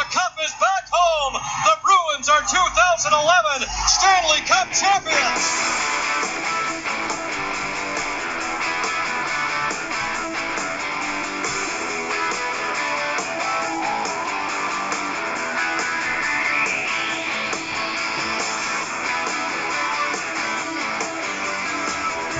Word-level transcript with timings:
the 0.00 0.06
Cup 0.06 0.32
is 0.42 0.52
back 0.52 0.88
home! 0.90 1.34
The 1.34 1.76
Bruins 1.84 2.28
are 2.30 2.40
2011 2.40 3.68
Stanley 3.84 4.40
Cup 4.48 4.72
champions! 4.72 5.44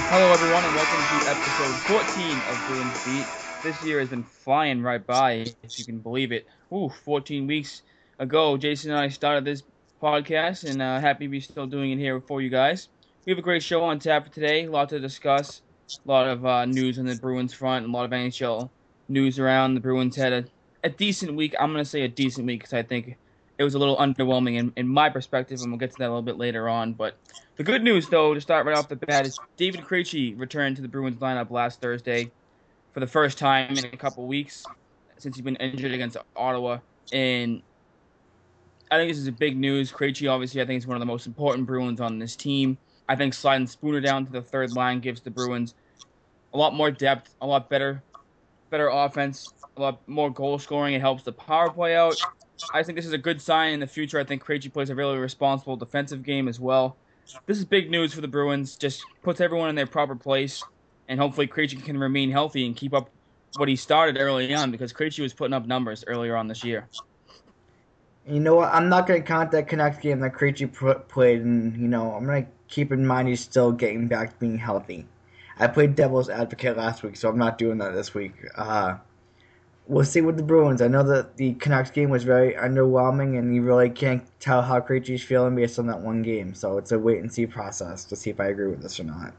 Hello, 0.08 0.32
everyone, 0.32 0.64
and 0.64 0.74
welcome 0.74 1.04
to 1.12 1.28
episode 1.28 1.76
14 1.84 2.40
of 2.48 2.56
Bruins 2.66 3.04
Beat. 3.04 3.26
This 3.62 3.84
year 3.84 4.00
has 4.00 4.08
been 4.08 4.24
flying 4.24 4.80
right 4.80 5.06
by, 5.06 5.44
if 5.62 5.78
you 5.78 5.84
can 5.84 5.98
believe 5.98 6.32
it. 6.32 6.46
Ooh, 6.72 6.88
14 6.88 7.48
weeks 7.48 7.82
ago, 8.20 8.56
Jason 8.56 8.92
and 8.92 9.00
I 9.00 9.08
started 9.08 9.44
this 9.44 9.64
podcast, 10.00 10.70
and 10.70 10.80
uh, 10.80 11.00
happy 11.00 11.24
to 11.24 11.28
be 11.28 11.40
still 11.40 11.66
doing 11.66 11.90
it 11.90 11.98
here 11.98 12.20
for 12.20 12.40
you 12.40 12.48
guys. 12.48 12.88
We 13.26 13.32
have 13.32 13.40
a 13.40 13.42
great 13.42 13.64
show 13.64 13.82
on 13.82 13.98
tap 13.98 14.28
for 14.28 14.32
today, 14.32 14.66
a 14.66 14.70
lot 14.70 14.88
to 14.90 15.00
discuss, 15.00 15.62
a 15.92 16.08
lot 16.08 16.28
of 16.28 16.46
uh, 16.46 16.66
news 16.66 17.00
on 17.00 17.06
the 17.06 17.16
Bruins 17.16 17.52
front, 17.52 17.86
a 17.86 17.90
lot 17.90 18.04
of 18.04 18.12
NHL 18.12 18.70
news 19.08 19.40
around. 19.40 19.74
The 19.74 19.80
Bruins 19.80 20.14
had 20.14 20.32
a, 20.32 20.44
a 20.84 20.90
decent 20.90 21.34
week. 21.34 21.56
I'm 21.58 21.72
going 21.72 21.82
to 21.82 21.90
say 21.90 22.02
a 22.02 22.08
decent 22.08 22.46
week 22.46 22.60
because 22.60 22.72
I 22.72 22.84
think 22.84 23.16
it 23.58 23.64
was 23.64 23.74
a 23.74 23.78
little 23.80 23.96
underwhelming 23.96 24.56
in, 24.56 24.72
in 24.76 24.86
my 24.86 25.10
perspective, 25.10 25.58
and 25.62 25.72
we'll 25.72 25.78
get 25.80 25.90
to 25.90 25.98
that 25.98 26.04
a 26.06 26.10
little 26.10 26.22
bit 26.22 26.38
later 26.38 26.68
on. 26.68 26.92
But 26.92 27.16
the 27.56 27.64
good 27.64 27.82
news, 27.82 28.08
though, 28.08 28.32
to 28.32 28.40
start 28.40 28.64
right 28.64 28.76
off 28.76 28.88
the 28.88 28.94
bat, 28.94 29.26
is 29.26 29.36
David 29.56 29.80
Krejci 29.80 30.38
returned 30.38 30.76
to 30.76 30.82
the 30.82 30.88
Bruins 30.88 31.18
lineup 31.18 31.50
last 31.50 31.80
Thursday 31.80 32.30
for 32.94 33.00
the 33.00 33.08
first 33.08 33.38
time 33.38 33.76
in 33.76 33.86
a 33.86 33.96
couple 33.96 34.24
weeks 34.28 34.64
since 35.20 35.36
he's 35.36 35.44
been 35.44 35.56
injured 35.56 35.92
against 35.92 36.16
Ottawa. 36.36 36.78
And 37.12 37.62
I 38.90 38.98
think 38.98 39.10
this 39.10 39.18
is 39.18 39.26
a 39.26 39.32
big 39.32 39.56
news. 39.56 39.92
Krejci, 39.92 40.30
obviously, 40.30 40.60
I 40.60 40.66
think 40.66 40.78
is 40.78 40.86
one 40.86 40.96
of 40.96 41.00
the 41.00 41.06
most 41.06 41.26
important 41.26 41.66
Bruins 41.66 42.00
on 42.00 42.18
this 42.18 42.36
team. 42.36 42.76
I 43.08 43.16
think 43.16 43.34
sliding 43.34 43.66
Spooner 43.66 44.00
down 44.00 44.26
to 44.26 44.32
the 44.32 44.42
third 44.42 44.72
line 44.72 45.00
gives 45.00 45.20
the 45.20 45.30
Bruins 45.30 45.74
a 46.54 46.58
lot 46.58 46.74
more 46.74 46.90
depth, 46.90 47.34
a 47.40 47.46
lot 47.46 47.68
better, 47.68 48.02
better 48.70 48.88
offense, 48.88 49.52
a 49.76 49.80
lot 49.80 50.00
more 50.08 50.30
goal 50.30 50.58
scoring. 50.58 50.94
It 50.94 51.00
helps 51.00 51.22
the 51.22 51.32
power 51.32 51.70
play 51.70 51.96
out. 51.96 52.16
I 52.74 52.82
think 52.82 52.96
this 52.96 53.06
is 53.06 53.12
a 53.12 53.18
good 53.18 53.40
sign 53.40 53.72
in 53.72 53.80
the 53.80 53.86
future. 53.86 54.18
I 54.18 54.24
think 54.24 54.44
Krejci 54.44 54.72
plays 54.72 54.90
a 54.90 54.94
really 54.94 55.18
responsible 55.18 55.76
defensive 55.76 56.22
game 56.22 56.48
as 56.48 56.60
well. 56.60 56.96
This 57.46 57.58
is 57.58 57.64
big 57.64 57.90
news 57.90 58.12
for 58.12 58.20
the 58.20 58.28
Bruins. 58.28 58.76
Just 58.76 59.04
puts 59.22 59.40
everyone 59.40 59.68
in 59.68 59.74
their 59.74 59.86
proper 59.86 60.16
place, 60.16 60.62
and 61.08 61.18
hopefully 61.18 61.46
Krejci 61.46 61.82
can 61.82 61.96
remain 61.96 62.30
healthy 62.30 62.66
and 62.66 62.76
keep 62.76 62.92
up 62.92 63.08
what 63.56 63.68
he 63.68 63.76
started 63.76 64.18
early 64.18 64.54
on 64.54 64.70
because 64.70 64.92
Krejci 64.92 65.20
was 65.20 65.32
putting 65.32 65.54
up 65.54 65.66
numbers 65.66 66.04
earlier 66.06 66.36
on 66.36 66.48
this 66.48 66.64
year. 66.64 66.88
You 68.26 68.40
know 68.40 68.54
what? 68.56 68.72
I'm 68.72 68.88
not 68.88 69.06
going 69.06 69.20
to 69.22 69.26
count 69.26 69.50
that 69.52 69.66
Canucks 69.66 69.98
game 69.98 70.20
that 70.20 70.34
Krejci 70.34 71.08
played, 71.08 71.40
and 71.40 71.76
you 71.80 71.88
know 71.88 72.12
I'm 72.12 72.26
going 72.26 72.44
to 72.44 72.50
keep 72.68 72.92
in 72.92 73.06
mind 73.06 73.28
he's 73.28 73.40
still 73.40 73.72
getting 73.72 74.08
back 74.08 74.30
to 74.30 74.36
being 74.38 74.58
healthy. 74.58 75.06
I 75.58 75.66
played 75.66 75.94
devil's 75.94 76.30
advocate 76.30 76.76
last 76.76 77.02
week, 77.02 77.16
so 77.16 77.28
I'm 77.28 77.38
not 77.38 77.58
doing 77.58 77.78
that 77.78 77.92
this 77.94 78.14
week. 78.14 78.34
Uh, 78.56 78.96
we'll 79.88 80.04
see 80.04 80.20
with 80.20 80.36
the 80.36 80.42
Bruins. 80.42 80.80
I 80.80 80.88
know 80.88 81.02
that 81.02 81.36
the 81.36 81.54
Canucks 81.54 81.90
game 81.90 82.08
was 82.08 82.24
very 82.24 82.54
underwhelming, 82.54 83.38
and 83.38 83.54
you 83.54 83.62
really 83.62 83.90
can't 83.90 84.22
tell 84.38 84.62
how 84.62 84.80
Krejci's 84.80 85.22
feeling 85.22 85.56
based 85.56 85.78
on 85.78 85.86
that 85.88 86.00
one 86.00 86.22
game. 86.22 86.54
So 86.54 86.78
it's 86.78 86.92
a 86.92 86.98
wait 86.98 87.18
and 87.18 87.32
see 87.32 87.46
process 87.46 88.04
to 88.04 88.16
see 88.16 88.30
if 88.30 88.40
I 88.40 88.46
agree 88.46 88.68
with 88.68 88.82
this 88.82 89.00
or 89.00 89.04
not. 89.04 89.34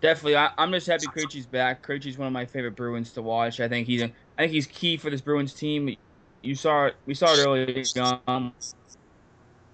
Definitely, 0.00 0.36
I, 0.36 0.50
I'm 0.56 0.70
just 0.72 0.86
happy 0.86 1.06
Krejci's 1.06 1.46
back. 1.46 1.84
Krejci's 1.84 2.18
one 2.18 2.28
of 2.28 2.32
my 2.32 2.46
favorite 2.46 2.76
Bruins 2.76 3.12
to 3.14 3.22
watch. 3.22 3.58
I 3.60 3.68
think 3.68 3.86
he's, 3.86 4.02
I 4.02 4.10
think 4.36 4.52
he's 4.52 4.66
key 4.66 4.96
for 4.96 5.10
this 5.10 5.20
Bruins 5.20 5.52
team. 5.52 5.96
You 6.42 6.54
saw 6.54 6.86
it, 6.86 6.96
we 7.06 7.14
saw 7.14 7.34
it 7.34 7.44
earlier 7.44 7.84
on 8.28 8.52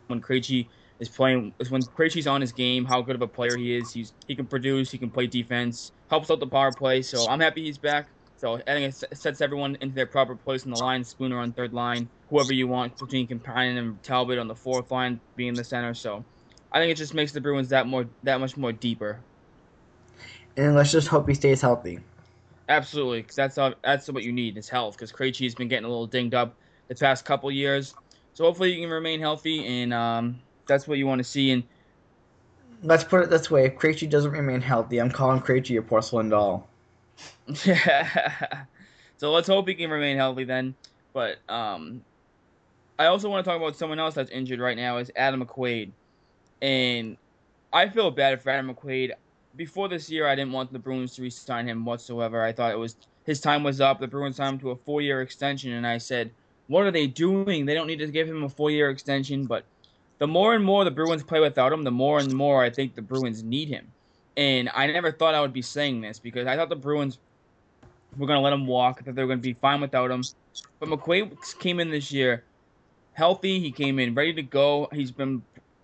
when 0.07 0.23
Krejci 0.23 0.67
is 0.99 1.11
playing. 1.11 1.53
When 1.69 1.83
Krejci's 1.83 2.27
on 2.27 2.41
his 2.41 2.53
game, 2.53 2.87
how 2.87 3.03
good 3.03 3.17
of 3.17 3.23
a 3.23 3.29
player 3.29 3.57
he 3.57 3.77
is. 3.77 3.93
He's 3.93 4.15
he 4.27 4.35
can 4.35 4.47
produce, 4.47 4.91
he 4.91 4.97
can 4.97 5.11
play 5.11 5.27
defense, 5.27 5.93
helps 6.09 6.31
out 6.31 6.41
the 6.41 6.47
power 6.47 6.73
play. 6.73 7.03
So 7.03 7.29
I'm 7.29 7.41
happy 7.41 7.65
he's 7.65 7.79
back. 7.79 8.09
So 8.37 8.55
I 8.55 8.63
think 8.63 8.95
it 8.95 9.17
sets 9.17 9.41
everyone 9.43 9.77
into 9.83 9.95
their 9.95 10.07
proper 10.07 10.35
place 10.37 10.65
in 10.65 10.71
the 10.71 10.79
line. 10.79 11.05
Spooner 11.05 11.39
on 11.39 11.53
third 11.53 11.75
line, 11.75 12.09
whoever 12.29 12.55
you 12.55 12.67
want 12.67 12.99
between 12.99 13.29
Kemppainen 13.29 13.79
and 13.79 14.03
Talbot 14.03 14.39
on 14.39 14.49
the 14.49 14.55
fourth 14.55 14.91
line, 14.91 15.21
being 15.37 15.55
the 15.55 15.65
center. 15.65 15.93
So 15.93 16.25
I 16.73 16.81
think 16.81 16.91
it 16.91 16.97
just 16.97 17.13
makes 17.13 17.33
the 17.33 17.43
Bruins 17.43 17.69
that 17.69 17.87
more 17.87 18.07
that 18.23 18.41
much 18.41 18.57
more 18.57 18.73
deeper. 18.73 19.21
And 20.57 20.75
let's 20.75 20.93
just 20.93 21.09
hope 21.09 21.29
he 21.29 21.35
stays 21.35 21.61
healthy. 21.61 21.99
Absolutely, 22.69 23.23
'cause 23.23 23.37
that's 23.37 23.59
all, 23.59 23.75
that's 23.83 24.09
what 24.09 24.23
you 24.23 24.33
need 24.33 24.57
is 24.57 24.69
health. 24.69 24.97
Because 24.97 25.13
Krejci's 25.13 25.55
been 25.55 25.69
getting 25.69 25.85
a 25.85 25.89
little 25.89 26.07
dinged 26.07 26.35
up 26.35 26.55
the 26.89 26.95
past 26.95 27.25
couple 27.25 27.51
years, 27.51 27.95
so 28.35 28.45
hopefully 28.45 28.75
he 28.75 28.81
can 28.81 28.91
remain 28.91 29.21
healthy, 29.21 29.67
and 29.67 29.93
um, 29.93 30.41
that's 30.67 30.89
what 30.89 30.99
you 30.99 31.07
want 31.07 31.19
to 31.19 31.25
see. 31.25 31.51
And 31.51 31.65
Let's 32.83 33.05
put 33.05 33.23
it 33.23 33.31
this 33.31 33.51
way: 33.51 33.67
if 33.67 33.77
Krejci 33.77 34.09
doesn't 34.09 34.31
remain 34.31 34.61
healthy, 34.61 35.01
I'm 35.01 35.11
calling 35.11 35.41
Krejci 35.41 35.79
a 35.79 35.83
porcelain 35.83 36.29
doll. 36.29 36.69
Yeah. 37.65 38.65
so 39.17 39.33
let's 39.33 39.49
hope 39.49 39.69
he 39.69 39.75
can 39.75 39.91
remain 39.91 40.17
healthy 40.17 40.45
then. 40.45 40.75
But 41.13 41.39
um, 41.49 42.03
I 42.99 43.07
also 43.07 43.31
want 43.31 43.45
to 43.45 43.51
talk 43.51 43.59
about 43.61 43.77
someone 43.77 43.99
else 43.99 44.15
that's 44.15 44.31
injured 44.31 44.61
right 44.61 44.77
now 44.77 44.99
is 44.99 45.11
Adam 45.17 45.45
McQuaid, 45.45 45.91
and 46.61 47.17
I 47.73 47.89
feel 47.89 48.11
bad 48.11 48.43
for 48.43 48.51
Adam 48.51 48.75
McQuaid. 48.75 49.13
Before 49.57 49.89
this 49.89 50.11
year, 50.11 50.27
I 50.27 50.35
didn't 50.35 50.53
want 50.53 50.73
the 50.73 50.79
Bruins 50.79 51.15
to 51.17 51.23
re-sign 51.23 51.69
him 51.69 51.85
whatsoever. 51.85 52.43
I 52.43 52.53
thought 52.53 52.73
it 52.73 52.79
was 52.79 52.97
his 53.25 53.41
time 53.41 53.63
was 53.63 53.81
up. 53.81 54.01
The 54.01 54.07
Bruins 54.07 54.37
signed 54.37 54.55
him 54.55 54.61
to 54.61 54.71
a 54.71 54.77
four-year 54.77 55.23
extension, 55.23 55.73
and 55.73 55.87
I 55.87 55.99
said, 55.99 56.31
"What 56.67 56.85
are 56.85 56.91
they 56.91 57.07
doing? 57.07 57.65
They 57.65 57.75
don't 57.75 57.87
need 57.87 58.01
to 58.01 58.07
give 58.09 58.29
him 58.29 58.43
a 58.43 58.49
four-year 58.49 58.91
extension." 58.91 59.47
But 59.47 59.65
the 60.19 60.27
more 60.27 60.55
and 60.55 60.65
more 60.65 60.85
the 60.85 60.91
Bruins 60.91 61.23
play 61.23 61.41
without 61.41 61.73
him, 61.73 61.83
the 61.83 61.91
more 61.91 62.19
and 62.19 62.33
more 62.33 62.63
I 62.63 62.71
think 62.71 62.95
the 62.95 63.03
Bruins 63.03 63.43
need 63.43 63.69
him. 63.69 63.91
And 64.37 64.69
I 64.75 64.87
never 64.89 65.13
thought 65.13 65.35
I 65.35 65.41
would 65.41 65.53
be 65.53 65.63
saying 65.63 66.01
this 66.01 66.19
because 66.19 66.47
I 66.47 66.57
thought 66.57 66.69
the 66.69 66.77
Bruins 66.77 67.19
were 68.17 68.27
going 68.27 68.39
to 68.39 68.43
let 68.43 68.53
him 68.53 68.67
walk, 68.67 69.05
that 69.05 69.15
they 69.15 69.23
were 69.23 69.29
going 69.29 69.39
to 69.41 69.43
be 69.43 69.55
fine 69.55 69.81
without 69.81 70.11
him. 70.11 70.23
But 70.81 70.89
McQuaid 70.89 71.59
came 71.61 71.81
in 71.81 71.91
this 71.91 72.11
year 72.11 72.45
healthy. 73.13 73.61
He 73.61 73.71
came 73.71 73.99
in 73.99 74.15
ready 74.15 74.35
to 74.35 74.43
go. 74.43 74.89
He's 74.93 75.13
been, 75.13 75.43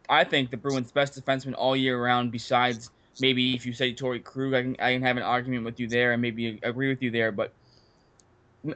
I 0.08 0.24
think, 0.24 0.50
the 0.50 0.56
Bruins' 0.56 0.90
best 0.92 1.14
defenseman 1.14 1.54
all 1.56 1.76
year 1.76 2.02
round. 2.02 2.32
Besides, 2.32 2.90
maybe 3.20 3.54
if 3.54 3.66
you 3.66 3.72
say 3.72 3.92
Torey 3.94 4.22
Krug, 4.22 4.54
I 4.54 4.62
can 4.62 4.76
I 4.80 4.92
can 4.92 5.02
have 5.02 5.16
an 5.16 5.22
argument 5.22 5.64
with 5.64 5.78
you 5.78 5.86
there 5.86 6.12
and 6.12 6.22
maybe 6.22 6.58
agree 6.62 6.88
with 6.88 7.02
you 7.02 7.10
there. 7.10 7.32
But 7.32 7.52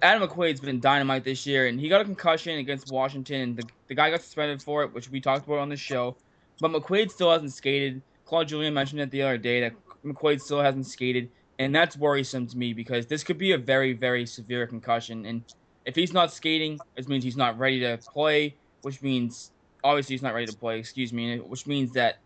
Adam 0.02 0.26
McQuaid's 0.26 0.61
been 0.61 0.81
dynamite 0.81 1.25
this 1.25 1.46
year, 1.46 1.67
and 1.67 1.79
he 1.79 1.88
got 1.88 2.00
a 2.00 2.05
concussion 2.05 2.58
against 2.58 2.91
Washington, 2.91 3.41
and 3.41 3.56
the, 3.56 3.64
the 3.88 3.94
guy 3.94 4.11
got 4.11 4.23
suspended 4.23 4.62
for 4.62 4.82
it, 4.82 4.94
which 4.94 5.11
we 5.11 5.20
talked 5.20 5.46
about 5.46 5.58
on 5.58 5.69
the 5.69 5.76
show. 5.76 6.17
But 6.61 6.70
McQuaid 6.70 7.11
still 7.11 7.31
hasn't 7.31 7.52
skated. 7.52 8.00
Claude 8.25 8.49
Julien 8.49 8.73
mentioned 8.73 9.00
it 9.00 9.11
the 9.11 9.23
other 9.23 9.37
day 9.37 9.61
that 9.61 9.73
McQuaid 10.05 10.41
still 10.41 10.61
hasn't 10.61 10.87
skated, 10.87 11.31
and 11.58 11.75
that's 11.75 11.97
worrisome 11.97 12.47
to 12.47 12.56
me 12.56 12.73
because 12.73 13.06
this 13.06 13.23
could 13.23 13.37
be 13.37 13.52
a 13.52 13.58
very, 13.58 13.93
very 13.93 14.25
severe 14.25 14.67
concussion. 14.67 15.26
And 15.26 15.43
if 15.85 15.94
he's 15.94 16.12
not 16.12 16.32
skating, 16.32 16.79
it 16.97 17.08
means 17.08 17.23
he's 17.23 17.37
not 17.37 17.58
ready 17.58 17.81
to 17.81 17.99
play, 17.99 18.55
which 18.82 19.02
means 19.02 19.50
obviously 19.82 20.14
he's 20.14 20.23
not 20.23 20.32
ready 20.32 20.47
to 20.47 20.56
play. 20.56 20.79
Excuse 20.79 21.12
me, 21.12 21.38
which 21.40 21.67
means 21.67 21.93
that 21.93 22.19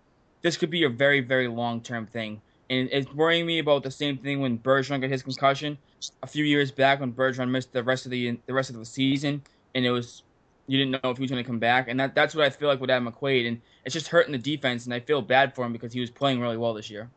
this 0.42 0.56
could 0.56 0.70
be 0.70 0.84
a 0.84 0.88
very, 0.88 1.20
very 1.20 1.48
long 1.48 1.80
term 1.80 2.06
thing. 2.06 2.40
And 2.70 2.88
it's 2.92 3.12
worrying 3.14 3.46
me 3.46 3.60
about 3.60 3.82
the 3.82 3.90
same 3.90 4.18
thing 4.18 4.40
when 4.40 4.58
Bergeron 4.58 5.00
got 5.00 5.10
his 5.10 5.22
concussion 5.22 5.78
a 6.22 6.26
few 6.26 6.44
years 6.44 6.70
back 6.70 7.00
when 7.00 7.12
Bergeron 7.12 7.50
missed 7.50 7.72
the 7.72 7.82
rest 7.82 8.04
of 8.04 8.10
the 8.10 8.38
the 8.46 8.52
rest 8.52 8.70
of 8.70 8.76
the 8.76 8.84
season, 8.84 9.42
and 9.74 9.84
it 9.84 9.90
was 9.90 10.22
you 10.66 10.78
didn't 10.78 11.02
know 11.02 11.10
if 11.10 11.16
he 11.16 11.22
was 11.22 11.30
going 11.30 11.42
to 11.42 11.46
come 11.46 11.58
back, 11.58 11.88
and 11.88 11.98
that 11.98 12.14
that's 12.14 12.34
what 12.34 12.44
I 12.44 12.50
feel 12.50 12.68
like 12.68 12.80
with 12.80 12.90
Adam 12.90 13.10
McQuaid, 13.10 13.48
and 13.48 13.60
it's 13.84 13.94
just 13.94 14.08
hurting 14.08 14.32
the 14.32 14.38
defense, 14.38 14.84
and 14.84 14.94
I 14.94 15.00
feel 15.00 15.22
bad 15.22 15.54
for 15.54 15.64
him 15.64 15.72
because 15.72 15.92
he 15.92 16.00
was 16.00 16.10
playing 16.10 16.40
really 16.40 16.56
well 16.56 16.74
this 16.74 16.90
year. 16.90 17.08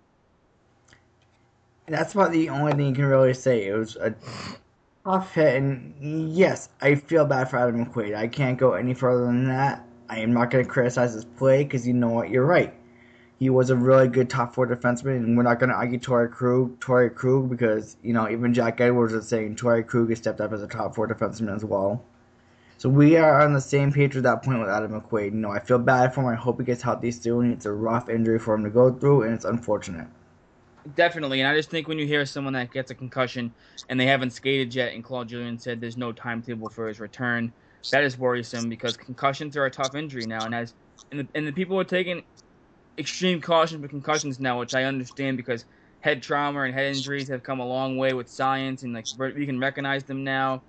That's 1.87 2.13
about 2.13 2.31
the 2.31 2.49
only 2.49 2.71
thing 2.71 2.87
you 2.87 2.93
can 2.93 3.05
really 3.05 3.33
say. 3.33 3.67
It 3.67 3.73
was 3.73 3.97
a 3.97 4.15
tough 5.03 5.33
hit, 5.33 5.55
and 5.55 6.33
yes, 6.33 6.69
I 6.81 6.95
feel 6.95 7.25
bad 7.25 7.49
for 7.49 7.57
Adam 7.57 7.85
McQuaid. 7.85 8.15
I 8.15 8.27
can't 8.27 8.57
go 8.57 8.73
any 8.73 8.93
further 8.93 9.25
than 9.25 9.45
that. 9.45 9.85
I 10.09 10.19
am 10.19 10.33
not 10.33 10.49
going 10.49 10.63
to 10.63 10.69
criticize 10.69 11.13
his 11.13 11.25
play 11.25 11.63
because 11.63 11.85
you 11.87 11.93
know 11.93 12.09
what, 12.09 12.29
you're 12.29 12.45
right. 12.45 12.73
He 13.41 13.49
was 13.49 13.71
a 13.71 13.75
really 13.75 14.07
good 14.07 14.29
top 14.29 14.53
four 14.53 14.67
defenseman, 14.67 15.17
and 15.17 15.35
we're 15.35 15.41
not 15.41 15.57
going 15.57 15.71
to 15.71 15.75
argue 15.75 15.97
Torey 15.97 16.29
Krug, 16.29 16.79
Torey 16.79 17.09
Krug, 17.11 17.49
because 17.49 17.97
you 18.03 18.13
know 18.13 18.29
even 18.29 18.53
Jack 18.53 18.79
Edwards 18.79 19.13
is 19.13 19.27
saying 19.27 19.55
Torey 19.55 19.83
Krug 19.83 20.09
has 20.09 20.19
stepped 20.19 20.39
up 20.39 20.53
as 20.53 20.61
a 20.61 20.67
top 20.67 20.93
four 20.93 21.07
defenseman 21.07 21.55
as 21.55 21.65
well. 21.65 22.05
So 22.77 22.87
we 22.87 23.17
are 23.17 23.41
on 23.41 23.53
the 23.53 23.59
same 23.59 23.91
page 23.91 24.13
with 24.13 24.25
that 24.25 24.43
point 24.43 24.59
with 24.59 24.69
Adam 24.69 24.91
McQuaid. 24.91 25.31
You 25.33 25.39
know, 25.39 25.49
I 25.49 25.59
feel 25.59 25.79
bad 25.79 26.13
for 26.13 26.21
him. 26.21 26.27
I 26.27 26.35
hope 26.35 26.59
he 26.59 26.65
gets 26.65 26.83
healthy 26.83 27.09
soon. 27.09 27.51
It's 27.51 27.65
a 27.65 27.71
rough 27.71 28.09
injury 28.09 28.37
for 28.37 28.53
him 28.53 28.63
to 28.63 28.69
go 28.69 28.93
through, 28.93 29.23
and 29.23 29.33
it's 29.33 29.45
unfortunate. 29.45 30.05
Definitely, 30.95 31.39
and 31.39 31.49
I 31.49 31.55
just 31.55 31.71
think 31.71 31.87
when 31.87 31.97
you 31.97 32.05
hear 32.05 32.27
someone 32.27 32.53
that 32.53 32.71
gets 32.71 32.91
a 32.91 32.95
concussion 32.95 33.51
and 33.89 33.99
they 33.99 34.05
haven't 34.05 34.33
skated 34.33 34.75
yet, 34.75 34.93
and 34.93 35.03
Claude 35.03 35.29
Julien 35.29 35.57
said 35.57 35.81
there's 35.81 35.97
no 35.97 36.11
timetable 36.11 36.69
for 36.69 36.87
his 36.87 36.99
return, 36.99 37.51
that 37.89 38.03
is 38.03 38.19
worrisome 38.19 38.69
because 38.69 38.95
concussions 38.97 39.57
are 39.57 39.65
a 39.65 39.71
tough 39.71 39.95
injury 39.95 40.27
now, 40.27 40.45
and 40.45 40.53
as 40.53 40.75
and 41.09 41.21
the, 41.21 41.27
and 41.35 41.47
the 41.47 41.51
people 41.51 41.79
are 41.79 41.83
taking 41.83 42.23
extreme 42.97 43.41
caution 43.41 43.81
with 43.81 43.91
concussions 43.91 44.39
now, 44.39 44.59
which 44.59 44.73
I 44.73 44.83
understand 44.83 45.37
because 45.37 45.65
head 46.01 46.21
trauma 46.21 46.61
and 46.61 46.73
head 46.73 46.95
injuries 46.95 47.27
have 47.29 47.43
come 47.43 47.59
a 47.59 47.65
long 47.65 47.97
way 47.97 48.13
with 48.13 48.29
science, 48.29 48.83
and 48.83 48.93
like 48.93 49.05
we 49.19 49.45
can 49.45 49.59
recognize 49.59 50.03
them 50.03 50.23
now. 50.23 50.63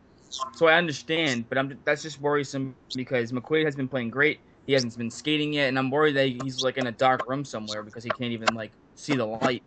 So 0.55 0.67
I 0.67 0.75
understand, 0.75 1.49
but 1.49 1.59
I'm 1.59 1.79
that's 1.85 2.03
just 2.03 2.21
worrisome 2.21 2.75
because 2.95 3.33
McQuaid 3.33 3.65
has 3.65 3.77
been 3.77 3.89
playing 3.89 4.11
great. 4.11 4.41
He 4.67 4.73
hasn't 4.73 4.97
been 4.97 5.11
skating 5.11 5.53
yet, 5.53 5.69
and 5.69 5.79
I'm 5.79 5.91
worried 5.91 6.15
that 6.17 6.27
he's 6.27 6.63
like 6.63 6.79
in 6.79 6.87
a 6.87 6.93
dark 6.93 7.29
room 7.29 7.45
somewhere 7.45 7.83
because 7.83 8.05
he 8.05 8.11
can't 8.11 8.33
even 8.33 8.55
like 8.55 8.73
see 8.95 9.17
the 9.17 9.27
light. 9.27 9.63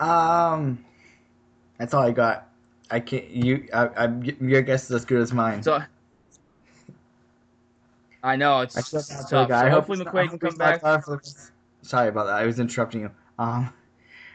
Um, 0.00 0.84
that's 1.78 1.94
all 1.94 2.02
I 2.02 2.10
got. 2.10 2.48
I 2.90 3.00
can't. 3.00 3.28
You, 3.30 3.66
I, 3.72 3.86
I, 3.86 4.08
your 4.40 4.62
guess 4.62 4.84
is 4.84 4.90
as 4.90 5.04
good 5.04 5.20
as 5.20 5.32
mine. 5.32 5.62
So 5.62 5.82
I 8.24 8.36
know 8.36 8.60
it's 8.60 8.76
I 8.76 8.80
tough. 8.80 9.28
feel 9.28 9.46
bad 9.46 9.64
for 9.64 9.68
So 9.68 9.70
hopefully 9.70 9.98
not- 10.04 10.14
McQuaid 10.14 10.28
can 10.30 10.38
come 10.38 10.56
back. 10.56 10.80
the- 10.80 11.44
Sorry 11.82 12.08
about 12.08 12.24
that. 12.26 12.36
I 12.36 12.46
was 12.46 12.58
interrupting 12.58 13.02
you. 13.02 13.10
Um, 13.38 13.70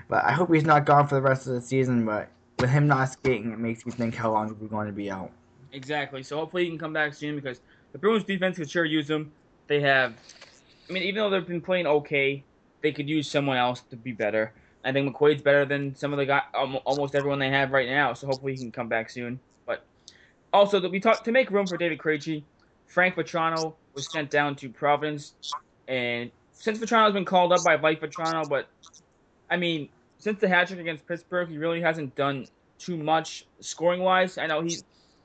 but 0.08 0.24
I 0.24 0.32
hope 0.32 0.54
he's 0.54 0.64
not 0.64 0.86
gone 0.86 1.08
for 1.08 1.16
the 1.16 1.22
rest 1.22 1.48
of 1.48 1.54
the 1.54 1.62
season. 1.62 2.06
But 2.06 2.30
with 2.60 2.70
him 2.70 2.88
not 2.88 3.06
skating, 3.10 3.52
it 3.52 3.58
makes 3.60 3.86
me 3.88 3.92
think 3.92 4.14
how 4.14 4.32
long 4.32 4.56
we're 4.62 4.68
going 4.68 4.86
to 4.86 4.94
be 4.94 5.10
out. 5.10 5.32
Exactly. 5.74 6.22
So 6.22 6.38
hopefully 6.38 6.66
he 6.66 6.70
can 6.70 6.78
come 6.78 6.94
back 6.94 7.14
soon 7.16 7.36
because 7.36 7.62
the 7.92 7.98
Bruins 7.98 8.24
defense 8.24 8.58
could 8.58 8.70
sure 8.70 8.86
use 8.86 9.10
him. 9.10 9.32
They 9.68 9.80
have, 9.82 10.14
I 10.88 10.94
mean, 10.94 11.04
even 11.04 11.16
though 11.24 11.30
they've 11.32 11.48
been 11.48 11.62
playing 11.62 11.88
okay, 11.88 12.44
they 12.82 12.92
could 12.92 13.10
use 13.10 13.28
someone 13.30 13.58
else 13.58 13.82
to 13.90 13.96
be 13.96 14.12
better. 14.12 14.52
I 14.86 14.92
think 14.92 15.14
McQuaid's 15.16 15.42
better 15.42 15.66
than 15.66 15.96
some 15.96 16.14
of 16.14 16.18
the 16.18 16.26
guy, 16.26 16.42
almost 16.86 17.14
everyone 17.16 17.40
they 17.40 17.50
have 17.50 17.72
right 17.72 17.90
now. 17.90 18.14
So 18.14 18.28
hopefully 18.28 18.54
he 18.54 18.60
can 18.60 18.72
come 18.72 18.88
back 18.88 19.10
soon. 19.10 19.40
But 19.66 19.84
also, 20.54 20.80
that 20.80 20.90
we 20.92 21.00
talk 21.00 21.24
to 21.24 21.32
make 21.32 21.50
room 21.52 21.66
for 21.68 21.78
David 21.78 21.98
Krejci. 21.98 22.44
Frank 22.90 23.16
Vatrano 23.16 23.74
was 23.94 24.12
sent 24.12 24.30
down 24.30 24.56
to 24.58 24.70
Providence, 24.70 25.34
and 25.88 26.32
since 26.52 26.80
Vatrano's 26.80 27.14
been 27.14 27.24
called 27.24 27.54
up, 27.54 27.64
by 27.64 27.76
like 27.76 28.02
Vatrano, 28.02 28.50
but 28.50 28.68
I 29.50 29.58
mean, 29.58 29.90
since 30.18 30.40
the 30.40 30.48
hat 30.50 30.68
trick 30.68 30.80
against 30.80 31.08
Pittsburgh, 31.08 31.48
he 31.48 31.58
really 31.58 31.82
hasn't 31.82 32.16
done 32.16 32.48
too 32.80 32.98
much 32.98 33.46
scoring 33.60 34.02
wise. 34.02 34.38
I 34.38 34.48
know 34.48 34.62
he 34.62 34.78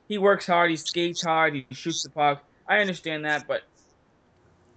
he 0.09 0.19
works 0.19 0.47
hard, 0.47 0.71
he 0.71 0.77
skates 0.77 1.25
hard, 1.25 1.55
he 1.55 1.67
shoots 1.73 2.03
the 2.03 2.11
puck. 2.11 2.45
I 2.69 2.79
understand 2.79 3.25
that, 3.25 3.47
but 3.49 3.63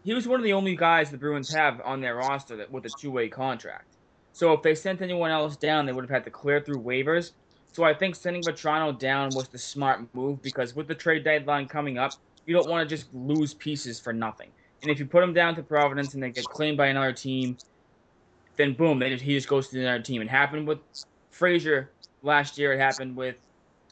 he 0.03 0.13
was 0.13 0.25
one 0.25 0.39
of 0.39 0.45
the 0.45 0.53
only 0.53 0.75
guys 0.75 1.11
the 1.11 1.17
Bruins 1.17 1.53
have 1.53 1.81
on 1.83 1.99
their 1.99 2.15
roster 2.15 2.55
that 2.55 2.71
with 2.71 2.85
a 2.85 2.89
two 2.97 3.11
way 3.11 3.27
contract. 3.27 3.85
So 4.31 4.53
if 4.53 4.61
they 4.61 4.75
sent 4.75 5.01
anyone 5.01 5.31
else 5.31 5.57
down, 5.57 5.85
they 5.85 5.91
would 5.91 6.05
have 6.05 6.09
had 6.09 6.23
to 6.23 6.31
clear 6.31 6.61
through 6.61 6.81
waivers. 6.81 7.33
So 7.73 7.83
I 7.83 7.93
think 7.93 8.15
sending 8.15 8.41
Vatrano 8.43 8.97
down 8.97 9.29
was 9.35 9.49
the 9.49 9.57
smart 9.57 10.01
move 10.13 10.41
because 10.41 10.75
with 10.75 10.87
the 10.87 10.95
trade 10.95 11.25
deadline 11.25 11.67
coming 11.67 11.97
up, 11.97 12.13
you 12.47 12.55
don't 12.55 12.69
want 12.69 12.87
to 12.87 12.95
just 12.95 13.13
lose 13.13 13.53
pieces 13.53 13.99
for 13.99 14.13
nothing. 14.13 14.49
And 14.81 14.89
if 14.89 14.99
you 14.99 15.05
put 15.05 15.23
him 15.23 15.33
down 15.33 15.55
to 15.55 15.63
Providence 15.63 16.13
and 16.13 16.23
they 16.23 16.31
get 16.31 16.45
claimed 16.45 16.77
by 16.77 16.87
another 16.87 17.13
team, 17.13 17.57
then 18.55 18.73
boom, 18.73 18.99
they 18.99 19.09
just, 19.09 19.23
he 19.23 19.33
just 19.35 19.47
goes 19.47 19.67
to 19.69 19.79
another 19.79 20.01
team. 20.01 20.21
It 20.21 20.29
happened 20.29 20.67
with 20.67 20.79
Fraser 21.29 21.91
last 22.23 22.57
year. 22.57 22.73
It 22.73 22.79
happened 22.79 23.15
with 23.15 23.35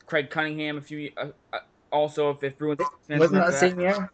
Craig 0.05 0.29
Cunningham 0.29 0.77
a 0.77 0.81
few. 0.81 1.11
Uh, 1.17 1.27
uh, 1.53 1.59
also, 1.91 2.31
if, 2.31 2.43
if 2.43 2.57
Bruins 2.57 2.79
Wasn't 3.09 3.33
that 3.33 3.47
the 3.47 3.51
same 3.51 3.79
year? 3.79 4.09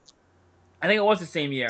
I 0.81 0.87
think 0.87 0.97
it 0.97 1.03
was 1.03 1.19
the 1.19 1.25
same 1.25 1.51
year. 1.51 1.69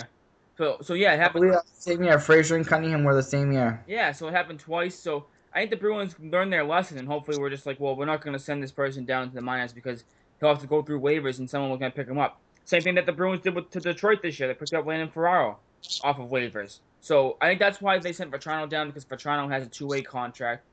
So 0.58 0.78
so 0.82 0.94
yeah, 0.94 1.12
it 1.12 1.16
I 1.16 1.18
happened. 1.18 1.42
believe 1.42 1.54
that 1.54 1.64
was 1.64 1.72
the 1.72 1.82
same 1.82 2.04
year. 2.04 2.20
Fraser 2.20 2.56
and 2.56 2.68
Cunningham 2.68 3.04
were 3.04 3.16
the 3.16 3.24
same 3.24 3.52
year. 3.52 3.84
Yeah, 3.88 4.12
so 4.12 4.28
it 4.28 4.34
happened 4.34 4.60
twice. 4.60 4.98
So 4.98 5.26
I 5.54 5.60
think 5.60 5.72
the 5.72 5.78
Bruins 5.78 6.16
learned 6.20 6.54
their 6.54 6.64
lesson, 6.64 6.98
and 6.98 7.08
hopefully 7.08 7.38
we're 7.40 7.50
just 7.50 7.66
like, 7.66 7.80
well, 7.80 7.96
we're 7.96 8.06
not 8.06 8.22
going 8.22 8.34
to 8.34 8.40
send 8.40 8.62
this 8.62 8.72
person 8.72 9.06
down 9.06 9.30
to 9.30 9.36
the 9.36 9.42
minors 9.42 9.74
because 9.74 10.04
he'll 10.40 10.50
have 10.50 10.60
to 10.62 10.68
go 10.68 10.82
through 10.82 11.02
waivers, 11.02 11.40
and 11.40 11.50
someone 11.50 11.72
was 11.72 11.80
going 11.80 11.92
to 11.92 11.96
pick 11.96 12.08
him 12.08 12.20
up. 12.20 12.40
Same 12.66 12.82
thing 12.82 12.96
that 12.96 13.06
the 13.06 13.12
Bruins 13.12 13.42
did 13.42 13.56
with 13.56 13.70
to 13.72 13.80
Detroit 13.80 14.22
this 14.22 14.40
year. 14.40 14.48
They 14.48 14.54
picked 14.54 14.74
up 14.74 14.86
Landon 14.86 15.10
Ferraro 15.10 15.58
off 16.04 16.20
of 16.20 16.30
waivers. 16.30 16.80
So 17.02 17.38
I 17.42 17.48
think 17.48 17.60
that's 17.60 17.82
why 17.82 17.98
they 17.98 18.14
sent 18.14 18.32
Vatrano 18.32 18.70
down 18.70 18.88
because 18.88 19.06
Vatrano 19.06 19.50
has 19.50 19.66
a 19.66 19.70
two-way 19.70 20.04
contract, 20.04 20.64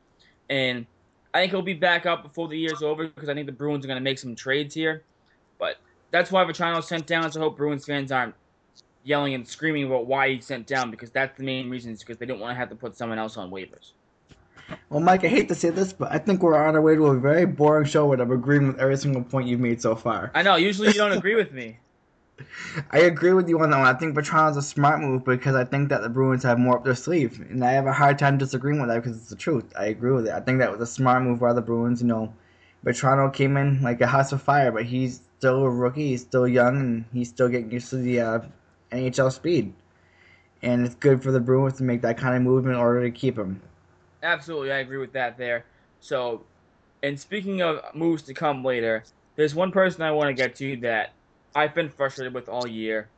and 0.50 0.87
I 1.32 1.40
think 1.40 1.52
he'll 1.52 1.62
be 1.62 1.75
back 1.75 2.06
up 2.06 2.23
before 2.23 2.49
the 2.49 2.58
year's 2.58 2.82
over 2.82 3.06
because 3.08 3.29
I 3.29 3.35
think 3.35 3.46
the 3.46 3.52
Bruins 3.52 3.85
are 3.85 3.88
going 3.88 3.99
to 3.99 4.05
make 4.05 4.19
some 4.19 4.35
trades 4.35 4.75
here. 4.75 5.02
But 5.58 5.76
that's 6.11 6.31
why 6.31 6.44
Vatrano's 6.44 6.87
sent 6.87 7.06
down. 7.06 7.31
So 7.32 7.40
I 7.40 7.44
hope 7.44 7.56
Bruins 7.56 7.87
fans 7.87 8.12
aren't 8.12 8.35
yelling 9.05 9.35
and 9.35 9.46
screaming 9.46 9.85
about 9.85 10.06
why 10.06 10.31
he's 10.31 10.46
sent 10.46 10.67
down 10.67 10.90
because 10.90 11.11
that's 11.11 11.37
the 11.38 11.44
main 11.44 11.70
reason 11.70 11.93
is 11.93 12.00
because 12.00 12.19
they 12.19 12.26
don't 12.26 12.40
want 12.40 12.50
to 12.50 12.56
have 12.56 12.69
to 12.69 12.75
put 12.75 12.96
someone 12.96 13.19
else 13.19 13.37
on 13.37 13.50
waivers. 13.50 13.93
Well, 14.91 15.00
Mike, 15.00 15.25
I 15.25 15.29
hate 15.29 15.49
to 15.49 15.55
say 15.55 15.70
this, 15.70 15.93
but 15.93 16.12
I 16.12 16.19
think 16.19 16.43
we're 16.43 16.56
on 16.56 16.75
our 16.75 16.81
way 16.81 16.94
to 16.94 17.06
a 17.09 17.19
very 17.19 17.47
boring 17.47 17.87
show 17.87 18.06
where 18.06 18.20
I'm 18.20 18.31
agreeing 18.31 18.67
with 18.69 18.79
every 18.79 18.97
single 18.97 19.23
point 19.23 19.49
you've 19.49 19.61
made 19.61 19.81
so 19.81 19.94
far. 19.94 20.31
I 20.35 20.43
know. 20.43 20.56
Usually 20.56 20.88
you 20.88 20.94
don't 20.94 21.12
agree 21.12 21.35
with 21.35 21.53
me. 21.53 21.79
I 22.91 23.00
agree 23.00 23.32
with 23.32 23.49
you 23.49 23.61
on 23.61 23.70
that 23.70 23.79
one. 23.79 23.87
I 23.87 23.99
think 23.99 24.15
Vatrano's 24.17 24.56
a 24.56 24.62
smart 24.62 25.00
move 25.00 25.25
because 25.25 25.55
I 25.55 25.65
think 25.65 25.88
that 25.88 26.03
the 26.03 26.09
Bruins 26.09 26.43
have 26.44 26.59
more 26.59 26.76
up 26.76 26.85
their 26.85 26.94
sleeve, 26.94 27.44
and 27.50 27.65
I 27.65 27.73
have 27.73 27.87
a 27.87 27.93
hard 27.93 28.19
time 28.19 28.38
disagreeing 28.38 28.81
with 28.81 28.88
that 28.88 29.03
because 29.03 29.17
it's 29.17 29.31
the 29.31 29.37
truth. 29.37 29.65
I 29.76 29.87
agree 29.87 30.12
with 30.12 30.26
it. 30.26 30.32
I 30.32 30.41
think 30.41 30.59
that 30.59 30.71
was 30.71 30.81
a 30.81 30.87
smart 30.87 31.23
move 31.23 31.41
by 31.41 31.53
the 31.53 31.62
Bruins. 31.62 32.00
You 32.00 32.09
know, 32.09 32.32
Vatrano 32.85 33.32
came 33.32 33.56
in 33.56 33.82
like 33.82 34.00
a 34.00 34.06
house 34.06 34.32
of 34.32 34.43
fire, 34.43 34.71
but 34.71 34.85
he's 34.85 35.23
still 35.38 35.64
a 35.64 35.71
rookie. 35.71 36.09
He's 36.09 36.23
still 36.23 36.47
young, 36.47 36.76
and 36.76 37.04
he's 37.12 37.28
still 37.28 37.49
getting 37.49 37.71
used 37.71 37.90
to 37.90 37.97
the 37.97 38.21
uh, 38.21 38.40
NHL 38.93 39.33
speed. 39.33 39.73
And 40.62 40.85
it's 40.85 40.95
good 40.97 41.23
for 41.23 41.31
the 41.31 41.40
Bruins 41.40 41.78
to 41.78 41.85
make 41.85 42.02
that 42.02 42.19
kind 42.19 42.37
of 42.37 42.43
move 42.43 42.66
in 42.66 42.75
order 42.75 43.02
to 43.02 43.11
keep 43.11 43.38
him. 43.38 43.61
Absolutely, 44.23 44.73
I 44.73 44.79
agree 44.79 44.99
with 44.99 45.13
that 45.13 45.39
there. 45.39 45.67
So, 46.01 46.47
and 47.03 47.19
speaking 47.19 47.63
of 47.63 47.81
moves 47.95 48.23
to 48.25 48.35
come 48.35 48.65
later, 48.65 49.05
there's 49.37 49.55
one 49.55 49.71
person 49.71 50.03
I 50.03 50.11
want 50.11 50.29
to 50.29 50.35
get 50.35 50.57
to 50.57 50.77
that 50.79 51.15
I've 51.55 51.75
been 51.75 51.89
frustrated 51.89 52.35
with 52.35 52.49
all 52.49 52.67
year, 52.67 53.11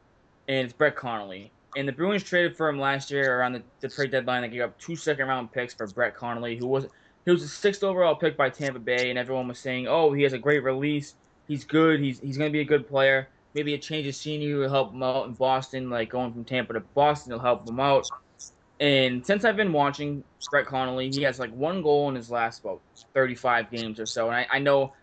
and 0.49 0.65
it's 0.65 0.73
Brett 0.73 0.97
Connolly. 0.97 1.53
And 1.77 1.87
the 1.87 1.93
Bruins 1.93 2.25
traded 2.25 2.57
for 2.57 2.69
him 2.69 2.79
last 2.81 3.11
year 3.11 3.39
around 3.39 3.53
the, 3.53 3.63
the 3.81 3.89
trade 3.89 4.11
deadline. 4.11 4.43
They 4.43 4.49
gave 4.49 4.63
up 4.63 4.79
two 4.79 4.97
second 4.97 5.29
round 5.29 5.53
picks 5.53 5.75
for 5.75 5.87
Brett 5.87 6.17
Connolly, 6.17 6.57
who 6.57 6.67
was 6.67 6.87
he 7.25 7.31
was 7.31 7.43
the 7.43 7.49
sixth 7.49 7.85
overall 7.85 8.17
pick 8.17 8.37
by 8.37 8.51
Tampa 8.51 8.81
Bay, 8.81 9.11
and 9.11 9.19
everyone 9.19 9.49
was 9.49 9.59
saying, 9.59 9.87
"Oh, 9.87 10.13
he 10.13 10.23
has 10.25 10.33
a 10.33 10.39
great 10.39 10.63
release. 10.63 11.15
He's 11.47 11.65
good. 11.65 12.01
He's 12.01 12.19
he's 12.21 12.37
going 12.39 12.51
to 12.51 12.53
be 12.53 12.61
a 12.61 12.65
good 12.65 12.89
player. 12.89 13.29
Maybe 13.55 13.75
a 13.75 13.79
change 13.79 14.07
of 14.07 14.15
scenery 14.15 14.55
will 14.55 14.69
help 14.71 14.93
him 14.93 15.03
out 15.03 15.27
in 15.27 15.35
Boston. 15.35 15.91
Like 15.91 16.11
going 16.11 16.33
from 16.33 16.45
Tampa 16.45 16.75
to 16.75 16.81
Boston 16.81 17.33
will 17.33 17.41
help 17.41 17.69
him 17.69 17.81
out." 17.81 18.07
And 18.81 19.25
since 19.25 19.45
I've 19.45 19.57
been 19.57 19.73
watching 19.73 20.25
Brett 20.51 20.67
Connolly, 20.67 21.11
he 21.11 21.23
has 21.23 21.39
like 21.39 21.53
one 21.53 21.83
goal 21.83 22.09
in 22.09 22.15
his 22.15 22.31
last 22.31 22.61
about 22.61 22.81
35 23.13 23.71
games 23.71 24.01
or 24.01 24.07
so. 24.07 24.29
And 24.29 24.37
I, 24.37 24.47
I 24.51 24.59
know 24.59 24.95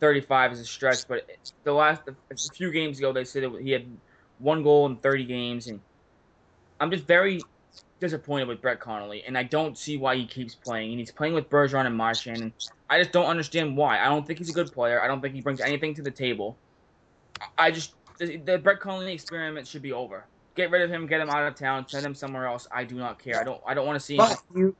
35 0.00 0.52
is 0.52 0.60
a 0.60 0.64
stretch, 0.64 1.06
but 1.06 1.30
the 1.62 1.72
last 1.72 2.02
a 2.08 2.36
few 2.52 2.72
games 2.72 2.98
ago 2.98 3.12
they 3.12 3.24
said 3.24 3.44
he 3.60 3.70
had 3.70 3.86
one 4.40 4.64
goal 4.64 4.86
in 4.86 4.96
30 4.96 5.24
games, 5.24 5.68
and 5.68 5.78
I'm 6.80 6.90
just 6.90 7.04
very 7.04 7.40
disappointed 8.00 8.48
with 8.48 8.60
Brett 8.60 8.80
Connolly, 8.80 9.22
and 9.24 9.38
I 9.38 9.44
don't 9.44 9.78
see 9.78 9.96
why 9.96 10.16
he 10.16 10.26
keeps 10.26 10.56
playing. 10.56 10.90
And 10.90 10.98
he's 10.98 11.12
playing 11.12 11.34
with 11.34 11.48
Bergeron 11.48 11.86
and 11.86 11.96
Marchand, 11.96 12.42
and 12.42 12.52
I 12.90 12.98
just 12.98 13.12
don't 13.12 13.26
understand 13.26 13.76
why. 13.76 14.00
I 14.00 14.06
don't 14.06 14.26
think 14.26 14.40
he's 14.40 14.50
a 14.50 14.52
good 14.52 14.72
player. 14.72 15.00
I 15.00 15.06
don't 15.06 15.20
think 15.20 15.36
he 15.36 15.40
brings 15.40 15.60
anything 15.60 15.94
to 15.94 16.02
the 16.02 16.10
table. 16.10 16.56
I 17.56 17.70
just 17.70 17.94
the, 18.18 18.38
the 18.38 18.58
Brett 18.58 18.80
Connolly 18.80 19.12
experiment 19.12 19.68
should 19.68 19.82
be 19.82 19.92
over. 19.92 20.24
Get 20.54 20.70
rid 20.70 20.82
of 20.82 20.90
him, 20.90 21.06
get 21.06 21.20
him 21.20 21.30
out 21.30 21.46
of 21.46 21.54
town, 21.54 21.86
send 21.88 22.04
him 22.04 22.14
somewhere 22.14 22.46
else. 22.46 22.68
I 22.70 22.84
do 22.84 22.96
not 22.96 23.18
care. 23.18 23.40
I 23.40 23.44
don't. 23.44 23.60
I 23.66 23.74
don't 23.74 23.86
want 23.86 23.98
to 23.98 24.04
see 24.04 24.14
him. 24.14 24.18
But 24.18 24.42
you, 24.54 24.76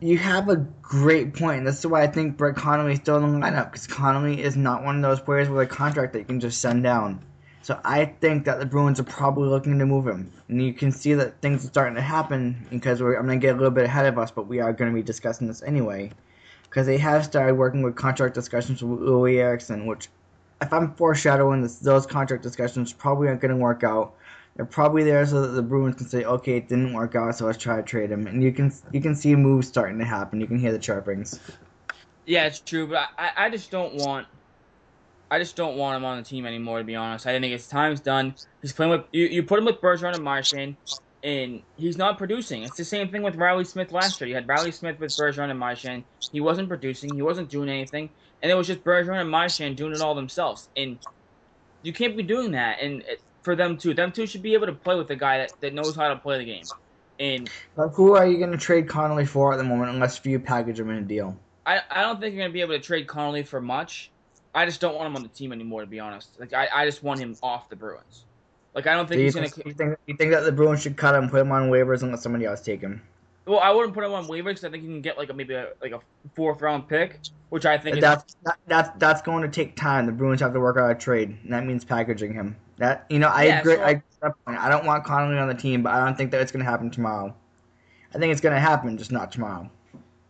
you 0.00 0.18
have 0.18 0.48
a 0.48 0.56
great 0.56 1.34
point. 1.34 1.64
That's 1.64 1.84
why 1.84 2.02
I 2.02 2.06
think 2.06 2.36
Brett 2.36 2.56
Connolly 2.56 2.94
is 2.94 2.98
still 2.98 3.16
in 3.16 3.40
the 3.40 3.46
lineup 3.46 3.72
because 3.72 3.86
Connolly 3.86 4.42
is 4.42 4.56
not 4.56 4.82
one 4.84 4.96
of 4.96 5.02
those 5.02 5.20
players 5.20 5.48
with 5.48 5.60
a 5.60 5.66
contract 5.66 6.12
that 6.14 6.20
you 6.20 6.24
can 6.24 6.40
just 6.40 6.60
send 6.60 6.82
down. 6.82 7.22
So 7.62 7.80
I 7.84 8.04
think 8.04 8.44
that 8.44 8.60
the 8.60 8.66
Bruins 8.66 9.00
are 9.00 9.04
probably 9.04 9.48
looking 9.48 9.78
to 9.80 9.86
move 9.86 10.06
him, 10.06 10.30
and 10.48 10.64
you 10.64 10.72
can 10.72 10.92
see 10.92 11.14
that 11.14 11.40
things 11.40 11.64
are 11.64 11.68
starting 11.68 11.96
to 11.96 12.00
happen 12.00 12.64
because 12.70 13.02
we're, 13.02 13.16
I'm 13.16 13.26
going 13.26 13.40
to 13.40 13.44
get 13.44 13.56
a 13.56 13.58
little 13.58 13.72
bit 13.72 13.84
ahead 13.84 14.06
of 14.06 14.18
us, 14.18 14.30
but 14.30 14.46
we 14.46 14.60
are 14.60 14.72
going 14.72 14.88
to 14.90 14.94
be 14.94 15.02
discussing 15.02 15.48
this 15.48 15.64
anyway, 15.64 16.12
because 16.62 16.86
they 16.86 16.96
have 16.98 17.24
started 17.24 17.54
working 17.54 17.82
with 17.82 17.96
contract 17.96 18.34
discussions 18.34 18.84
with 18.84 19.00
Loui 19.00 19.38
Eriksson, 19.38 19.84
which 19.84 20.08
if 20.60 20.72
I'm 20.72 20.94
foreshadowing 20.94 21.60
this, 21.60 21.76
those 21.78 22.06
contract 22.06 22.44
discussions 22.44 22.92
probably 22.92 23.26
aren't 23.26 23.40
going 23.40 23.50
to 23.50 23.56
work 23.56 23.82
out. 23.82 24.14
They're 24.56 24.64
probably 24.64 25.04
there 25.04 25.26
so 25.26 25.42
that 25.42 25.48
the 25.48 25.62
Bruins 25.62 25.96
can 25.96 26.08
say, 26.08 26.24
okay, 26.24 26.56
it 26.56 26.68
didn't 26.68 26.94
work 26.94 27.14
out, 27.14 27.36
so 27.36 27.44
let's 27.44 27.58
try 27.58 27.76
to 27.76 27.82
trade 27.82 28.10
him. 28.10 28.26
And 28.26 28.42
you 28.42 28.52
can 28.52 28.72
you 28.92 29.00
can 29.02 29.14
see 29.14 29.36
moves 29.36 29.68
starting 29.68 29.98
to 29.98 30.04
happen. 30.04 30.40
You 30.40 30.46
can 30.46 30.58
hear 30.58 30.72
the 30.72 30.78
chirpings. 30.78 31.38
Yeah, 32.24 32.46
it's 32.46 32.60
true, 32.60 32.86
but 32.88 33.08
I, 33.18 33.32
I 33.36 33.50
just 33.50 33.70
don't 33.70 33.94
want 33.94 34.26
I 35.30 35.38
just 35.38 35.56
don't 35.56 35.76
want 35.76 35.96
him 35.96 36.04
on 36.04 36.18
the 36.18 36.22
team 36.22 36.46
anymore. 36.46 36.78
To 36.78 36.84
be 36.84 36.94
honest, 36.94 37.26
I 37.26 37.38
think 37.38 37.52
his 37.52 37.66
time's 37.66 38.00
done. 38.00 38.34
He's 38.62 38.72
playing 38.72 38.92
with 38.92 39.02
you. 39.12 39.26
You 39.26 39.42
put 39.42 39.58
him 39.58 39.64
with 39.64 39.80
Bergeron 39.80 40.14
and 40.14 40.22
Marchand, 40.22 40.76
and 41.22 41.62
he's 41.76 41.98
not 41.98 42.16
producing. 42.16 42.62
It's 42.62 42.76
the 42.76 42.84
same 42.84 43.10
thing 43.10 43.22
with 43.22 43.34
Reilly 43.34 43.64
Smith 43.64 43.92
last 43.92 44.20
year. 44.20 44.28
You 44.28 44.34
had 44.36 44.48
Reilly 44.48 44.70
Smith 44.70 44.98
with 45.00 45.10
Bergeron 45.10 45.50
and 45.50 45.58
Marchand. 45.58 46.04
He 46.32 46.40
wasn't 46.40 46.68
producing. 46.68 47.14
He 47.14 47.22
wasn't 47.22 47.50
doing 47.50 47.68
anything, 47.68 48.08
and 48.42 48.50
it 48.50 48.54
was 48.54 48.68
just 48.68 48.84
Bergeron 48.84 49.20
and 49.20 49.30
Marchand 49.30 49.76
doing 49.76 49.92
it 49.92 50.00
all 50.00 50.14
themselves. 50.14 50.68
And 50.76 50.98
you 51.82 51.92
can't 51.92 52.16
be 52.16 52.22
doing 52.22 52.52
that. 52.52 52.80
And 52.80 53.02
it, 53.02 53.20
for 53.46 53.54
them 53.54 53.78
too, 53.78 53.94
them 53.94 54.10
two 54.10 54.26
should 54.26 54.42
be 54.42 54.54
able 54.54 54.66
to 54.66 54.72
play 54.72 54.96
with 54.96 55.08
a 55.10 55.14
guy 55.14 55.38
that, 55.38 55.52
that 55.60 55.72
knows 55.72 55.94
how 55.94 56.08
to 56.08 56.16
play 56.16 56.36
the 56.38 56.44
game. 56.44 56.64
And 57.20 57.48
Like, 57.76 57.92
who 57.92 58.16
are 58.16 58.26
you 58.26 58.38
going 58.38 58.50
to 58.50 58.58
trade 58.58 58.88
Connolly 58.88 59.24
for 59.24 59.52
at 59.52 59.56
the 59.56 59.62
moment, 59.62 59.92
unless 59.92 60.20
you 60.24 60.40
package 60.40 60.80
him 60.80 60.90
in 60.90 60.96
a 60.96 61.02
deal? 61.02 61.36
I, 61.64 61.80
I 61.88 62.02
don't 62.02 62.20
think 62.20 62.34
you're 62.34 62.42
gonna 62.42 62.52
be 62.52 62.60
able 62.60 62.74
to 62.74 62.80
trade 62.80 63.06
Connolly 63.06 63.44
for 63.44 63.60
much. 63.60 64.10
I 64.52 64.66
just 64.66 64.80
don't 64.80 64.96
want 64.96 65.06
him 65.06 65.14
on 65.16 65.22
the 65.22 65.28
team 65.28 65.52
anymore, 65.52 65.82
to 65.82 65.86
be 65.86 66.00
honest. 66.00 66.30
Like 66.40 66.52
I, 66.52 66.68
I 66.74 66.86
just 66.86 67.04
want 67.04 67.20
him 67.20 67.36
off 67.40 67.68
the 67.68 67.76
Bruins. 67.76 68.24
Like 68.74 68.88
I 68.88 68.94
don't 68.94 69.08
think 69.08 69.20
he's 69.20 69.34
gonna. 69.34 69.48
think, 69.48 69.66
you, 69.66 69.72
think, 69.74 69.96
you 70.06 70.16
think 70.16 70.32
that 70.32 70.44
the 70.44 70.52
Bruins 70.52 70.82
should 70.82 70.96
cut 70.96 71.14
him, 71.14 71.28
put 71.28 71.40
him 71.40 71.50
on 71.50 71.68
waivers, 71.70 72.02
and 72.02 72.10
let 72.12 72.20
somebody 72.20 72.44
else 72.44 72.60
take 72.60 72.80
him? 72.80 73.02
Well, 73.46 73.60
I 73.60 73.70
wouldn't 73.70 73.94
put 73.94 74.04
him 74.04 74.12
on 74.12 74.26
waivers 74.26 74.44
because 74.44 74.64
I 74.64 74.70
think 74.70 74.82
you 74.84 74.90
can 74.90 75.00
get 75.00 75.18
like 75.18 75.30
a 75.30 75.32
maybe 75.32 75.54
a, 75.54 75.70
like 75.80 75.92
a 75.92 76.00
fourth 76.34 76.62
round 76.62 76.88
pick, 76.88 77.18
which 77.48 77.66
I 77.66 77.78
think 77.78 77.96
is, 77.96 78.02
That's 78.02 78.36
that, 78.44 78.58
that's 78.66 78.90
that's 78.98 79.22
going 79.22 79.42
to 79.42 79.48
take 79.48 79.76
time. 79.76 80.06
The 80.06 80.12
Bruins 80.12 80.40
have 80.40 80.52
to 80.52 80.60
work 80.60 80.76
out 80.76 80.90
a 80.90 80.94
trade, 80.94 81.36
and 81.42 81.52
that 81.52 81.64
means 81.64 81.84
packaging 81.84 82.32
him. 82.32 82.56
That 82.78 83.06
you 83.08 83.18
know, 83.18 83.28
I 83.28 83.44
Yeah, 83.44 83.60
agree. 83.60 83.76
so- 83.76 83.82
I, 83.82 84.02
I 84.46 84.68
don't 84.68 84.84
want 84.86 85.04
Connolly 85.04 85.38
on 85.38 85.48
the 85.48 85.54
team, 85.54 85.82
but 85.82 85.92
I 85.92 86.04
don't 86.04 86.16
think 86.16 86.30
that 86.32 86.40
it's 86.40 86.52
going 86.52 86.64
to 86.64 86.70
happen 86.70 86.90
tomorrow. 86.90 87.34
I 88.14 88.18
think 88.18 88.32
it's 88.32 88.40
going 88.40 88.54
to 88.54 88.60
happen, 88.60 88.96
just 88.98 89.12
not 89.12 89.32
tomorrow. 89.32 89.70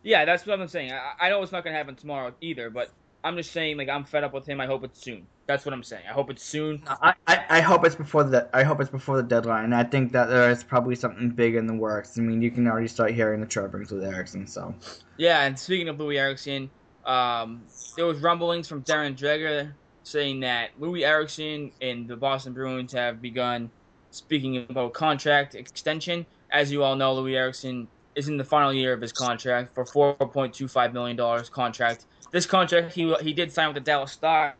yeah, 0.03 0.25
that's 0.25 0.47
what 0.47 0.61
I'm 0.61 0.69
saying. 0.69 0.93
I, 0.93 1.13
I 1.27 1.29
know 1.31 1.43
it's 1.43 1.53
not 1.53 1.65
gonna 1.65 1.77
happen 1.77 1.97
tomorrow 1.97 2.33
either, 2.41 2.71
but 2.71 2.91
I'm 3.25 3.37
just 3.37 3.53
saying 3.53 3.77
like 3.77 3.89
I'm 3.89 4.05
fed 4.05 4.23
up 4.25 4.33
with 4.33 4.47
him. 4.47 4.61
I 4.61 4.67
hope 4.67 4.85
it's 4.85 5.03
soon. 5.03 5.27
That's 5.49 5.65
what 5.65 5.75
I'm 5.75 5.83
saying. 5.83 6.05
I 6.09 6.13
hope 6.13 6.31
it's 6.31 6.45
soon. 6.45 6.83
I, 6.87 7.15
I, 7.27 7.45
I 7.51 7.61
hope 7.61 7.85
it's 7.85 7.97
before 7.97 8.23
the 8.23 8.49
I 8.53 8.63
hope 8.63 8.81
it's 8.81 8.91
before 8.91 9.17
the 9.17 9.25
deadline. 9.25 9.73
I 9.73 9.83
think 9.83 10.13
that 10.13 10.29
there 10.29 10.49
is 10.51 10.63
probably 10.63 10.95
something 10.95 11.31
big 11.31 11.57
in 11.57 11.67
the 11.67 11.75
works. 11.75 12.17
I 12.19 12.21
mean, 12.23 12.41
you 12.41 12.51
can 12.53 12.69
already 12.69 12.87
start 12.89 13.13
hearing 13.13 13.41
the 13.41 13.47
chirpings 13.47 13.91
with 13.91 14.05
Eriksson. 14.05 14.47
So 14.47 14.75
Yeah, 15.17 15.43
and 15.43 15.59
speaking 15.59 15.89
of 15.89 15.97
Loui 15.97 16.19
Eriksson, 16.19 16.71
um, 17.05 17.67
there 17.97 18.07
was 18.07 18.21
rumblings 18.21 18.69
from 18.69 18.85
Darren 18.85 19.17
Dreger 19.17 19.75
saying 20.07 20.39
that 20.41 20.71
Loui 20.81 21.05
Eriksson 21.05 21.73
and 21.81 22.07
the 22.07 22.17
Boston 22.17 22.53
Bruins 22.53 22.93
have 22.93 23.21
begun 23.21 23.69
speaking 24.13 24.65
about 24.71 24.93
contract 24.93 25.57
extension. 25.57 26.25
As 26.53 26.71
you 26.71 26.85
all 26.85 26.95
know, 26.95 27.17
Loui 27.17 27.35
Eriksson 27.35 27.89
is 28.15 28.29
in 28.29 28.37
the 28.37 28.45
final 28.45 28.73
year 28.73 28.93
of 28.93 29.01
his 29.01 29.13
contract 29.13 29.75
for 29.75 29.85
four 29.85 30.15
point 30.15 30.55
two 30.55 30.69
five 30.69 30.93
million 30.95 31.17
dollars 31.17 31.49
contract. 31.49 32.07
This 32.31 32.47
contract 32.47 32.95
he 32.95 33.13
he 33.21 33.33
did 33.33 33.51
sign 33.51 33.67
with 33.67 33.75
the 33.75 33.81
Dallas 33.81 34.13
Stars, 34.13 34.55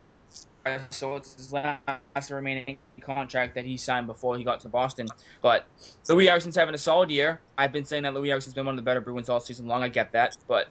so 0.89 1.15
it's 1.15 1.35
his 1.35 1.53
last 1.53 2.29
remaining 2.29 2.77
contract 2.99 3.55
that 3.55 3.63
he 3.63 3.77
signed 3.77 4.05
before 4.05 4.37
he 4.37 4.43
got 4.43 4.59
to 4.59 4.69
Boston. 4.69 5.07
But 5.41 5.65
Loui 6.09 6.27
Eriksson's 6.27 6.57
having 6.57 6.75
a 6.75 6.77
solid 6.77 7.09
year. 7.09 7.39
I've 7.57 7.71
been 7.71 7.85
saying 7.85 8.03
that 8.03 8.13
Loui 8.13 8.29
Eriksson's 8.29 8.53
been 8.53 8.65
one 8.65 8.75
of 8.75 8.83
the 8.83 8.87
better 8.89 8.99
Bruins 8.99 9.29
all 9.29 9.39
season 9.39 9.65
long. 9.65 9.81
I 9.81 9.87
get 9.87 10.11
that, 10.11 10.35
but 10.45 10.67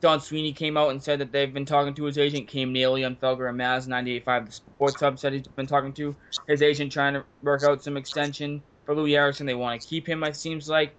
Don 0.00 0.20
Sweeney 0.20 0.52
came 0.52 0.76
out 0.76 0.90
and 0.90 1.02
said 1.02 1.18
that 1.20 1.32
they've 1.32 1.52
been 1.52 1.64
talking 1.64 1.94
to 1.94 2.04
his 2.04 2.18
agent, 2.18 2.48
Cam 2.48 2.72
Neely 2.72 3.04
on 3.04 3.16
Felger 3.16 3.48
and 3.48 3.58
Maz 3.58 3.88
98.5 3.88 4.46
The 4.46 4.52
Sports 4.52 5.00
Hub 5.00 5.18
said 5.18 5.32
he's 5.32 5.48
been 5.48 5.66
talking 5.66 5.92
to 5.94 6.14
his 6.46 6.62
agent 6.62 6.92
trying 6.92 7.14
to 7.14 7.24
work 7.42 7.62
out 7.62 7.82
some 7.82 7.96
extension 7.96 8.62
for 8.84 8.94
Loui 8.94 9.16
Eriksson. 9.16 9.46
They 9.46 9.54
want 9.54 9.80
to 9.80 9.88
keep 9.88 10.06
him, 10.06 10.22
it 10.24 10.36
seems 10.36 10.68
like. 10.68 10.94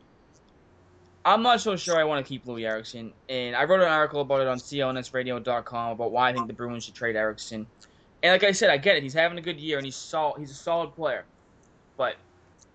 I'm 1.23 1.41
not 1.41 1.59
so 1.61 1.75
sure 1.75 1.97
I 1.97 2.03
want 2.03 2.23
to 2.23 2.29
keep 2.29 2.45
Loui 2.45 2.65
Eriksson, 2.65 3.13
and 3.29 3.55
I 3.55 3.63
wrote 3.63 3.81
an 3.81 3.87
article 3.87 4.21
about 4.21 4.41
it 4.41 4.47
on 4.47 4.57
CLNSradio.com 4.57 5.91
about 5.91 6.11
why 6.11 6.29
I 6.29 6.33
think 6.33 6.47
the 6.47 6.53
Bruins 6.53 6.85
should 6.85 6.93
trade 6.95 7.15
Eriksson. 7.15 7.67
And 8.21 8.31
like 8.31 8.43
I 8.43 8.51
said, 8.51 8.69
I 8.69 8.77
get 8.77 8.95
it. 8.95 9.03
He's 9.03 9.13
having 9.13 9.37
a 9.37 9.41
good 9.41 9.59
year, 9.59 9.77
and 9.77 9.85
he's 9.85 9.97
sol- 9.97 10.35
he's 10.37 10.51
a 10.51 10.55
solid 10.55 10.93
player. 10.93 11.25
But 11.97 12.15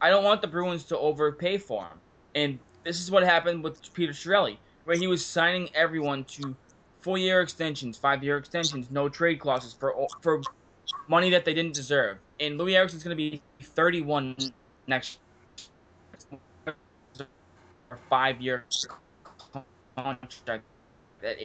I 0.01 0.11
don't 0.11 0.25
want 0.25 0.43
the 0.43 0.49
Bruins 0.49 0.85
to 0.87 0.99
overpay 0.99 1.59
for 1.59 1.85
him. 1.85 2.01
And 2.35 2.59
this 2.85 3.01
is 3.01 3.11
what 3.11 3.23
happened 3.23 3.63
with 3.63 3.81
Peter 3.93 4.13
Chiarelli, 4.13 4.59
where 4.91 4.99
he 4.99 5.07
was 5.07 5.25
signing 5.25 5.71
everyone 5.73 6.25
to 6.25 6.53
four-year 7.01 7.43
extensions, 7.43 7.97
five-year 7.97 8.37
extensions, 8.37 8.91
no 8.91 9.09
trade 9.09 9.39
clauses 9.39 9.73
for 9.73 9.95
for 10.21 10.43
money 11.07 11.31
that 11.31 11.45
they 11.45 11.55
didn't 11.55 11.75
deserve. 11.75 12.19
And 12.41 12.59
Loui 12.59 12.73
Eriksson's 12.73 13.05
going 13.05 13.17
to 13.17 13.31
be 13.31 13.41
31 13.63 14.35
next 14.89 15.21
five-year 18.09 18.65
contract. 19.97 20.65
That 21.23 21.37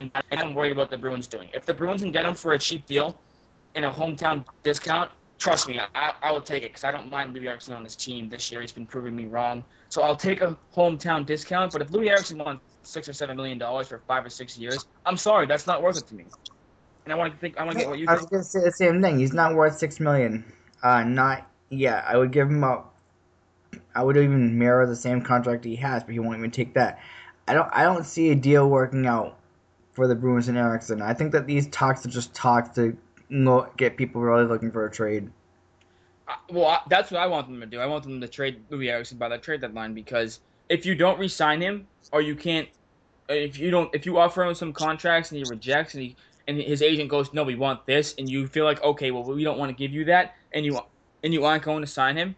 and 0.00 0.10
I'm 0.32 0.54
worried 0.56 0.72
about 0.72 0.90
the 0.90 0.98
Bruins 0.98 1.28
doing. 1.28 1.50
If 1.54 1.66
the 1.66 1.74
Bruins 1.74 2.02
can 2.02 2.10
get 2.10 2.24
him 2.24 2.34
for 2.34 2.54
a 2.54 2.58
cheap 2.58 2.84
deal 2.84 3.16
and 3.76 3.84
a 3.84 3.90
hometown 3.92 4.44
discount, 4.64 5.12
trust 5.38 5.68
me, 5.68 5.80
I, 5.94 6.12
I 6.22 6.32
will 6.32 6.40
take 6.40 6.62
it 6.62 6.70
because 6.70 6.84
I 6.84 6.90
don't 6.90 7.10
mind 7.10 7.34
Loui 7.34 7.46
Eriksson 7.46 7.74
on 7.74 7.82
this 7.82 7.96
team 7.96 8.28
this 8.28 8.50
year. 8.50 8.60
He's 8.60 8.72
been 8.72 8.86
proving 8.86 9.16
me 9.16 9.26
wrong. 9.26 9.64
So 9.88 10.02
I'll 10.02 10.16
take 10.16 10.40
a 10.40 10.56
hometown 10.74 11.26
discount. 11.26 11.72
But 11.72 11.82
if 11.82 11.88
Loui 11.88 12.08
Eriksson 12.08 12.38
wants 12.38 12.62
six 12.82 13.08
or 13.08 13.12
seven 13.12 13.36
million 13.36 13.58
dollars 13.58 13.88
for 13.88 14.02
five 14.06 14.24
or 14.24 14.30
six 14.30 14.56
years, 14.56 14.86
I'm 15.04 15.16
sorry, 15.16 15.46
that's 15.46 15.66
not 15.66 15.82
worth 15.82 15.98
it 15.98 16.06
to 16.08 16.14
me. 16.14 16.24
And 17.04 17.12
I 17.12 17.16
want 17.16 17.32
to 17.32 17.38
think. 17.38 17.58
I 17.58 17.64
want 17.64 17.76
to 17.78 17.80
get 17.80 17.90
what 17.90 17.98
you 17.98 18.06
I 18.08 18.14
was 18.14 18.26
gonna 18.26 18.44
say 18.44 18.60
the 18.60 18.72
same 18.72 19.02
thing. 19.02 19.18
He's 19.18 19.32
not 19.32 19.54
worth 19.54 19.76
six 19.76 19.98
million. 19.98 20.44
Uh, 20.82 21.02
not 21.02 21.48
yeah. 21.70 22.04
I 22.06 22.16
would 22.16 22.30
give 22.30 22.48
him 22.48 22.62
up. 22.62 22.94
I 23.94 24.02
would 24.02 24.16
even 24.16 24.58
mirror 24.58 24.86
the 24.86 24.96
same 24.96 25.22
contract 25.22 25.64
he 25.64 25.76
has, 25.76 26.04
but 26.04 26.12
he 26.12 26.20
won't 26.20 26.38
even 26.38 26.50
take 26.50 26.74
that. 26.74 27.00
I 27.48 27.54
don't. 27.54 27.68
I 27.72 27.82
don't 27.82 28.04
see 28.04 28.30
a 28.30 28.34
deal 28.36 28.68
working 28.70 29.06
out 29.06 29.38
for 29.92 30.06
the 30.06 30.14
Bruins 30.14 30.48
and 30.48 30.56
Eriksson. 30.56 31.02
I 31.02 31.12
think 31.12 31.32
that 31.32 31.46
these 31.46 31.66
talks 31.68 32.06
are 32.06 32.10
just 32.10 32.32
talks 32.34 32.70
to 32.76 32.96
get 33.76 33.96
people 33.96 34.20
really 34.20 34.44
looking 34.44 34.70
for 34.70 34.86
a 34.86 34.90
trade. 34.90 35.30
Uh, 36.28 36.34
well, 36.50 36.66
I, 36.66 36.80
that's 36.88 37.10
what 37.10 37.20
I 37.20 37.26
want 37.26 37.48
them 37.48 37.60
to 37.60 37.66
do. 37.66 37.80
I 37.80 37.86
want 37.86 38.04
them 38.04 38.20
to 38.20 38.28
trade 38.28 38.68
Loui 38.70 38.88
Eriksson 38.88 39.18
by 39.18 39.28
the 39.28 39.38
trade 39.38 39.60
deadline 39.60 39.94
because 39.94 40.40
if 40.68 40.86
you 40.86 40.94
don't 40.94 41.18
re-sign 41.18 41.60
him 41.60 41.86
or 42.12 42.20
you 42.20 42.36
can't, 42.36 42.68
if 43.28 43.58
you 43.58 43.70
don't, 43.70 43.92
if 43.94 44.06
you 44.06 44.18
offer 44.18 44.44
him 44.44 44.54
some 44.54 44.72
contracts 44.72 45.30
and 45.30 45.38
he 45.38 45.44
rejects 45.48 45.94
and 45.94 46.02
he 46.02 46.16
and 46.48 46.58
his 46.60 46.82
agent 46.82 47.08
goes, 47.08 47.32
no, 47.32 47.44
we 47.44 47.54
want 47.54 47.86
this, 47.86 48.14
and 48.18 48.28
you 48.28 48.46
feel 48.48 48.64
like, 48.64 48.82
okay, 48.82 49.12
well, 49.12 49.22
we 49.22 49.44
don't 49.44 49.58
want 49.58 49.70
to 49.70 49.76
give 49.76 49.92
you 49.92 50.04
that, 50.06 50.34
and 50.52 50.64
you 50.64 50.78
and 51.22 51.32
you 51.32 51.44
aren't 51.44 51.62
going 51.62 51.82
to 51.82 51.86
sign 51.86 52.16
him, 52.16 52.34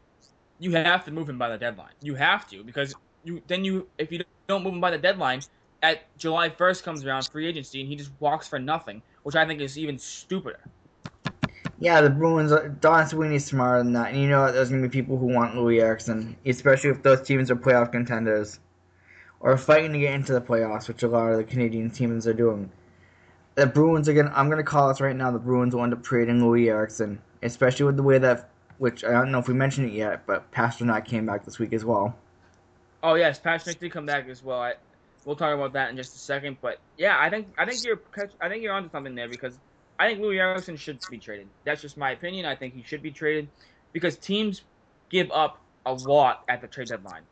you 0.58 0.72
have 0.72 1.04
to 1.06 1.10
move 1.10 1.28
him 1.28 1.38
by 1.38 1.48
the 1.48 1.58
deadline. 1.58 1.92
You 2.02 2.14
have 2.14 2.48
to 2.50 2.62
because 2.62 2.94
you 3.24 3.42
then 3.46 3.64
you 3.64 3.88
if 3.98 4.12
you 4.12 4.22
don't 4.46 4.62
move 4.62 4.74
him 4.74 4.80
by 4.80 4.90
the 4.90 4.98
deadline, 4.98 5.40
at 5.82 6.16
July 6.16 6.48
1st 6.48 6.82
comes 6.82 7.04
around 7.04 7.28
free 7.28 7.46
agency 7.46 7.80
and 7.80 7.88
he 7.88 7.96
just 7.96 8.10
walks 8.20 8.48
for 8.48 8.58
nothing, 8.58 9.02
which 9.22 9.36
I 9.36 9.46
think 9.46 9.60
is 9.60 9.78
even 9.78 9.98
stupider. 9.98 10.60
Yeah, 11.78 12.00
the 12.00 12.10
Bruins. 12.10 12.52
Are, 12.52 12.68
Don 12.68 13.06
Sweeney's 13.06 13.44
smarter 13.44 13.82
than 13.82 13.92
that, 13.94 14.12
and 14.12 14.22
you 14.22 14.28
know 14.28 14.50
there's 14.52 14.70
gonna 14.70 14.82
be 14.82 14.88
people 14.88 15.18
who 15.18 15.26
want 15.26 15.54
Loui 15.54 15.80
Eriksson, 15.80 16.36
especially 16.46 16.90
if 16.90 17.02
those 17.02 17.22
teams 17.22 17.50
are 17.50 17.56
playoff 17.56 17.92
contenders 17.92 18.60
or 19.40 19.56
fighting 19.56 19.92
to 19.92 19.98
get 19.98 20.14
into 20.14 20.32
the 20.32 20.40
playoffs, 20.40 20.88
which 20.88 21.02
a 21.02 21.08
lot 21.08 21.30
of 21.30 21.36
the 21.36 21.44
Canadian 21.44 21.90
teams 21.90 22.26
are 22.26 22.32
doing. 22.32 22.70
The 23.56 23.66
Bruins 23.66 24.08
are 24.08 24.14
gonna. 24.14 24.32
I'm 24.34 24.48
gonna 24.48 24.62
call 24.62 24.88
this 24.88 25.00
right 25.00 25.16
now. 25.16 25.30
The 25.30 25.38
Bruins 25.38 25.74
will 25.74 25.82
end 25.82 25.92
up 25.92 26.02
trading 26.02 26.40
Loui 26.40 26.68
Eriksson, 26.68 27.20
especially 27.42 27.86
with 27.86 27.96
the 27.96 28.02
way 28.02 28.18
that, 28.18 28.50
which 28.78 29.04
I 29.04 29.12
don't 29.12 29.30
know 29.30 29.38
if 29.38 29.48
we 29.48 29.54
mentioned 29.54 29.88
it 29.88 29.94
yet, 29.94 30.26
but 30.26 30.50
Pastrnak 30.52 31.04
came 31.04 31.26
back 31.26 31.44
this 31.44 31.58
week 31.58 31.72
as 31.72 31.84
well. 31.84 32.16
Oh 33.02 33.14
yes, 33.14 33.38
Patrick 33.38 33.78
did 33.78 33.92
come 33.92 34.06
back 34.06 34.28
as 34.28 34.42
well. 34.42 34.60
I, 34.60 34.74
we'll 35.24 35.36
talk 35.36 35.54
about 35.54 35.74
that 35.74 35.90
in 35.90 35.96
just 35.96 36.14
a 36.16 36.18
second. 36.18 36.56
But 36.60 36.78
yeah, 36.96 37.18
I 37.20 37.28
think 37.28 37.48
I 37.58 37.66
think 37.66 37.84
you're 37.84 38.00
I 38.40 38.48
think 38.48 38.62
you're 38.62 38.72
onto 38.72 38.90
something 38.90 39.14
there 39.14 39.28
because 39.28 39.58
I 39.98 40.08
think 40.08 40.20
Loui 40.20 40.38
Eriksson 40.38 40.76
should 40.76 40.98
be 41.10 41.18
traded. 41.18 41.46
That's 41.64 41.80
just 41.80 41.96
my 41.96 42.10
opinion. 42.10 42.46
I 42.46 42.56
think 42.56 42.74
he 42.74 42.82
should 42.82 43.02
be 43.02 43.10
traded 43.10 43.48
because 43.92 44.16
teams 44.16 44.62
give 45.08 45.30
up 45.30 45.60
a 45.86 45.92
lot 45.92 46.44
at 46.48 46.60
the 46.60 46.66
trade 46.66 46.88
deadline, 46.88 47.22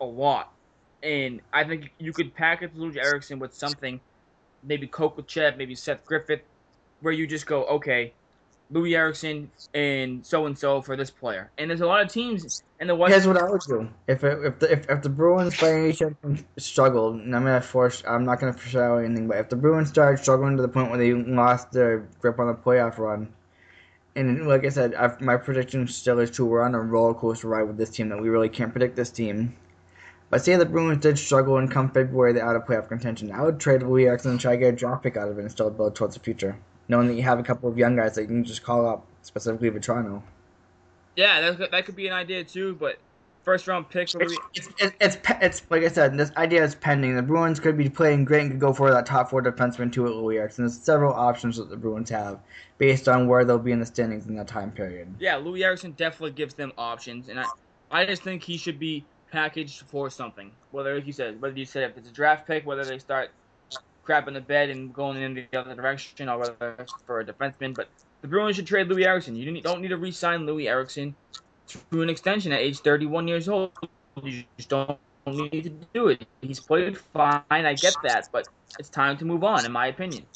a 0.00 0.04
lot, 0.04 0.52
and 1.02 1.40
I 1.52 1.64
think 1.64 1.92
you 1.98 2.12
could 2.12 2.34
package 2.34 2.72
Loui 2.72 2.96
Eriksson 2.96 3.38
with 3.38 3.54
something, 3.54 4.00
maybe 4.62 4.86
Kokochev, 4.86 5.56
maybe 5.56 5.74
Seth 5.74 6.04
Griffith, 6.04 6.42
where 7.00 7.12
you 7.12 7.26
just 7.26 7.46
go, 7.46 7.64
okay, 7.64 8.12
Loui 8.72 8.96
Eriksson 8.96 9.50
and 9.74 10.24
so 10.24 10.46
and 10.46 10.58
so 10.58 10.80
for 10.80 10.96
this 10.96 11.10
player. 11.10 11.50
And 11.58 11.70
there's 11.70 11.82
a 11.82 11.86
lot 11.86 12.02
of 12.02 12.10
teams 12.10 12.62
in 12.80 12.86
the 12.86 12.94
West. 12.94 13.12
Here's 13.12 13.26
what 13.26 13.36
I 13.36 13.48
would 13.48 13.60
do 13.62 13.88
if 14.08 14.24
if 14.24 14.58
the 14.58 14.72
if, 14.72 14.88
if 14.88 15.02
the 15.02 15.08
Bruins 15.08 15.60
by 15.60 15.72
any 15.72 15.92
chance 15.92 16.16
struggled. 16.58 17.16
And 17.16 17.34
I'm 17.36 17.44
gonna 17.44 17.60
force. 17.60 18.02
I'm 18.06 18.24
not 18.24 18.40
gonna 18.40 18.52
foreshadow 18.52 18.98
anything, 18.98 19.28
but 19.28 19.36
if 19.38 19.48
the 19.48 19.56
Bruins 19.56 19.90
started 19.90 20.22
struggling 20.22 20.56
to 20.56 20.62
the 20.62 20.68
point 20.68 20.90
where 20.90 20.98
they 20.98 21.12
lost 21.12 21.72
their 21.72 22.08
grip 22.20 22.38
on 22.38 22.46
the 22.46 22.54
playoff 22.54 22.98
run, 22.98 23.32
and 24.16 24.46
like 24.46 24.64
I 24.64 24.70
said, 24.70 24.94
I've, 24.94 25.20
my 25.20 25.36
prediction 25.36 25.86
still 25.88 26.18
is 26.20 26.30
true. 26.30 26.46
We're 26.46 26.62
on 26.62 26.74
a 26.74 26.80
roller 26.80 27.14
coaster 27.14 27.48
ride 27.48 27.64
with 27.64 27.76
this 27.76 27.90
team 27.90 28.08
that 28.08 28.20
we 28.20 28.28
really 28.28 28.48
can't 28.48 28.72
predict 28.72 28.96
this 28.96 29.10
team. 29.10 29.56
But 30.30 30.42
say 30.44 30.56
the 30.56 30.64
Bruins 30.64 31.00
did 31.00 31.18
struggle 31.18 31.58
and 31.58 31.70
come 31.70 31.90
February 31.90 32.32
they're 32.32 32.44
out 32.44 32.56
of 32.56 32.64
playoff 32.64 32.88
contention, 32.88 33.30
I 33.30 33.42
would 33.42 33.60
trade 33.60 33.82
Loui 33.82 34.06
Eriksson 34.06 34.32
and 34.32 34.40
try 34.40 34.52
to 34.52 34.58
get 34.58 34.74
a 34.74 34.76
draft 34.76 35.02
pick 35.02 35.16
out 35.16 35.28
of 35.28 35.38
it 35.38 35.42
and 35.42 35.50
still 35.50 35.70
build 35.70 35.94
towards 35.94 36.14
the 36.14 36.20
future. 36.20 36.56
Knowing 36.88 37.08
that 37.08 37.14
you 37.14 37.22
have 37.22 37.38
a 37.38 37.42
couple 37.42 37.68
of 37.68 37.78
young 37.78 37.96
guys 37.96 38.14
that 38.14 38.22
you 38.22 38.28
can 38.28 38.44
just 38.44 38.62
call 38.62 38.86
up 38.86 39.06
specifically 39.22 39.70
Vatrano. 39.70 40.22
Yeah, 41.16 41.40
that 41.40 41.56
could, 41.56 41.70
that 41.70 41.86
could 41.86 41.96
be 41.96 42.06
an 42.06 42.12
idea 42.12 42.44
too. 42.44 42.74
But 42.74 42.98
first 43.42 43.68
round 43.68 43.88
pick 43.88 44.02
It's, 44.02 44.14
Loui. 44.14 44.36
it's, 44.54 44.68
it's, 44.78 44.96
it's, 45.00 45.18
it's 45.40 45.62
like 45.70 45.82
I 45.82 45.88
said, 45.88 46.16
this 46.16 46.32
idea 46.36 46.64
is 46.64 46.74
pending. 46.74 47.14
The 47.14 47.22
Bruins 47.22 47.60
could 47.60 47.76
be 47.76 47.88
playing 47.88 48.24
great 48.24 48.42
and 48.42 48.50
could 48.50 48.60
go 48.60 48.72
for 48.72 48.90
that 48.90 49.06
top 49.06 49.30
four 49.30 49.42
defenseman 49.42 49.92
too 49.92 50.06
at 50.06 50.12
Loui 50.12 50.38
Eriksson. 50.38 50.64
There's 50.64 50.78
several 50.78 51.12
options 51.12 51.56
that 51.58 51.70
the 51.70 51.76
Bruins 51.76 52.10
have 52.10 52.40
based 52.78 53.08
on 53.08 53.28
where 53.28 53.44
they'll 53.44 53.58
be 53.58 53.72
in 53.72 53.80
the 53.80 53.86
standings 53.86 54.26
in 54.26 54.34
that 54.36 54.48
time 54.48 54.70
period. 54.70 55.14
Yeah, 55.18 55.36
Loui 55.36 55.62
Eriksson 55.62 55.92
definitely 55.92 56.32
gives 56.32 56.54
them 56.54 56.72
options, 56.76 57.28
and 57.28 57.38
I, 57.38 57.46
I 57.90 58.04
just 58.04 58.22
think 58.22 58.42
he 58.42 58.56
should 58.56 58.78
be 58.78 59.04
packaged 59.30 59.82
for 59.88 60.10
something. 60.10 60.50
Whether, 60.70 60.96
like 60.96 61.06
you 61.06 61.12
said, 61.12 61.40
whether 61.40 61.56
you 61.56 61.64
said 61.64 61.90
if 61.90 61.98
it's 61.98 62.08
a 62.08 62.12
draft 62.12 62.46
pick, 62.46 62.66
whether 62.66 62.84
they 62.84 62.98
start 62.98 63.30
crapping 64.06 64.34
the 64.34 64.40
bed 64.40 64.70
and 64.70 64.92
going 64.92 65.20
in 65.20 65.34
the 65.34 65.58
other 65.58 65.74
direction, 65.74 66.28
or 66.28 66.38
whether 66.38 66.86
for 67.06 67.20
a 67.20 67.24
defenseman. 67.24 67.74
But 67.74 67.88
the 68.20 68.28
Bruins 68.28 68.56
should 68.56 68.66
trade 68.66 68.88
Loui 68.88 69.04
Eriksson. 69.04 69.36
You 69.36 69.60
don't 69.60 69.80
need 69.80 69.88
to 69.88 69.96
re-sign 69.96 70.40
Loui 70.40 70.68
Eriksson 70.68 71.14
to 71.90 72.02
an 72.02 72.08
extension 72.10 72.52
at 72.52 72.60
age 72.60 72.80
31 72.80 73.28
years 73.28 73.48
old. 73.48 73.72
You 74.22 74.44
just 74.56 74.68
don't 74.68 74.98
need 75.26 75.64
to 75.64 75.70
do 75.92 76.08
it. 76.08 76.26
He's 76.40 76.60
played 76.60 76.98
fine. 76.98 77.42
I 77.50 77.74
get 77.74 77.96
that, 78.02 78.28
but 78.30 78.48
it's 78.78 78.88
time 78.88 79.16
to 79.18 79.24
move 79.24 79.44
on, 79.44 79.64
in 79.64 79.72
my 79.72 79.86
opinion. 79.86 80.26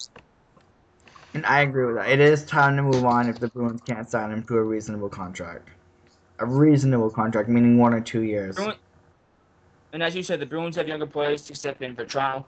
And 1.34 1.44
I 1.44 1.60
agree 1.60 1.84
with 1.86 1.96
that. 1.96 2.08
It 2.08 2.20
is 2.20 2.44
time 2.46 2.76
to 2.76 2.82
move 2.82 3.04
on 3.04 3.28
if 3.28 3.38
the 3.38 3.48
Bruins 3.48 3.82
can't 3.82 4.08
sign 4.08 4.32
him 4.32 4.42
to 4.44 4.56
a 4.56 4.62
reasonable 4.62 5.10
contract. 5.10 5.68
A 6.38 6.46
reasonable 6.46 7.10
contract, 7.10 7.48
meaning 7.48 7.78
one 7.78 7.92
or 7.92 8.00
two 8.00 8.22
years. 8.22 8.58
And 9.92 10.02
as 10.02 10.14
you 10.14 10.22
said, 10.22 10.40
the 10.40 10.46
Bruins 10.46 10.76
have 10.76 10.88
younger 10.88 11.06
players 11.06 11.42
to 11.46 11.54
step 11.54 11.82
in. 11.82 11.94
Vatrano 11.96 12.44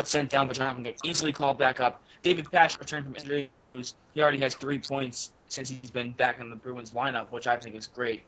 got 0.00 0.08
sent 0.08 0.30
down, 0.30 0.48
but 0.48 0.56
can 0.56 0.82
get 0.82 0.98
easily 1.04 1.30
called 1.30 1.58
back 1.58 1.78
up. 1.78 2.02
David 2.22 2.50
Pash 2.50 2.78
returned 2.78 3.04
from 3.04 3.14
injury. 3.16 3.50
He 3.74 4.22
already 4.22 4.38
has 4.38 4.54
three 4.54 4.78
points 4.78 5.32
since 5.48 5.68
he's 5.68 5.90
been 5.90 6.12
back 6.12 6.40
in 6.40 6.48
the 6.48 6.56
Bruins 6.56 6.92
lineup, 6.92 7.30
which 7.30 7.46
I 7.46 7.56
think 7.56 7.76
is 7.76 7.86
great 7.86 8.22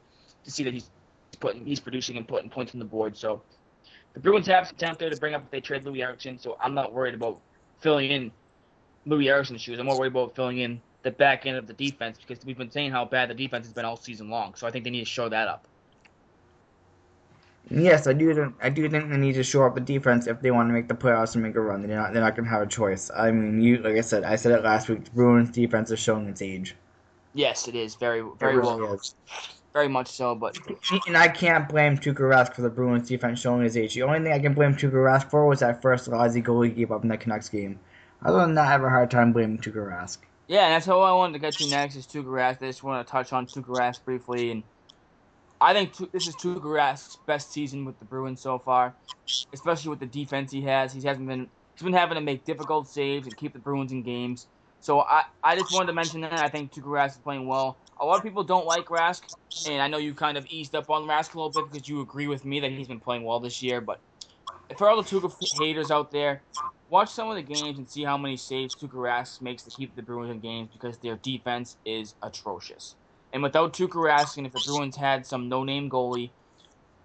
to 0.45 0.51
see 0.51 0.65
that 0.65 0.75
he's 0.75 0.91
putting, 1.41 1.65
he's 1.65 1.81
producing 1.81 2.19
and 2.19 2.29
putting 2.29 2.51
points 2.51 2.75
on 2.75 2.79
the 2.79 2.85
board. 2.85 3.17
So 3.17 3.41
the 4.13 4.21
Bruins 4.21 4.47
have 4.49 4.67
some 4.67 4.77
talent 4.77 4.99
there 4.99 5.09
to 5.09 5.17
bring 5.17 5.35
up 5.35 5.45
if 5.45 5.51
they 5.51 5.63
trade 5.63 5.85
Loui 5.85 6.03
Eriksson. 6.03 6.39
So 6.39 6.59
I'm 6.61 6.75
not 6.75 6.93
worried 6.93 7.15
about 7.15 7.41
filling 7.81 8.11
in 8.11 8.31
Loui 9.07 9.29
Eriksson's 9.29 9.63
shoes. 9.63 9.79
I'm 9.79 9.87
more 9.87 9.99
worried 9.99 10.13
about 10.13 10.37
filling 10.37 10.59
in 10.59 10.79
the 11.05 11.11
back 11.11 11.47
end 11.47 11.57
of 11.57 11.67
the 11.67 11.73
defense 11.73 12.19
because 12.19 12.45
we've 12.45 12.59
been 12.59 12.71
saying 12.71 12.91
how 12.91 13.07
bad 13.07 13.31
the 13.31 13.35
defense 13.35 13.65
has 13.65 13.73
been 13.73 13.87
all 13.87 13.97
season 13.97 14.29
long. 14.29 14.55
So 14.57 14.67
I 14.67 14.71
think 14.71 14.85
they 14.85 14.91
need 14.91 15.01
to 15.01 15.07
show 15.07 15.31
that 15.31 15.49
up. 15.49 15.67
Yes, 17.71 18.07
I 18.07 18.13
do. 18.13 18.35
think- 18.35 18.55
I 18.63 18.69
do 18.69 18.89
think 18.89 19.09
they 19.11 19.17
need 19.17 19.35
to 19.35 19.43
shore 19.43 19.67
up 19.67 19.75
the 19.75 19.81
defense 19.81 20.27
if 20.27 20.41
they 20.41 20.51
want 20.51 20.69
to 20.69 20.73
make 20.73 20.89
the 20.89 20.95
playoffs 20.95 21.35
and 21.35 21.43
make 21.43 21.55
a 21.55 21.61
run. 21.61 21.87
They're 21.87 21.97
not. 21.97 22.13
They're 22.13 22.23
not 22.23 22.35
going 22.37 22.45
to 22.45 22.51
have 22.51 22.63
a 22.63 22.67
choice. 22.67 23.11
I 23.17 23.31
mean, 23.31 23.63
you 23.63 23.79
like 23.79 23.97
I 23.97 24.01
said. 24.03 24.25
I 24.25 24.37
said 24.37 24.53
it 24.53 24.63
last 24.65 24.89
week. 24.89 25.05
The 25.05 25.11
Bruins 25.13 25.51
defense 25.51 25.91
is 25.91 25.99
showing 25.99 26.29
its 26.29 26.43
age. 26.43 26.77
Yes, 27.35 27.69
it 27.69 27.75
is 27.75 27.95
very, 27.95 28.23
very 28.39 28.57
really 28.59 28.83
well, 28.83 28.95
is. 28.95 29.15
very 29.73 29.89
much 29.89 30.09
so. 30.09 30.35
But 30.35 30.59
And 31.07 31.17
I 31.17 31.29
can't 31.29 31.67
blame 31.67 31.97
Tuukka 31.97 32.19
Rask 32.21 32.55
for 32.55 32.61
the 32.61 32.69
Bruins 32.69 33.09
defense 33.09 33.41
showing 33.41 33.63
his 33.63 33.77
age. 33.77 33.95
The 33.95 34.03
only 34.03 34.19
thing 34.21 34.33
I 34.33 34.39
can 34.39 34.53
blame 34.53 34.75
Tuukka 34.75 34.93
Rask 34.93 35.31
for 35.31 35.47
was 35.47 35.61
that 35.61 35.81
first 35.81 36.09
lousy 36.09 36.43
goal 36.43 36.61
he 36.63 36.71
gave 36.71 36.93
up 36.93 37.05
in 37.05 37.09
the 37.09 37.17
Canucks 37.17 37.49
game. 37.49 37.79
Other 38.23 38.41
than 38.41 38.55
that, 38.57 38.67
I 38.67 38.71
have 38.71 38.85
a 38.85 38.91
hard 38.91 39.11
time 39.11 39.33
blaming 39.33 39.59
Tuukka 39.59 39.77
Rask. 39.91 40.19
yeah, 40.47 40.67
and 40.67 40.75
that's 40.75 40.89
all 40.89 41.03
I 41.03 41.13
wanted 41.13 41.35
to 41.35 41.39
get 41.39 41.55
to 41.55 41.71
next 41.71 41.97
is 41.97 42.07
Tuukka 42.07 42.27
Rask. 42.27 42.63
I 42.63 42.67
just 42.67 42.83
want 42.85 43.07
to 43.07 43.11
touch 43.11 43.33
on 43.33 43.47
Tuukka 43.47 43.75
Rask 43.79 44.05
briefly, 44.05 44.51
and 44.51 44.63
I 45.63 45.73
think 45.73 45.97
this 46.11 46.27
is 46.27 46.35
Tuukka 46.35 47.17
best 47.25 47.53
season 47.53 47.85
with 47.85 47.97
the 48.01 48.05
Bruins 48.05 48.41
so 48.43 48.59
far, 48.59 48.97
especially 49.53 49.91
with 49.91 50.01
the 50.01 50.07
defense 50.07 50.51
he 50.51 50.61
has. 50.63 50.93
He 50.93 51.07
hasn't 51.07 51.29
been 51.29 51.47
he's 51.77 51.85
been 51.85 51.93
having 51.93 52.17
to 52.17 52.21
make 52.21 52.45
difficult 52.45 52.89
saves 52.89 53.29
and 53.29 53.37
keep 53.37 53.53
the 53.53 53.61
Bruins 53.61 53.93
in 53.93 54.03
games. 54.03 54.49
So 54.81 55.03
I, 55.03 55.23
I 55.45 55.55
just 55.55 55.73
wanted 55.73 55.87
to 55.87 55.93
mention 55.93 56.21
that 56.23 56.33
I 56.33 56.49
think 56.49 56.73
Tuukka 56.73 56.87
Rask 56.87 57.11
is 57.13 57.19
playing 57.19 57.47
well. 57.47 57.77
A 58.01 58.05
lot 58.05 58.17
of 58.17 58.25
people 58.25 58.43
don't 58.43 58.67
like 58.67 58.87
Rask, 58.87 59.23
and 59.69 59.81
I 59.81 59.87
know 59.87 59.99
you 59.99 60.15
kind 60.15 60.37
of 60.37 60.45
eased 60.51 60.75
up 60.75 60.91
on 60.91 61.07
Rask 61.07 61.33
a 61.35 61.39
little 61.39 61.53
bit 61.53 61.71
because 61.71 61.89
you 61.89 62.01
agree 62.01 62.27
with 62.27 62.45
me 62.45 62.59
that 62.59 62.73
he's 62.73 62.89
been 62.89 62.99
playing 62.99 63.23
well 63.23 63.39
this 63.39 63.63
year. 63.63 63.81
But 63.81 64.01
for 64.77 64.89
all 64.89 65.01
the 65.01 65.09
Tuukka 65.09 65.33
haters 65.61 65.93
out 65.93 66.11
there, 66.11 66.43
watch 66.91 67.11
some 67.11 67.31
of 67.31 67.37
the 67.37 67.43
games 67.43 67.79
and 67.79 67.89
see 67.89 68.03
how 68.03 68.19
many 68.19 68.37
saves 68.37 68.75
Tuukka 68.75 68.95
Rask 68.95 69.41
makes 69.41 69.63
to 69.63 69.71
keep 69.71 69.95
the 69.95 70.03
Bruins 70.03 70.33
in 70.33 70.41
games 70.41 70.71
because 70.73 70.99
their 70.99 71.15
defense 71.23 71.77
is 71.85 72.17
atrocious. 72.21 72.97
And 73.33 73.43
without 73.43 73.73
Tuukka 73.73 73.95
Rask, 73.95 74.37
and 74.37 74.47
if 74.47 74.53
the 74.53 74.63
Bruins 74.67 74.97
had 74.97 75.25
some 75.27 75.49
no-name 75.49 75.89
goalie, 75.89 76.31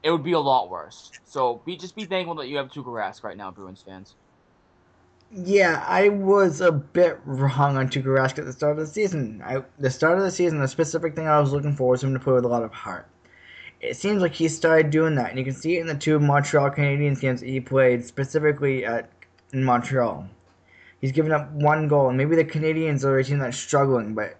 it 0.03 0.11
would 0.11 0.23
be 0.23 0.33
a 0.33 0.39
lot 0.39 0.69
worse. 0.69 1.11
So 1.25 1.61
be 1.65 1.77
just 1.77 1.95
be 1.95 2.05
thankful 2.05 2.35
that 2.35 2.47
you 2.47 2.57
have 2.57 2.67
Tuukka 2.67 2.85
Rask 2.85 3.23
right 3.23 3.37
now, 3.37 3.51
Bruins 3.51 3.83
fans. 3.85 4.15
Yeah, 5.31 5.83
I 5.85 6.09
was 6.09 6.61
a 6.61 6.71
bit 6.71 7.19
wrong 7.25 7.77
on 7.77 7.89
Tuukka 7.89 8.05
Rask 8.05 8.39
at 8.39 8.45
the 8.45 8.53
start 8.53 8.73
of 8.73 8.77
the 8.79 8.87
season. 8.87 9.41
I, 9.45 9.63
the 9.77 9.89
start 9.89 10.17
of 10.17 10.23
the 10.23 10.31
season, 10.31 10.59
the 10.59 10.67
specific 10.67 11.15
thing 11.15 11.27
I 11.27 11.39
was 11.39 11.51
looking 11.51 11.75
for 11.75 11.89
was 11.89 12.03
him 12.03 12.13
to 12.13 12.19
play 12.19 12.33
with 12.33 12.45
a 12.45 12.49
lot 12.49 12.63
of 12.63 12.71
heart. 12.71 13.07
It 13.79 13.95
seems 13.95 14.21
like 14.21 14.33
he 14.33 14.47
started 14.47 14.89
doing 14.89 15.15
that, 15.15 15.29
and 15.29 15.37
you 15.37 15.45
can 15.45 15.53
see 15.53 15.77
it 15.77 15.81
in 15.81 15.87
the 15.87 15.95
two 15.95 16.19
Montreal 16.19 16.71
Canadiens 16.71 17.19
games 17.19 17.41
that 17.41 17.49
he 17.49 17.59
played, 17.59 18.03
specifically 18.03 18.85
at 18.85 19.09
in 19.53 19.63
Montreal. 19.63 20.27
He's 20.99 21.11
given 21.11 21.31
up 21.31 21.51
one 21.51 21.87
goal, 21.87 22.09
and 22.09 22.17
maybe 22.17 22.35
the 22.35 22.43
Canadiens 22.43 23.03
are 23.03 23.19
a 23.19 23.23
team 23.23 23.39
that's 23.39 23.57
struggling, 23.57 24.15
but 24.15 24.37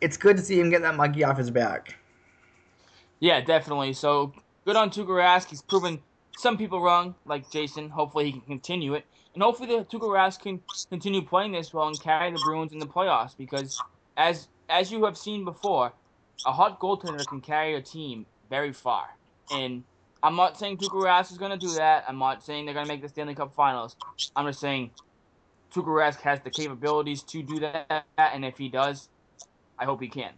it's 0.00 0.16
good 0.16 0.36
to 0.36 0.42
see 0.42 0.60
him 0.60 0.70
get 0.70 0.82
that 0.82 0.94
monkey 0.94 1.24
off 1.24 1.38
his 1.38 1.50
back. 1.50 1.96
Yeah, 3.20 3.40
definitely. 3.40 3.92
So 3.92 4.32
good 4.64 4.76
on 4.76 4.90
Tuukka 4.90 5.08
Rask. 5.08 5.48
He's 5.48 5.62
proven 5.62 6.00
some 6.36 6.58
people 6.58 6.80
wrong, 6.80 7.14
like 7.24 7.50
Jason. 7.50 7.88
Hopefully 7.88 8.26
he 8.26 8.32
can 8.32 8.42
continue 8.42 8.94
it, 8.94 9.04
and 9.34 9.42
hopefully 9.42 9.76
the 9.76 9.84
Tuukka 9.84 10.08
Rask 10.08 10.40
can 10.40 10.60
continue 10.90 11.22
playing 11.22 11.52
this 11.52 11.72
well 11.72 11.88
and 11.88 12.00
carry 12.00 12.30
the 12.30 12.38
Bruins 12.38 12.72
in 12.72 12.78
the 12.78 12.86
playoffs. 12.86 13.36
Because 13.36 13.82
as 14.16 14.48
as 14.68 14.92
you 14.92 15.04
have 15.04 15.16
seen 15.16 15.44
before, 15.44 15.92
a 16.44 16.52
hot 16.52 16.80
goaltender 16.80 17.26
can 17.26 17.40
carry 17.40 17.74
a 17.74 17.80
team 17.80 18.26
very 18.50 18.72
far. 18.72 19.06
And 19.50 19.82
I'm 20.22 20.36
not 20.36 20.58
saying 20.58 20.78
Tuukka 20.78 21.30
is 21.30 21.38
going 21.38 21.52
to 21.52 21.56
do 21.56 21.72
that. 21.74 22.04
I'm 22.08 22.18
not 22.18 22.44
saying 22.44 22.64
they're 22.64 22.74
going 22.74 22.86
to 22.86 22.92
make 22.92 23.02
the 23.02 23.08
Stanley 23.08 23.34
Cup 23.34 23.54
Finals. 23.54 23.96
I'm 24.34 24.46
just 24.46 24.60
saying 24.60 24.90
Tuukka 25.74 26.20
has 26.20 26.40
the 26.40 26.50
capabilities 26.50 27.22
to 27.22 27.42
do 27.42 27.60
that, 27.60 28.04
and 28.18 28.44
if 28.44 28.58
he 28.58 28.68
does, 28.68 29.08
I 29.78 29.84
hope 29.84 30.00
he 30.00 30.08
can. 30.08 30.32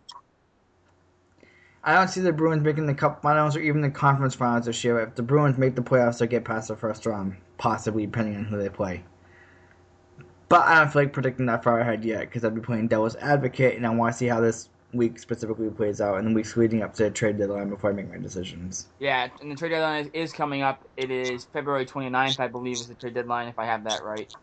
I 1.84 1.94
don't 1.94 2.08
see 2.08 2.20
the 2.20 2.32
Bruins 2.32 2.62
making 2.62 2.86
the 2.86 2.94
Cup 2.94 3.22
Finals 3.22 3.56
or 3.56 3.60
even 3.60 3.80
the 3.80 3.90
Conference 3.90 4.34
Finals 4.34 4.66
this 4.66 4.82
year. 4.82 5.00
If 5.00 5.14
the 5.14 5.22
Bruins 5.22 5.58
make 5.58 5.74
the 5.74 5.82
playoffs, 5.82 6.18
they'll 6.18 6.28
get 6.28 6.44
past 6.44 6.68
the 6.68 6.76
first 6.76 7.06
round, 7.06 7.36
possibly 7.56 8.04
depending 8.04 8.36
on 8.36 8.44
who 8.44 8.58
they 8.58 8.68
play. 8.68 9.04
But 10.48 10.66
I 10.66 10.78
don't 10.78 10.92
feel 10.92 11.02
like 11.02 11.12
predicting 11.12 11.46
that 11.46 11.62
far 11.62 11.80
ahead 11.80 12.04
yet 12.04 12.20
because 12.20 12.44
I'd 12.44 12.54
be 12.54 12.60
playing 12.60 12.88
devil's 12.88 13.16
advocate, 13.16 13.76
and 13.76 13.86
I 13.86 13.90
want 13.90 14.12
to 14.12 14.18
see 14.18 14.26
how 14.26 14.40
this 14.40 14.70
week 14.94 15.18
specifically 15.18 15.68
plays 15.68 16.00
out 16.00 16.16
and 16.16 16.28
the 16.28 16.34
weeks 16.34 16.56
leading 16.56 16.82
up 16.82 16.94
to 16.94 17.04
the 17.04 17.10
trade 17.10 17.38
deadline 17.38 17.68
before 17.68 17.90
I 17.90 17.92
make 17.92 18.08
my 18.08 18.16
decisions. 18.16 18.88
Yeah, 18.98 19.28
and 19.40 19.50
the 19.50 19.56
trade 19.56 19.70
deadline 19.70 20.06
is, 20.06 20.10
is 20.14 20.32
coming 20.32 20.62
up. 20.62 20.86
It 20.96 21.10
is 21.10 21.44
February 21.44 21.84
29th, 21.84 22.40
I 22.40 22.48
believe, 22.48 22.76
is 22.76 22.88
the 22.88 22.94
trade 22.94 23.14
deadline, 23.14 23.48
if 23.48 23.58
I 23.58 23.66
have 23.66 23.84
that 23.84 24.02
right. 24.02 24.34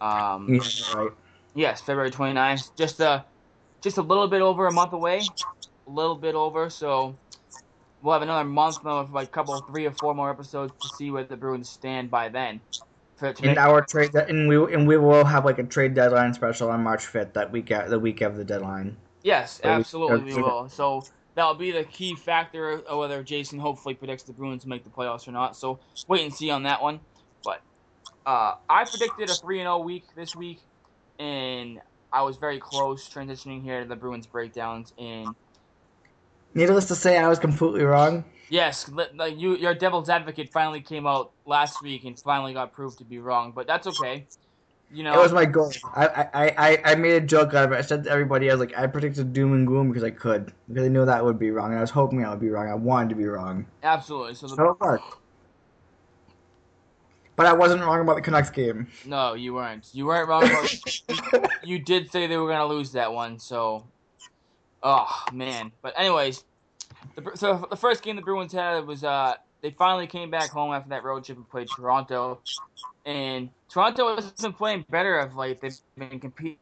Um, 0.00 0.48
right. 0.94 1.10
Yes, 1.54 1.80
February 1.80 2.10
29th. 2.10 2.76
Just 2.76 2.98
a, 3.00 3.24
just 3.84 3.98
a 3.98 4.02
little 4.02 4.26
bit 4.26 4.40
over 4.42 4.66
a 4.66 4.72
month 4.72 4.94
away. 4.94 5.20
A 5.86 5.90
little 5.90 6.16
bit 6.16 6.34
over, 6.34 6.70
so 6.70 7.14
we'll 8.02 8.14
have 8.14 8.22
another 8.22 8.48
month, 8.48 8.80
another 8.82 9.06
like 9.12 9.28
a 9.28 9.30
couple, 9.30 9.60
three 9.60 9.84
or 9.86 9.90
four 9.92 10.14
more 10.14 10.30
episodes 10.30 10.72
to 10.80 10.88
see 10.96 11.10
where 11.10 11.24
the 11.24 11.36
Bruins 11.36 11.68
stand 11.68 12.10
by 12.10 12.30
then. 12.30 12.58
For, 13.16 13.32
to 13.32 13.42
And 13.44 13.50
make- 13.50 13.58
our 13.58 13.82
trade, 13.82 14.12
de- 14.12 14.26
and 14.26 14.48
we 14.48 14.74
and 14.74 14.88
we 14.88 14.96
will 14.96 15.24
have 15.24 15.44
like 15.44 15.58
a 15.58 15.62
trade 15.62 15.94
deadline 15.94 16.32
special 16.32 16.70
on 16.70 16.82
March 16.82 17.04
fifth, 17.06 17.34
that 17.34 17.52
week, 17.52 17.70
at, 17.70 17.90
the 17.90 17.98
week 17.98 18.22
of 18.22 18.36
the 18.36 18.44
deadline. 18.44 18.96
Yes, 19.22 19.60
we- 19.62 19.70
absolutely 19.70 20.32
we 20.32 20.40
or- 20.40 20.42
will. 20.42 20.68
So 20.70 21.04
that'll 21.34 21.54
be 21.54 21.70
the 21.70 21.84
key 21.84 22.16
factor 22.16 22.70
of 22.72 22.98
whether 22.98 23.22
Jason 23.22 23.58
hopefully 23.58 23.94
predicts 23.94 24.22
the 24.22 24.32
Bruins 24.32 24.64
make 24.64 24.84
the 24.84 24.90
playoffs 24.90 25.28
or 25.28 25.32
not. 25.32 25.54
So 25.54 25.78
wait 26.08 26.24
and 26.24 26.32
see 26.32 26.50
on 26.50 26.62
that 26.62 26.82
one. 26.82 26.98
But 27.44 27.60
uh, 28.24 28.54
I 28.70 28.84
predicted 28.84 29.28
a 29.28 29.34
three 29.34 29.60
and 29.60 29.66
zero 29.66 29.78
week 29.78 30.04
this 30.16 30.34
week, 30.34 30.60
and 31.18 31.78
I 32.14 32.22
was 32.22 32.36
very 32.36 32.60
close 32.60 33.08
transitioning 33.08 33.62
here 33.62 33.82
to 33.82 33.88
the 33.88 33.96
Bruins 33.96 34.28
breakdowns. 34.28 34.92
And 34.98 35.34
Needless 36.54 36.86
to 36.86 36.94
say, 36.94 37.18
I 37.18 37.28
was 37.28 37.40
completely 37.40 37.82
wrong. 37.82 38.24
yes, 38.48 38.88
like 39.14 39.38
you, 39.38 39.56
your 39.56 39.74
devil's 39.74 40.08
advocate 40.08 40.50
finally 40.52 40.80
came 40.80 41.06
out 41.06 41.32
last 41.44 41.82
week 41.82 42.04
and 42.04 42.18
finally 42.20 42.54
got 42.54 42.72
proved 42.72 42.98
to 42.98 43.04
be 43.04 43.18
wrong. 43.18 43.52
But 43.54 43.66
that's 43.66 43.88
okay. 43.88 44.28
You 44.92 45.02
know, 45.02 45.14
It 45.14 45.18
was 45.18 45.32
my 45.32 45.44
goal. 45.44 45.72
I, 45.94 46.06
I, 46.06 46.54
I, 46.56 46.82
I 46.84 46.94
made 46.94 47.14
a 47.14 47.26
joke 47.26 47.54
out 47.54 47.64
of 47.64 47.72
it. 47.72 47.76
I 47.78 47.82
said 47.82 48.04
to 48.04 48.10
everybody, 48.10 48.48
I 48.50 48.54
was 48.54 48.60
like, 48.60 48.78
I 48.78 48.86
predicted 48.86 49.32
doom 49.32 49.52
and 49.52 49.66
gloom 49.66 49.88
because 49.88 50.04
I 50.04 50.10
could. 50.10 50.52
Because 50.68 50.84
I 50.84 50.88
knew 50.88 51.04
that 51.04 51.24
would 51.24 51.38
be 51.38 51.50
wrong. 51.50 51.70
And 51.70 51.78
I 51.78 51.80
was 51.80 51.90
hoping 51.90 52.24
I 52.24 52.30
would 52.30 52.40
be 52.40 52.50
wrong. 52.50 52.68
I 52.68 52.74
wanted 52.74 53.10
to 53.10 53.14
be 53.16 53.26
wrong. 53.26 53.66
absolutely. 53.82 54.34
So 54.34 54.48
the, 54.48 54.56
So 54.56 54.70
it 54.70 54.80
worked. 54.80 55.14
But 57.36 57.46
I 57.46 57.52
wasn't 57.52 57.82
wrong 57.82 58.00
about 58.00 58.14
the 58.16 58.22
Canucks 58.22 58.50
game. 58.50 58.86
no, 59.04 59.34
you 59.34 59.54
weren't. 59.54 59.88
You 59.92 60.06
weren't 60.06 60.28
wrong. 60.28 60.44
About, 60.44 61.50
you 61.64 61.78
did 61.78 62.10
say 62.10 62.26
they 62.26 62.36
were 62.36 62.48
gonna 62.48 62.66
lose 62.66 62.92
that 62.92 63.12
one, 63.12 63.38
so 63.38 63.84
oh 64.82 65.24
man. 65.32 65.72
But 65.82 65.94
anyways, 65.98 66.44
the, 67.16 67.32
so 67.34 67.66
the 67.70 67.76
first 67.76 68.02
game 68.02 68.16
the 68.16 68.22
Bruins 68.22 68.52
had 68.52 68.86
was 68.86 69.02
uh 69.02 69.34
they 69.62 69.70
finally 69.70 70.06
came 70.06 70.30
back 70.30 70.50
home 70.50 70.72
after 70.72 70.90
that 70.90 71.04
road 71.04 71.24
trip 71.24 71.38
and 71.38 71.48
played 71.48 71.68
Toronto. 71.74 72.40
And 73.06 73.50
Toronto 73.68 74.14
has 74.14 74.30
been 74.32 74.52
playing 74.52 74.84
better 74.90 75.18
of 75.18 75.36
late. 75.36 75.60
They've 75.60 75.76
been 75.98 76.20
competing 76.20 76.58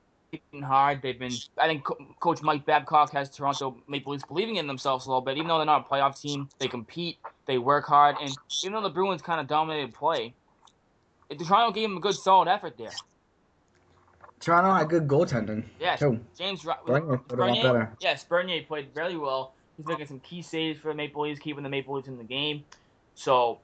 hard. 0.62 1.02
They've 1.02 1.18
been. 1.18 1.32
I 1.58 1.66
think 1.68 1.84
Co- 1.84 1.98
Coach 2.20 2.42
Mike 2.42 2.64
Babcock 2.64 3.12
has 3.12 3.28
Toronto 3.28 3.76
Maple 3.88 4.12
Leafs 4.12 4.24
believing 4.24 4.56
in 4.56 4.66
themselves 4.66 5.06
a 5.06 5.08
little 5.08 5.20
bit. 5.20 5.36
Even 5.36 5.48
though 5.48 5.58
they're 5.58 5.66
not 5.66 5.86
a 5.88 5.92
playoff 5.92 6.20
team, 6.20 6.48
they 6.58 6.68
compete. 6.68 7.18
They 7.46 7.58
work 7.58 7.86
hard, 7.86 8.16
and 8.22 8.32
even 8.62 8.72
though 8.72 8.82
the 8.82 8.88
Bruins 8.88 9.20
kind 9.20 9.40
of 9.40 9.48
dominated 9.48 9.92
play, 9.92 10.32
Toronto 11.34 11.72
gave 11.72 11.88
them 11.88 11.96
a 11.96 12.00
good 12.00 12.14
solid 12.14 12.48
effort 12.48 12.76
there. 12.76 12.90
Toronto 14.40 14.72
had 14.74 14.88
good 14.88 15.06
goaltending. 15.06 15.64
Yes, 15.78 16.00
too. 16.00 16.18
James 16.36 16.62
Bernier 16.62 16.76
played 16.84 17.02
a 17.02 17.06
lot 17.06 17.28
Bernier- 17.28 17.62
better. 17.62 17.96
Yes, 18.00 18.24
Bernier 18.24 18.62
played 18.64 18.88
really 18.94 19.16
well. 19.16 19.54
He's 19.76 19.86
making 19.86 20.06
some 20.06 20.18
key 20.20 20.42
saves 20.42 20.80
for 20.80 20.88
the 20.88 20.94
Maple 20.94 21.22
Leafs, 21.22 21.38
keeping 21.38 21.62
the 21.62 21.68
Maple 21.68 21.94
Leafs 21.94 22.08
in 22.08 22.18
the 22.18 22.24
game. 22.24 22.64
So 23.14 23.60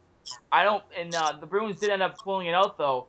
I 0.52 0.62
don't. 0.62 0.82
And 0.96 1.14
uh, 1.14 1.32
the 1.40 1.46
Bruins 1.46 1.80
did 1.80 1.90
end 1.90 2.02
up 2.02 2.22
pulling 2.22 2.46
it 2.46 2.54
out 2.54 2.78
though. 2.78 3.06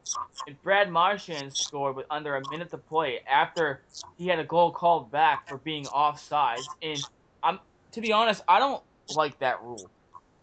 And 0.47 0.61
Brad 0.63 0.89
Marchand 0.89 1.53
scored 1.53 1.95
with 1.95 2.07
under 2.09 2.35
a 2.37 2.49
minute 2.49 2.71
to 2.71 2.77
play 2.77 3.19
after 3.29 3.81
he 4.17 4.27
had 4.27 4.39
a 4.39 4.43
goal 4.43 4.71
called 4.71 5.11
back 5.11 5.47
for 5.47 5.57
being 5.57 5.87
offside. 5.87 6.59
And 6.81 7.07
I'm 7.43 7.59
to 7.91 8.01
be 8.01 8.11
honest, 8.11 8.41
I 8.47 8.59
don't 8.59 8.81
like 9.15 9.37
that 9.39 9.61
rule 9.61 9.89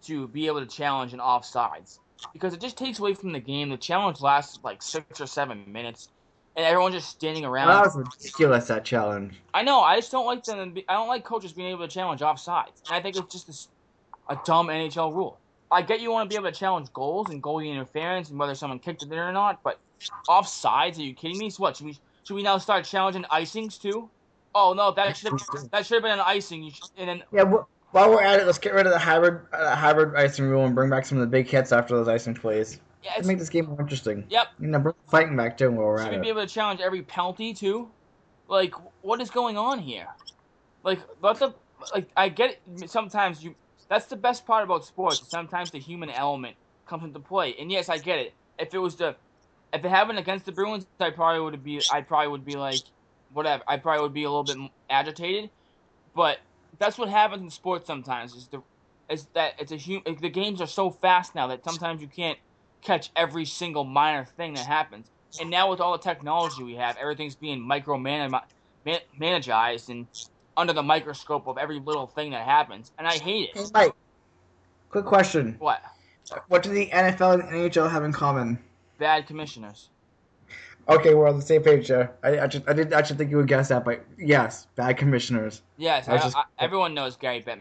to 0.04 0.28
be 0.28 0.46
able 0.46 0.60
to 0.60 0.66
challenge 0.66 1.12
an 1.12 1.18
offsides 1.18 1.98
because 2.32 2.54
it 2.54 2.60
just 2.60 2.76
takes 2.76 2.98
away 2.98 3.14
from 3.14 3.32
the 3.32 3.40
game. 3.40 3.70
The 3.70 3.76
challenge 3.76 4.20
lasts 4.20 4.58
like 4.62 4.82
six 4.82 5.20
or 5.20 5.26
seven 5.26 5.64
minutes, 5.66 6.08
and 6.56 6.64
everyone's 6.64 6.94
just 6.94 7.08
standing 7.10 7.44
around. 7.44 7.68
That 7.68 7.84
was 7.84 7.96
ridiculous. 7.96 8.66
That 8.66 8.84
challenge. 8.84 9.34
I 9.54 9.62
know. 9.62 9.80
I 9.80 9.96
just 9.96 10.12
don't 10.12 10.26
like 10.26 10.44
them. 10.44 10.74
I 10.88 10.94
don't 10.94 11.08
like 11.08 11.24
coaches 11.24 11.52
being 11.52 11.68
able 11.68 11.86
to 11.86 11.92
challenge 11.92 12.20
offsides. 12.20 12.82
And 12.88 12.96
I 12.96 13.00
think 13.00 13.16
it's 13.16 13.32
just 13.32 13.46
this, 13.46 13.68
a 14.28 14.38
dumb 14.44 14.68
NHL 14.68 15.14
rule. 15.14 15.38
I 15.70 15.82
get 15.82 16.00
you 16.00 16.12
want 16.12 16.30
to 16.30 16.34
be 16.34 16.38
able 16.38 16.50
to 16.52 16.56
challenge 16.58 16.92
goals 16.92 17.30
and 17.30 17.42
goalie 17.42 17.70
interference 17.70 18.30
and 18.30 18.38
whether 18.38 18.54
someone 18.54 18.78
kicked 18.78 19.02
it 19.02 19.10
in 19.10 19.18
or 19.18 19.32
not, 19.32 19.60
but 19.64 19.80
offsides? 20.28 20.98
Are 20.98 21.02
you 21.02 21.14
kidding 21.14 21.38
me? 21.38 21.50
So 21.50 21.62
what? 21.62 21.76
Should 21.76 21.86
we 21.86 21.98
should 22.24 22.34
we 22.34 22.42
now 22.42 22.58
start 22.58 22.84
challenging 22.84 23.24
icings 23.24 23.80
too? 23.80 24.10
Oh 24.54 24.72
no, 24.72 24.92
that 24.92 25.16
should 25.16 25.32
have 25.32 25.70
that 25.72 25.86
should 25.86 25.94
have 25.96 26.02
been 26.02 26.12
an 26.12 26.20
icing. 26.20 26.62
You 26.62 26.70
should, 26.70 26.88
and 26.96 27.08
then 27.08 27.22
Yeah. 27.32 27.44
wh- 27.44 27.64
While 27.96 28.10
we're 28.10 28.22
at 28.22 28.40
it, 28.40 28.44
let's 28.44 28.58
get 28.58 28.74
rid 28.74 28.84
of 28.84 28.92
the 28.92 28.98
hybrid 28.98 29.40
uh, 29.54 29.74
hybrid 29.74 30.14
icing 30.16 30.44
rule 30.44 30.66
and 30.66 30.74
bring 30.74 30.90
back 30.90 31.06
some 31.06 31.16
of 31.16 31.22
the 31.22 31.30
big 31.30 31.48
hits 31.48 31.72
after 31.72 31.96
those 31.96 32.08
icing 32.08 32.34
plays. 32.34 32.78
yeah, 33.02 33.12
it's, 33.16 33.26
make 33.26 33.38
this 33.38 33.48
game 33.48 33.64
more 33.68 33.80
interesting. 33.80 34.26
yep. 34.28 34.48
You 34.60 34.66
know, 34.66 34.78
bring 34.80 34.94
fighting 35.08 35.34
back 35.34 35.56
too 35.56 35.70
while 35.70 35.86
we're 35.86 36.04
Should 36.04 36.08
at 36.08 36.16
we 36.16 36.20
be 36.20 36.28
it. 36.28 36.32
able 36.32 36.42
to 36.42 36.46
challenge 36.46 36.82
every 36.82 37.00
penalty 37.00 37.54
too? 37.54 37.88
Like, 38.48 38.74
what 39.00 39.22
is 39.22 39.30
going 39.30 39.56
on 39.56 39.78
here? 39.78 40.08
Like, 40.82 40.98
that's 41.22 41.40
a 41.40 41.54
like. 41.94 42.10
I 42.18 42.28
get 42.28 42.58
it. 42.68 42.90
Sometimes 42.90 43.42
you. 43.42 43.54
That's 43.88 44.04
the 44.04 44.16
best 44.16 44.44
part 44.44 44.62
about 44.62 44.84
sports. 44.84 45.26
Sometimes 45.30 45.70
the 45.70 45.78
human 45.78 46.10
element 46.10 46.54
comes 46.86 47.02
into 47.02 47.18
play. 47.18 47.54
And 47.58 47.72
yes, 47.72 47.88
I 47.88 47.96
get 47.96 48.18
it. 48.18 48.34
If 48.58 48.74
it 48.74 48.78
was 48.78 48.96
the, 48.96 49.16
if 49.72 49.82
it 49.82 49.88
happened 49.88 50.18
against 50.18 50.44
the 50.44 50.52
Bruins, 50.52 50.84
I 51.00 51.08
probably 51.08 51.40
would 51.40 51.64
be. 51.64 51.80
I 51.90 52.02
probably 52.02 52.28
would 52.28 52.44
be 52.44 52.56
like, 52.56 52.80
whatever. 53.32 53.62
I 53.66 53.78
probably 53.78 54.02
would 54.02 54.12
be 54.12 54.24
a 54.24 54.30
little 54.30 54.44
bit 54.44 54.70
agitated. 54.90 55.48
But 56.14 56.40
that's 56.78 56.98
what 56.98 57.08
happens 57.08 57.42
in 57.42 57.50
sports 57.50 57.86
sometimes. 57.86 58.34
Is 58.34 58.48
the, 58.48 58.62
is 59.08 59.26
that 59.34 59.54
it's 59.58 59.72
a 59.72 59.78
hum, 59.78 60.02
The 60.20 60.28
games 60.28 60.60
are 60.60 60.66
so 60.66 60.90
fast 60.90 61.34
now 61.34 61.46
that 61.48 61.64
sometimes 61.64 62.02
you 62.02 62.08
can't 62.08 62.38
catch 62.82 63.10
every 63.16 63.44
single 63.44 63.84
minor 63.84 64.24
thing 64.24 64.54
that 64.54 64.66
happens. 64.66 65.10
And 65.40 65.50
now 65.50 65.70
with 65.70 65.80
all 65.80 65.92
the 65.92 66.02
technology 66.02 66.62
we 66.62 66.74
have, 66.76 66.96
everything's 66.96 67.34
being 67.34 67.60
micromanaged 67.60 68.40
and 69.88 70.06
under 70.56 70.72
the 70.72 70.82
microscope 70.82 71.46
of 71.46 71.58
every 71.58 71.78
little 71.80 72.06
thing 72.06 72.30
that 72.30 72.44
happens. 72.46 72.92
And 72.98 73.06
I 73.06 73.18
hate 73.18 73.50
Hey, 73.54 73.60
it. 73.60 73.70
Mike. 73.74 73.92
Quick 74.88 75.04
question: 75.04 75.56
What? 75.58 75.82
What 76.48 76.62
do 76.62 76.70
the 76.70 76.88
NFL 76.88 77.34
and 77.34 77.42
NHL 77.44 77.90
have 77.90 78.04
in 78.04 78.12
common? 78.12 78.58
Bad 78.98 79.26
commissioners. 79.26 79.90
Okay, 80.88 81.14
we're 81.14 81.28
on 81.28 81.36
the 81.36 81.42
same 81.44 81.62
page 81.62 81.88
there. 81.88 82.14
I, 82.22 82.40
I, 82.40 82.46
just, 82.46 82.68
I 82.68 82.72
didn't 82.72 82.92
actually 82.92 83.16
think 83.16 83.30
you 83.30 83.36
would 83.38 83.48
guess 83.48 83.68
that, 83.68 83.84
but 83.84 84.04
yes, 84.18 84.68
bad 84.76 84.96
commissioners. 84.96 85.62
Yes, 85.76 86.08
I 86.08 86.14
I, 86.14 86.18
just- 86.18 86.36
everyone 86.58 86.94
knows 86.94 87.16
Gary 87.16 87.42
Bettman. 87.42 87.60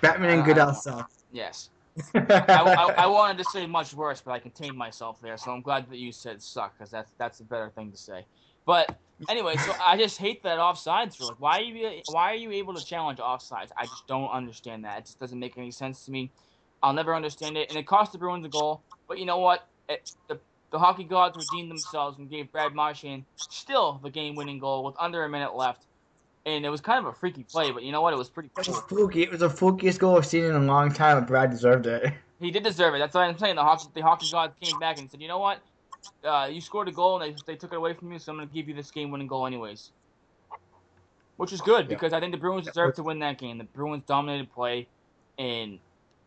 Batman 0.00 0.30
and 0.30 0.42
Uh, 0.42 0.44
Goodell 0.44 0.74
suck. 0.74 1.10
Yes. 1.32 1.70
I, 2.14 2.20
I, 2.28 2.94
I 2.98 3.06
wanted 3.06 3.38
to 3.38 3.44
say 3.44 3.66
much 3.66 3.94
worse, 3.94 4.20
but 4.20 4.32
I 4.32 4.38
contained 4.38 4.76
myself 4.76 5.18
there. 5.22 5.36
So 5.38 5.50
I'm 5.50 5.62
glad 5.62 5.88
that 5.88 5.96
you 5.96 6.12
said 6.12 6.42
suck, 6.42 6.76
because 6.76 6.90
that's 6.90 7.12
that's 7.16 7.40
a 7.40 7.44
better 7.44 7.70
thing 7.70 7.90
to 7.90 7.96
say. 7.96 8.26
But 8.66 8.94
anyway, 9.30 9.56
so 9.56 9.72
I 9.82 9.96
just 9.96 10.18
hate 10.18 10.42
that 10.42 10.58
offsides 10.58 11.18
rule. 11.20 11.34
Why 11.38 11.58
are 11.58 11.62
you 11.62 12.02
why 12.10 12.32
are 12.32 12.36
you 12.36 12.50
able 12.50 12.74
to 12.74 12.84
challenge 12.84 13.18
offsides? 13.18 13.70
I 13.78 13.86
just 13.86 14.06
don't 14.06 14.28
understand 14.28 14.84
that. 14.84 14.98
It 14.98 15.06
just 15.06 15.18
doesn't 15.18 15.38
make 15.38 15.56
any 15.56 15.70
sense 15.70 16.04
to 16.04 16.10
me. 16.10 16.30
I'll 16.82 16.92
never 16.92 17.14
understand 17.14 17.56
it, 17.56 17.70
and 17.70 17.78
it 17.78 17.86
cost 17.86 18.12
the 18.12 18.18
Bruins 18.18 18.44
a 18.44 18.50
goal. 18.50 18.82
But 19.08 19.18
you 19.18 19.24
know 19.24 19.38
what? 19.38 19.66
It, 19.88 20.10
the 20.28 20.38
the 20.70 20.78
hockey 20.78 21.04
gods 21.04 21.36
redeemed 21.36 21.70
themselves 21.70 22.18
and 22.18 22.28
gave 22.28 22.50
Brad 22.52 22.74
Marchand 22.74 23.24
still 23.36 24.00
the 24.02 24.10
game-winning 24.10 24.58
goal 24.58 24.84
with 24.84 24.94
under 24.98 25.24
a 25.24 25.28
minute 25.28 25.54
left. 25.54 25.82
And 26.44 26.64
it 26.64 26.68
was 26.70 26.80
kind 26.80 26.98
of 27.04 27.06
a 27.06 27.12
freaky 27.12 27.42
play, 27.44 27.72
but 27.72 27.82
you 27.82 27.90
know 27.90 28.02
what? 28.02 28.12
It 28.12 28.16
was 28.16 28.28
pretty 28.28 28.50
It 28.56 28.68
was 28.68 28.68
cool. 28.68 28.88
fluky. 28.88 29.22
It 29.22 29.30
was 29.30 29.40
the 29.40 29.48
flukiest 29.48 29.98
goal 29.98 30.16
I've 30.16 30.26
seen 30.26 30.44
in 30.44 30.54
a 30.54 30.60
long 30.60 30.92
time, 30.92 31.18
and 31.18 31.26
Brad 31.26 31.50
deserved 31.50 31.86
it. 31.86 32.12
He 32.38 32.50
did 32.50 32.64
deserve 32.64 32.94
it. 32.94 32.98
That's 32.98 33.14
what 33.14 33.22
I'm 33.22 33.38
saying. 33.38 33.56
The 33.56 33.62
hockey, 33.62 33.86
the 33.94 34.02
hockey 34.02 34.26
gods 34.30 34.52
came 34.60 34.78
back 34.78 34.98
and 34.98 35.10
said, 35.10 35.22
"You 35.22 35.28
know 35.28 35.38
what? 35.38 35.58
Uh, 36.22 36.46
you 36.52 36.60
scored 36.60 36.86
a 36.86 36.92
goal 36.92 37.18
and 37.18 37.32
they, 37.32 37.52
they 37.54 37.56
took 37.56 37.72
it 37.72 37.76
away 37.76 37.94
from 37.94 38.12
you, 38.12 38.18
so 38.18 38.30
I'm 38.30 38.36
going 38.36 38.46
to 38.46 38.54
give 38.54 38.68
you 38.68 38.74
this 38.74 38.90
game-winning 38.90 39.26
goal 39.26 39.46
anyways." 39.46 39.90
Which 41.38 41.54
is 41.54 41.62
good 41.62 41.88
because 41.88 42.12
I 42.12 42.20
think 42.20 42.32
the 42.32 42.38
Bruins 42.38 42.66
deserved 42.66 42.96
to 42.96 43.02
win 43.02 43.20
that 43.20 43.38
game. 43.38 43.56
The 43.56 43.64
Bruins 43.64 44.02
dominated 44.06 44.52
play, 44.52 44.86
and 45.38 45.78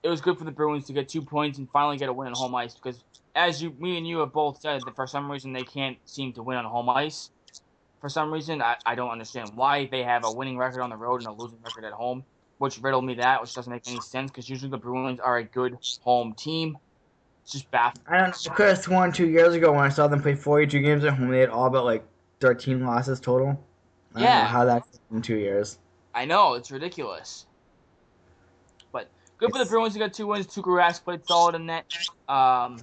it 0.03 0.09
was 0.09 0.21
good 0.21 0.37
for 0.37 0.45
the 0.45 0.51
Bruins 0.51 0.85
to 0.87 0.93
get 0.93 1.09
two 1.09 1.21
points 1.21 1.57
and 1.57 1.69
finally 1.71 1.97
get 1.97 2.09
a 2.09 2.13
win 2.13 2.27
on 2.27 2.33
home 2.33 2.55
ice. 2.55 2.73
Because 2.75 3.03
as 3.35 3.61
you, 3.61 3.71
me 3.79 3.97
and 3.97 4.07
you 4.07 4.19
have 4.19 4.31
both 4.33 4.59
said 4.61 4.85
that 4.85 4.95
for 4.95 5.07
some 5.07 5.29
reason 5.31 5.53
they 5.53 5.63
can't 5.63 5.97
seem 6.05 6.33
to 6.33 6.43
win 6.43 6.57
on 6.57 6.65
home 6.65 6.89
ice. 6.89 7.29
For 8.01 8.07
some 8.09 8.31
reason, 8.31 8.61
I, 8.61 8.77
I 8.85 8.95
don't 8.95 9.09
understand 9.09 9.51
why 9.55 9.85
they 9.85 10.03
have 10.03 10.23
a 10.23 10.31
winning 10.31 10.57
record 10.57 10.81
on 10.81 10.89
the 10.89 10.95
road 10.95 11.17
and 11.19 11.27
a 11.27 11.31
losing 11.33 11.59
record 11.63 11.83
at 11.83 11.91
home. 11.91 12.23
Which 12.57 12.81
riddled 12.81 13.05
me 13.05 13.15
that, 13.15 13.41
which 13.41 13.53
doesn't 13.55 13.71
make 13.71 13.83
any 13.87 14.01
sense 14.01 14.31
because 14.31 14.49
usually 14.49 14.69
the 14.69 14.77
Bruins 14.77 15.19
are 15.21 15.37
a 15.37 15.43
good 15.43 15.77
home 16.01 16.33
team. 16.33 16.77
It's 17.43 17.53
just 17.53 17.71
baffling. 17.71 18.03
I 18.07 18.17
don't 18.19 18.45
know. 18.45 18.51
I 18.51 18.55
could 18.55 18.67
have 18.67 18.77
sworn 18.79 19.11
two 19.13 19.29
years 19.29 19.53
ago 19.53 19.71
when 19.71 19.81
I 19.81 19.89
saw 19.89 20.07
them 20.07 20.21
play 20.21 20.35
42 20.35 20.81
games 20.81 21.05
at 21.05 21.13
home, 21.13 21.29
they 21.29 21.39
had 21.39 21.49
all 21.49 21.69
but 21.69 21.85
like 21.85 22.03
13 22.41 22.85
losses 22.85 23.19
total. 23.19 23.59
I 24.13 24.19
don't 24.19 24.29
Yeah. 24.29 24.41
know 24.43 24.47
how 24.49 24.65
that 24.65 24.83
in 25.11 25.21
two 25.21 25.37
years. 25.37 25.79
I 26.13 26.25
know 26.25 26.55
it's 26.55 26.69
ridiculous, 26.69 27.45
good 29.39 29.51
for 29.51 29.57
the 29.57 29.65
Bruins 29.65 29.93
to 29.93 29.99
got 29.99 30.13
two 30.13 30.27
wins. 30.27 30.47
Tuukka 30.47 30.65
Rask 30.65 31.03
played 31.03 31.25
solid 31.25 31.55
in 31.55 31.67
that. 31.67 31.85
Um, 32.27 32.77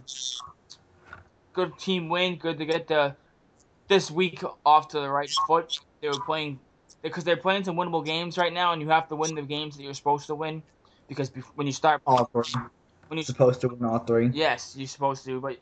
good 1.53 1.79
team 1.79 2.09
win. 2.09 2.37
Good 2.37 2.59
to 2.59 2.67
get 2.67 2.89
the 2.89 3.15
this 3.89 4.11
week 4.11 4.43
off 4.65 4.89
to 4.89 5.01
the 5.01 5.09
right 5.09 5.31
foot. 5.47 5.79
They 6.01 6.09
were 6.09 6.21
playing 6.21 6.59
because 7.03 7.25
they're 7.25 7.37
playing 7.37 7.65
some 7.65 7.77
winnable 7.77 8.05
games 8.05 8.37
right 8.37 8.53
now, 8.53 8.73
and 8.73 8.83
you 8.83 8.89
have 8.89 9.09
to 9.09 9.17
win 9.17 9.35
the 9.35 9.43
games 9.43 9.77
that 9.77 9.83
you're 9.83 9.95
supposed 9.95 10.27
to 10.27 10.35
win. 10.35 10.63
Because 11.09 11.31
bef- 11.31 11.45
when 11.55 11.67
you 11.67 11.73
start, 11.73 12.03
All 12.07 12.25
three. 12.25 12.43
when 13.07 13.19
you're 13.19 13.25
Supposed 13.25 13.61
to 13.61 13.69
win 13.69 13.85
all 13.85 14.01
three. 14.01 14.31
Yes, 14.33 14.75
you're 14.77 14.89
supposed 14.89 15.25
to, 15.27 15.41
but 15.41 15.59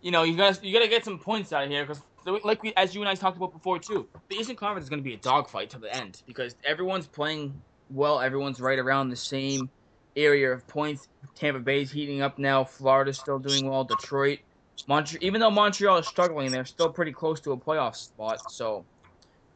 you 0.00 0.10
know 0.10 0.22
you 0.22 0.36
got 0.36 0.54
to 0.54 0.66
you 0.66 0.72
got 0.72 0.82
to 0.82 0.88
get 0.88 1.04
some 1.04 1.18
points 1.18 1.52
out 1.52 1.64
of 1.64 1.70
here 1.70 1.84
because, 1.84 2.02
like 2.44 2.62
we, 2.62 2.72
as 2.76 2.94
you 2.94 3.02
and 3.02 3.08
I 3.08 3.14
talked 3.14 3.36
about 3.36 3.52
before 3.52 3.78
too, 3.78 4.08
the 4.30 4.36
Eastern 4.36 4.56
Conference 4.56 4.84
is 4.84 4.88
going 4.90 5.00
to 5.00 5.04
be 5.04 5.14
a 5.14 5.18
dogfight 5.18 5.70
to 5.70 5.78
the 5.78 5.94
end 5.94 6.22
because 6.26 6.56
everyone's 6.64 7.06
playing 7.06 7.60
well. 7.90 8.18
Everyone's 8.20 8.60
right 8.60 8.78
around 8.78 9.10
the 9.10 9.16
same 9.16 9.68
area 10.16 10.52
of 10.52 10.66
points. 10.66 11.08
Tampa 11.34 11.60
Bay's 11.60 11.90
heating 11.90 12.22
up 12.22 12.38
now. 12.38 12.64
Florida's 12.64 13.18
still 13.18 13.38
doing 13.38 13.68
well. 13.68 13.84
Detroit, 13.84 14.40
Montreal. 14.86 15.24
Even 15.24 15.40
though 15.40 15.50
Montreal 15.50 15.98
is 15.98 16.06
struggling, 16.06 16.50
they're 16.50 16.64
still 16.64 16.90
pretty 16.90 17.12
close 17.12 17.40
to 17.40 17.52
a 17.52 17.56
playoff 17.56 17.96
spot. 17.96 18.50
So 18.50 18.84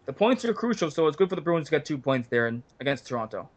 the 0.06 0.12
points 0.12 0.44
are 0.44 0.54
crucial. 0.54 0.90
So 0.90 1.06
it's 1.06 1.16
good 1.16 1.28
for 1.28 1.36
the 1.36 1.42
Bruins 1.42 1.66
to 1.66 1.70
get 1.72 1.84
two 1.84 1.98
points 1.98 2.28
there 2.28 2.46
and 2.46 2.62
against 2.80 3.06
Toronto. 3.06 3.48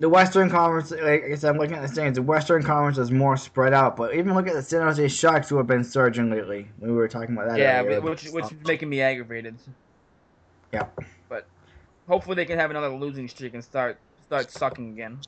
The 0.00 0.08
Western 0.08 0.50
Conference, 0.50 0.90
like 0.90 1.22
I 1.24 1.34
said, 1.36 1.50
I'm 1.50 1.58
looking 1.58 1.76
at 1.76 1.82
the 1.82 1.88
standings. 1.88 2.16
The 2.16 2.22
Western 2.22 2.64
Conference 2.64 2.98
is 2.98 3.12
more 3.12 3.36
spread 3.36 3.72
out, 3.72 3.96
but 3.96 4.14
even 4.16 4.34
look 4.34 4.48
at 4.48 4.54
the 4.54 4.62
San 4.62 4.82
Jose 4.82 5.06
Sharks, 5.06 5.48
who 5.48 5.56
have 5.58 5.68
been 5.68 5.84
surging 5.84 6.28
lately. 6.28 6.66
We 6.80 6.90
were 6.90 7.06
talking 7.06 7.36
about 7.36 7.50
that. 7.50 7.58
Yeah, 7.58 7.82
earlier. 7.84 8.00
which 8.00 8.24
which 8.30 8.46
is 8.46 8.66
making 8.66 8.88
me 8.88 9.00
aggravated. 9.00 9.54
Yeah. 10.72 10.86
But 11.28 11.46
hopefully 12.08 12.34
they 12.34 12.46
can 12.46 12.58
have 12.58 12.70
another 12.70 12.88
losing 12.88 13.28
streak 13.28 13.54
and 13.54 13.62
start 13.62 13.96
start 14.26 14.50
sucking 14.50 14.90
again. 14.90 15.20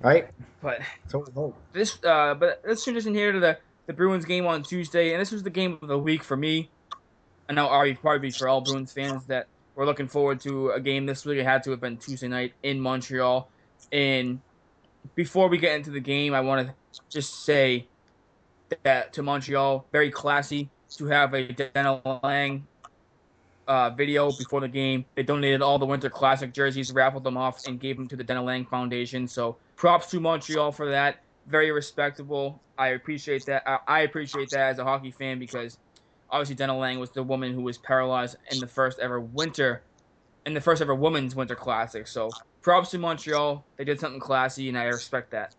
Right. 0.00 0.28
But 0.62 0.80
So 1.08 1.54
this 1.72 1.98
uh 2.04 2.34
but 2.34 2.62
let's 2.66 2.84
transition 2.84 3.14
here 3.14 3.32
to 3.32 3.40
the 3.40 3.58
the 3.86 3.92
Bruins 3.92 4.24
game 4.24 4.46
on 4.46 4.62
Tuesday, 4.62 5.12
and 5.12 5.20
this 5.20 5.30
was 5.30 5.42
the 5.42 5.50
game 5.50 5.78
of 5.80 5.88
the 5.88 5.98
week 5.98 6.24
for 6.24 6.36
me. 6.36 6.70
I 7.48 7.52
know 7.52 7.68
Ari 7.68 7.94
probably 7.94 8.30
for 8.30 8.48
all 8.48 8.60
Bruins 8.60 8.92
fans 8.92 9.24
that 9.26 9.46
we're 9.76 9.86
looking 9.86 10.08
forward 10.08 10.40
to 10.40 10.70
a 10.70 10.80
game 10.80 11.06
this 11.06 11.24
week. 11.24 11.38
It 11.38 11.44
had 11.44 11.62
to 11.64 11.70
have 11.70 11.80
been 11.80 11.96
Tuesday 11.98 12.28
night 12.28 12.54
in 12.62 12.80
Montreal. 12.80 13.48
And 13.92 14.40
before 15.14 15.48
we 15.48 15.58
get 15.58 15.76
into 15.76 15.90
the 15.90 16.00
game, 16.00 16.34
I 16.34 16.40
want 16.40 16.66
to 16.66 16.74
just 17.08 17.44
say 17.44 17.86
that 18.82 19.12
to 19.12 19.22
Montreal, 19.22 19.86
very 19.92 20.10
classy 20.10 20.68
to 20.96 21.06
have 21.06 21.34
a 21.34 21.46
Denna 21.46 22.00
Laing 22.24 22.66
uh, 23.66 23.90
video 23.90 24.30
before 24.32 24.60
the 24.60 24.68
game. 24.68 25.04
They 25.14 25.22
donated 25.22 25.62
all 25.62 25.78
the 25.78 25.86
Winter 25.86 26.10
Classic 26.10 26.52
jerseys, 26.52 26.92
raffled 26.92 27.24
them 27.24 27.36
off, 27.36 27.66
and 27.66 27.80
gave 27.80 27.96
them 27.96 28.08
to 28.08 28.16
the 28.16 28.24
Denna 28.24 28.42
Laing 28.42 28.66
Foundation. 28.66 29.26
So 29.26 29.56
props 29.76 30.06
to 30.10 30.20
Montreal 30.20 30.72
for 30.72 30.90
that. 30.90 31.22
very 31.46 31.70
respectable. 31.70 32.60
I 32.78 32.88
appreciate 32.88 33.46
that. 33.46 33.62
I, 33.86 34.00
appreciate 34.00 34.50
that 34.50 34.70
as 34.70 34.78
a 34.78 34.84
hockey 34.84 35.10
fan 35.10 35.38
because 35.38 35.78
obviously 36.30 36.56
Denna 36.56 36.78
Laing 36.78 36.98
was 36.98 37.10
the 37.10 37.22
woman 37.22 37.52
who 37.52 37.62
was 37.62 37.78
paralyzed 37.78 38.36
in 38.50 38.58
the 38.58 38.66
first 38.66 38.98
ever 38.98 39.20
winter, 39.20 39.82
in 40.44 40.54
the 40.54 40.60
first 40.60 40.82
ever 40.82 40.94
women's 40.94 41.34
winter 41.34 41.54
classic. 41.54 42.06
So 42.06 42.30
props 42.62 42.90
to 42.90 42.98
Montreal. 42.98 43.64
They 43.76 43.84
did 43.84 43.98
something 43.98 44.20
classy, 44.20 44.68
and 44.68 44.76
I 44.76 44.84
respect 44.84 45.30
that. 45.30 45.54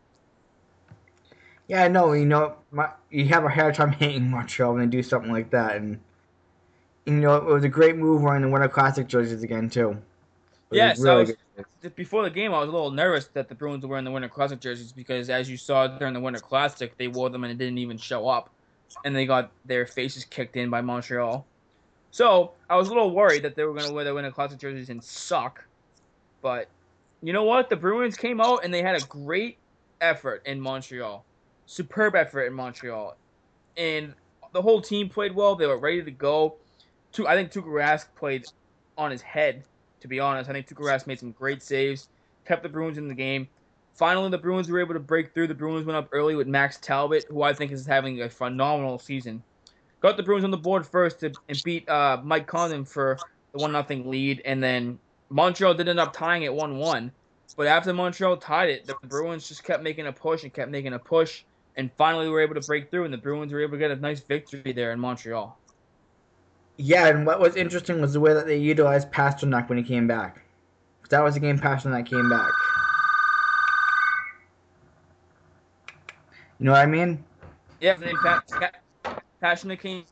Yeah, 1.68 1.84
I 1.84 1.88
know. 1.88 2.14
You 2.14 2.26
know, 2.26 2.56
my, 2.72 2.90
you 3.10 3.26
have 3.26 3.44
a 3.44 3.50
hard 3.50 3.76
time 3.76 3.92
hating 3.92 4.30
Montreal 4.30 4.74
when 4.74 4.82
they 4.82 4.88
do 4.88 5.04
something 5.04 5.32
like 5.32 5.50
that, 5.52 5.78
and 5.78 6.00
you 7.08 7.14
know 7.14 7.36
it 7.38 7.46
was 7.46 7.64
a 7.64 7.70
great 7.70 7.96
move 7.96 8.22
wearing 8.22 8.42
the 8.42 8.50
Winter 8.50 8.68
Classic 8.68 9.08
jerseys 9.08 9.42
again 9.44 9.70
too. 9.70 9.98
Yes, 10.72 11.00
I 11.06 11.16
was- 11.16 11.34
Before 11.96 12.24
the 12.24 12.30
game, 12.30 12.54
I 12.54 12.60
was 12.60 12.68
a 12.68 12.72
little 12.72 12.92
nervous 12.92 13.28
that 13.28 13.48
the 13.48 13.56
Bruins 13.56 13.84
were 13.84 13.90
wearing 13.90 14.04
the 14.06 14.12
Winter 14.12 14.28
Classic 14.28 14.60
jerseys 14.60 14.92
because, 14.92 15.30
as 15.30 15.50
you 15.50 15.56
saw 15.56 15.88
during 15.88 16.14
the 16.14 16.20
Winter 16.20 16.42
Classic, 16.42 16.96
they 16.98 17.08
wore 17.08 17.30
them 17.30 17.44
and 17.46 17.52
it 17.52 17.58
didn't 17.58 17.78
even 17.78 17.98
show 17.98 18.28
up, 18.28 18.50
and 19.06 19.16
they 19.16 19.26
got 19.26 19.50
their 19.66 19.86
faces 19.86 20.26
kicked 20.26 20.58
in 20.58 20.70
by 20.70 20.82
Montreal. 20.82 21.46
So 22.12 22.52
I 22.70 22.76
was 22.76 22.90
a 22.90 22.92
little 22.94 23.12
worried 23.12 23.44
that 23.44 23.56
they 23.56 23.64
were 23.64 23.74
going 23.74 23.88
to 23.88 23.94
wear 23.94 24.04
the 24.04 24.14
Winter 24.14 24.32
Classic 24.32 24.60
jerseys 24.60 24.90
and 24.90 25.02
suck. 25.02 25.64
But 26.42 26.68
you 27.22 27.32
know 27.32 27.44
what? 27.44 27.70
The 27.70 27.76
Bruins 27.78 28.18
came 28.18 28.42
out 28.42 28.64
and 28.66 28.74
they 28.74 28.82
had 28.82 29.02
a 29.02 29.06
great 29.06 29.58
effort 30.02 30.42
in 30.46 30.60
Montreal, 30.60 31.24
superb 31.66 32.16
effort 32.16 32.44
in 32.44 32.54
Montreal, 32.54 33.16
and 33.78 34.14
the 34.52 34.62
whole 34.62 34.82
team 34.82 35.08
played 35.10 35.34
well. 35.34 35.56
They 35.56 35.68
were 35.68 35.78
ready 35.78 36.04
to 36.04 36.12
go. 36.12 36.56
I 37.26 37.36
think 37.36 37.52
Tuukka 37.52 37.68
Rask 37.68 38.08
played 38.16 38.46
on 38.98 39.10
his 39.10 39.22
head 39.22 39.64
to 40.02 40.08
be 40.08 40.20
honest. 40.20 40.50
I 40.50 40.54
think 40.54 40.68
Tuukka 40.68 40.84
Rask 40.84 41.08
made 41.08 41.20
some 41.20 41.32
great 41.32 41.62
saves, 41.62 42.10
kept 42.46 42.64
the 42.64 42.70
Bruins 42.70 42.98
in 42.98 43.08
the 43.08 43.14
game. 43.14 43.48
Finally, 43.94 44.30
the 44.30 44.38
Bruins 44.38 44.70
were 44.70 44.80
able 44.80 44.94
to 44.94 45.00
break 45.00 45.34
through. 45.34 45.48
The 45.48 45.56
Bruins 45.56 45.86
went 45.86 45.98
up 45.98 46.10
early 46.12 46.36
with 46.36 46.48
Max 46.48 46.78
Talbot, 46.78 47.26
who 47.30 47.42
I 47.42 47.54
think 47.54 47.72
is 47.72 47.86
having 47.86 48.22
a 48.22 48.30
phenomenal 48.30 49.00
season. 49.00 49.42
Got 50.02 50.18
the 50.18 50.24
Bruins 50.24 50.44
on 50.44 50.52
the 50.52 50.58
board 50.58 50.86
first 50.86 51.22
to, 51.22 51.34
and 51.50 51.62
beat 51.64 51.90
uh, 51.90 52.22
Mike 52.24 52.46
Condon 52.46 52.86
for 52.86 53.18
the 53.54 53.58
one 53.58 53.72
nothing 53.72 54.10
lead, 54.10 54.42
and 54.46 54.62
then 54.62 55.00
Montreal 55.30 55.74
did 55.74 55.90
end 55.90 56.00
up 56.00 56.14
tying 56.14 56.44
it 56.44 56.54
one 56.54 56.78
one. 56.78 57.12
But 57.56 57.66
after 57.66 57.92
Montreal 57.92 58.38
tied 58.38 58.70
it, 58.70 58.86
the 58.86 58.96
Bruins 59.08 59.48
just 59.48 59.64
kept 59.64 59.82
making 59.82 60.06
a 60.06 60.12
push 60.12 60.44
and 60.44 60.54
kept 60.54 60.70
making 60.70 60.94
a 60.94 61.00
push, 61.00 61.44
and 61.76 61.90
finally 61.98 62.30
were 62.30 62.42
able 62.42 62.54
to 62.54 62.62
break 62.62 62.92
through, 62.92 63.06
and 63.06 63.14
the 63.14 63.18
Bruins 63.18 63.52
were 63.52 63.62
able 63.62 63.72
to 63.72 63.78
get 63.80 63.90
a 63.90 63.96
nice 63.96 64.20
victory 64.20 64.74
there 64.74 64.92
in 64.92 65.00
Montreal. 65.00 65.58
Yeah, 66.78 67.08
and 67.08 67.26
what 67.26 67.40
was 67.40 67.56
interesting 67.56 68.02
was 68.02 68.14
the 68.14 68.20
way 68.20 68.34
that 68.34 68.46
they 68.46 68.58
utilized 68.58 69.12
Pastrnak 69.12 69.68
when 69.68 69.78
he 69.78 69.84
came 69.84 70.08
back. 70.08 70.42
That 71.10 71.24
was 71.24 71.34
the 71.34 71.40
game 71.40 71.58
Pastrnak 71.58 72.06
came 72.06 72.30
back. 72.30 72.52
You 76.60 76.66
know 76.66 76.72
what 76.72 76.82
I 76.82 76.86
mean? 76.86 77.24
Yeah, 77.80 77.94
and 77.94 78.04
then 78.04 78.16
pa- 78.18 78.44
pa- 79.42 79.76
came 79.76 80.04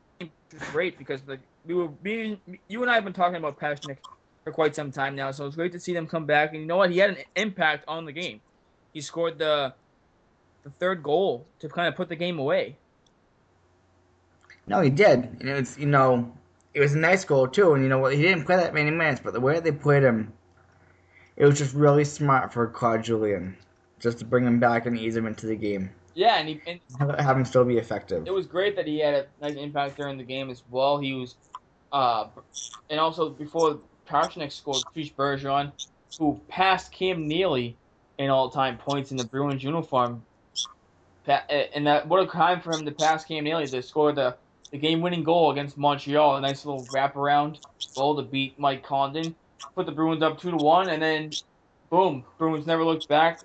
was 0.52 0.68
great 0.70 0.98
because 0.98 1.20
like 1.26 1.40
we 1.64 1.74
were 1.74 1.88
being 1.88 2.40
you 2.68 2.82
and 2.82 2.90
I 2.90 2.94
have 2.94 3.04
been 3.04 3.12
talking 3.12 3.36
about 3.36 3.58
Pastrnak 3.58 3.98
for 4.44 4.52
quite 4.52 4.74
some 4.74 4.90
time 4.90 5.16
now, 5.16 5.30
so 5.30 5.46
it's 5.46 5.56
great 5.56 5.72
to 5.72 5.80
see 5.80 5.92
them 5.92 6.06
come 6.06 6.24
back. 6.24 6.52
And 6.52 6.60
you 6.60 6.66
know 6.66 6.76
what? 6.76 6.90
He 6.90 6.98
had 6.98 7.10
an 7.10 7.18
impact 7.34 7.84
on 7.88 8.04
the 8.04 8.12
game. 8.12 8.40
He 8.92 9.00
scored 9.00 9.38
the 9.38 9.74
the 10.62 10.70
third 10.78 11.02
goal 11.02 11.46
to 11.60 11.68
kind 11.68 11.88
of 11.88 11.94
put 11.94 12.08
the 12.08 12.16
game 12.16 12.38
away. 12.38 12.76
No, 14.66 14.80
he 14.80 14.90
did. 14.90 15.36
And 15.40 15.48
it 15.48 15.78
you 15.78 15.86
know, 15.86 16.32
it 16.76 16.80
was 16.80 16.94
a 16.94 16.98
nice 16.98 17.24
goal 17.24 17.48
too. 17.48 17.72
And 17.72 17.82
you 17.82 17.88
know 17.88 17.98
what? 17.98 18.14
He 18.14 18.20
didn't 18.20 18.44
play 18.44 18.56
that 18.56 18.74
many 18.74 18.90
minutes, 18.90 19.20
but 19.24 19.32
the 19.32 19.40
way 19.40 19.58
they 19.60 19.72
played 19.72 20.02
him, 20.02 20.30
it 21.36 21.46
was 21.46 21.56
just 21.58 21.74
really 21.74 22.04
smart 22.04 22.52
for 22.52 22.66
Claude 22.66 23.02
Julien, 23.02 23.56
just 23.98 24.18
to 24.18 24.26
bring 24.26 24.44
him 24.44 24.60
back 24.60 24.84
and 24.84 24.96
ease 24.98 25.16
him 25.16 25.26
into 25.26 25.46
the 25.46 25.56
game, 25.56 25.90
Yeah, 26.14 26.36
and 26.36 26.48
he 26.48 26.60
and 26.66 26.78
have, 27.18 27.36
him 27.36 27.46
still 27.46 27.64
be 27.64 27.78
effective. 27.78 28.26
it 28.26 28.30
was 28.30 28.46
great 28.46 28.76
that 28.76 28.86
he 28.86 28.98
had 28.98 29.14
a 29.14 29.26
nice 29.40 29.54
impact 29.56 29.96
during 29.96 30.18
the 30.18 30.24
game 30.24 30.50
as 30.50 30.62
well. 30.70 30.98
He 30.98 31.14
was, 31.14 31.36
uh, 31.92 32.26
and 32.90 33.00
also 33.00 33.30
before 33.30 33.78
Pastrnak 34.06 34.52
scored, 34.52 34.82
Trish 34.94 35.14
Bergeron, 35.14 35.72
who 36.18 36.38
passed 36.48 36.92
Cam 36.92 37.26
Neely 37.26 37.74
in 38.18 38.28
all-time 38.28 38.76
points 38.76 39.10
in 39.12 39.16
the 39.16 39.24
Bruins 39.24 39.62
uniform. 39.64 40.22
And 41.26 41.86
that 41.86 42.06
what 42.06 42.22
a 42.22 42.26
time 42.26 42.60
for 42.60 42.70
him 42.72 42.84
to 42.84 42.92
pass 42.92 43.24
Cam 43.24 43.44
Neely 43.44 43.66
to 43.66 43.82
score 43.82 44.12
the, 44.12 44.36
the 44.70 44.78
game-winning 44.78 45.24
goal 45.24 45.50
against 45.50 45.76
Montreal. 45.76 46.36
A 46.36 46.40
nice 46.40 46.64
little 46.64 46.84
wraparound 46.86 47.58
goal 47.94 48.16
to 48.16 48.22
beat 48.22 48.58
Mike 48.58 48.82
Condon, 48.84 49.34
put 49.74 49.86
the 49.86 49.92
Bruins 49.92 50.22
up 50.22 50.40
two 50.40 50.50
to 50.50 50.56
one, 50.56 50.88
and 50.88 51.02
then 51.02 51.30
boom, 51.90 52.24
Bruins 52.38 52.66
never 52.66 52.84
looked 52.84 53.08
back. 53.08 53.40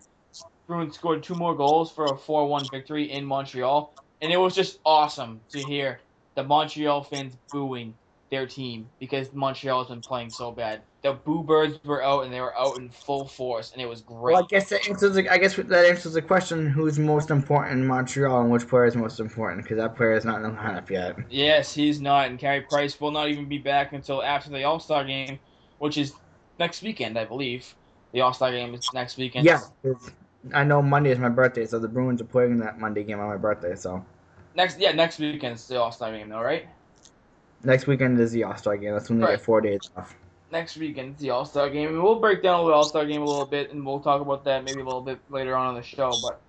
Bruins 0.67 0.95
scored 0.95 1.23
two 1.23 1.35
more 1.35 1.55
goals 1.55 1.91
for 1.91 2.05
a 2.05 2.17
four-one 2.17 2.65
victory 2.71 3.11
in 3.11 3.25
Montreal, 3.25 3.93
and 4.21 4.31
it 4.31 4.37
was 4.37 4.55
just 4.55 4.79
awesome 4.85 5.41
to 5.49 5.59
hear 5.59 5.99
the 6.35 6.43
Montreal 6.43 7.03
fans 7.03 7.35
booing 7.51 7.93
their 8.29 8.47
team 8.47 8.87
because 8.99 9.33
Montreal 9.33 9.79
has 9.79 9.89
been 9.89 10.01
playing 10.01 10.29
so 10.29 10.51
bad. 10.51 10.81
The 11.01 11.13
Boo 11.13 11.41
Birds 11.41 11.79
were 11.83 12.03
out 12.03 12.25
and 12.25 12.33
they 12.33 12.41
were 12.41 12.55
out 12.55 12.77
in 12.77 12.89
full 12.89 13.25
force, 13.27 13.71
and 13.71 13.81
it 13.81 13.87
was 13.87 14.01
great. 14.01 14.33
Well, 14.33 14.43
I 14.43 14.47
guess 14.47 14.69
that 14.69 14.87
answers. 14.87 15.15
The, 15.15 15.27
I 15.29 15.37
guess 15.39 15.55
that 15.55 15.85
answers 15.85 16.13
the 16.13 16.21
question: 16.21 16.67
Who's 16.67 16.99
most 16.99 17.31
important 17.31 17.79
in 17.79 17.87
Montreal, 17.87 18.41
and 18.41 18.51
which 18.51 18.67
player 18.67 18.85
is 18.85 18.95
most 18.95 19.19
important? 19.19 19.63
Because 19.63 19.77
that 19.77 19.95
player 19.95 20.13
is 20.13 20.25
not 20.25 20.37
in 20.37 20.43
the 20.43 20.49
lineup 20.49 20.89
yet. 20.91 21.15
Yes, 21.29 21.73
he's 21.73 21.99
not, 22.01 22.27
and 22.27 22.37
Carey 22.37 22.61
Price 22.61 22.99
will 23.01 23.11
not 23.11 23.29
even 23.29 23.49
be 23.49 23.57
back 23.57 23.93
until 23.93 24.21
after 24.21 24.51
the 24.51 24.63
All 24.63 24.79
Star 24.79 25.03
game, 25.03 25.39
which 25.79 25.97
is 25.97 26.13
next 26.59 26.83
weekend, 26.83 27.17
I 27.17 27.25
believe. 27.25 27.73
The 28.13 28.21
All 28.21 28.33
Star 28.33 28.51
game 28.51 28.75
is 28.75 28.93
next 28.93 29.17
weekend. 29.17 29.45
Yeah, 29.45 29.61
I 30.53 30.63
know 30.63 30.83
Monday 30.83 31.09
is 31.09 31.17
my 31.17 31.29
birthday, 31.29 31.65
so 31.65 31.79
the 31.79 31.87
Bruins 31.87 32.21
are 32.21 32.25
playing 32.25 32.59
that 32.59 32.79
Monday 32.79 33.03
game 33.03 33.19
on 33.19 33.27
my 33.27 33.37
birthday. 33.37 33.75
So 33.75 34.05
Next, 34.53 34.79
yeah, 34.79 34.91
next 34.91 35.17
weekend's 35.17 35.67
the 35.67 35.79
All 35.79 35.91
Star 35.91 36.11
game, 36.11 36.29
though, 36.29 36.41
right? 36.41 36.67
next 37.63 37.87
weekend 37.87 38.19
is 38.19 38.31
the 38.31 38.43
All 38.43 38.55
Star 38.55 38.77
game. 38.77 38.93
That's 38.93 39.09
when 39.09 39.19
they 39.19 39.25
Right. 39.25 39.31
get 39.37 39.41
four 39.41 39.61
days 39.61 39.79
off. 39.95 40.15
Next 40.51 40.75
weekend's 40.75 41.21
the 41.21 41.29
All 41.29 41.45
Star 41.45 41.69
game, 41.69 41.89
and 41.89 42.03
we'll 42.03 42.19
break 42.19 42.43
down 42.43 42.65
the 42.65 42.71
All 42.73 42.83
Star 42.83 43.05
game 43.05 43.21
a 43.21 43.25
little 43.25 43.45
bit, 43.45 43.71
and 43.71 43.85
we'll 43.85 44.01
talk 44.01 44.21
about 44.21 44.43
that 44.43 44.65
maybe 44.65 44.81
a 44.81 44.85
little 44.85 45.01
bit 45.01 45.19
later 45.29 45.55
on 45.55 45.69
in 45.69 45.81
the 45.81 45.87
show. 45.87 46.11
But, 46.21 46.41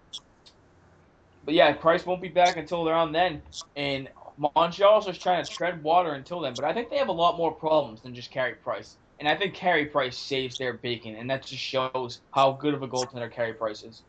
but 1.45 1.55
yeah, 1.55 1.73
Price 1.73 2.05
won't 2.05 2.21
be 2.21 2.29
back 2.29 2.57
until 2.57 2.89
around 2.89 3.13
then, 3.13 3.43
and 3.77 4.09
Montreal's 4.57 5.07
just 5.07 5.23
trying 5.23 5.45
to 5.45 5.51
tread 5.51 5.83
water 5.85 6.15
until 6.15 6.41
then. 6.41 6.55
But 6.55 6.65
I 6.65 6.73
think 6.73 6.91
they 6.91 6.97
have 6.97 7.09
a 7.09 7.13
lot 7.13 7.37
more 7.37 7.53
problems 7.53 8.01
than 8.01 8.13
just 8.13 8.33
Carey 8.33 8.55
Price, 8.55 8.97
and 9.21 9.29
I 9.29 9.37
think 9.37 9.55
Carey 9.55 9.87
Price 9.87 10.19
saves 10.19 10.59
their 10.59 10.73
bacon, 10.73 11.15
and 11.15 11.31
that 11.31 11.47
just 11.47 11.63
shows 11.63 12.21
how 12.33 12.53
good 12.53 12.75
of 12.75 12.83
a 12.83 12.89
goaltender 12.89 13.31
Carey 13.31 13.53
Price 13.53 13.85
is. 13.85 14.03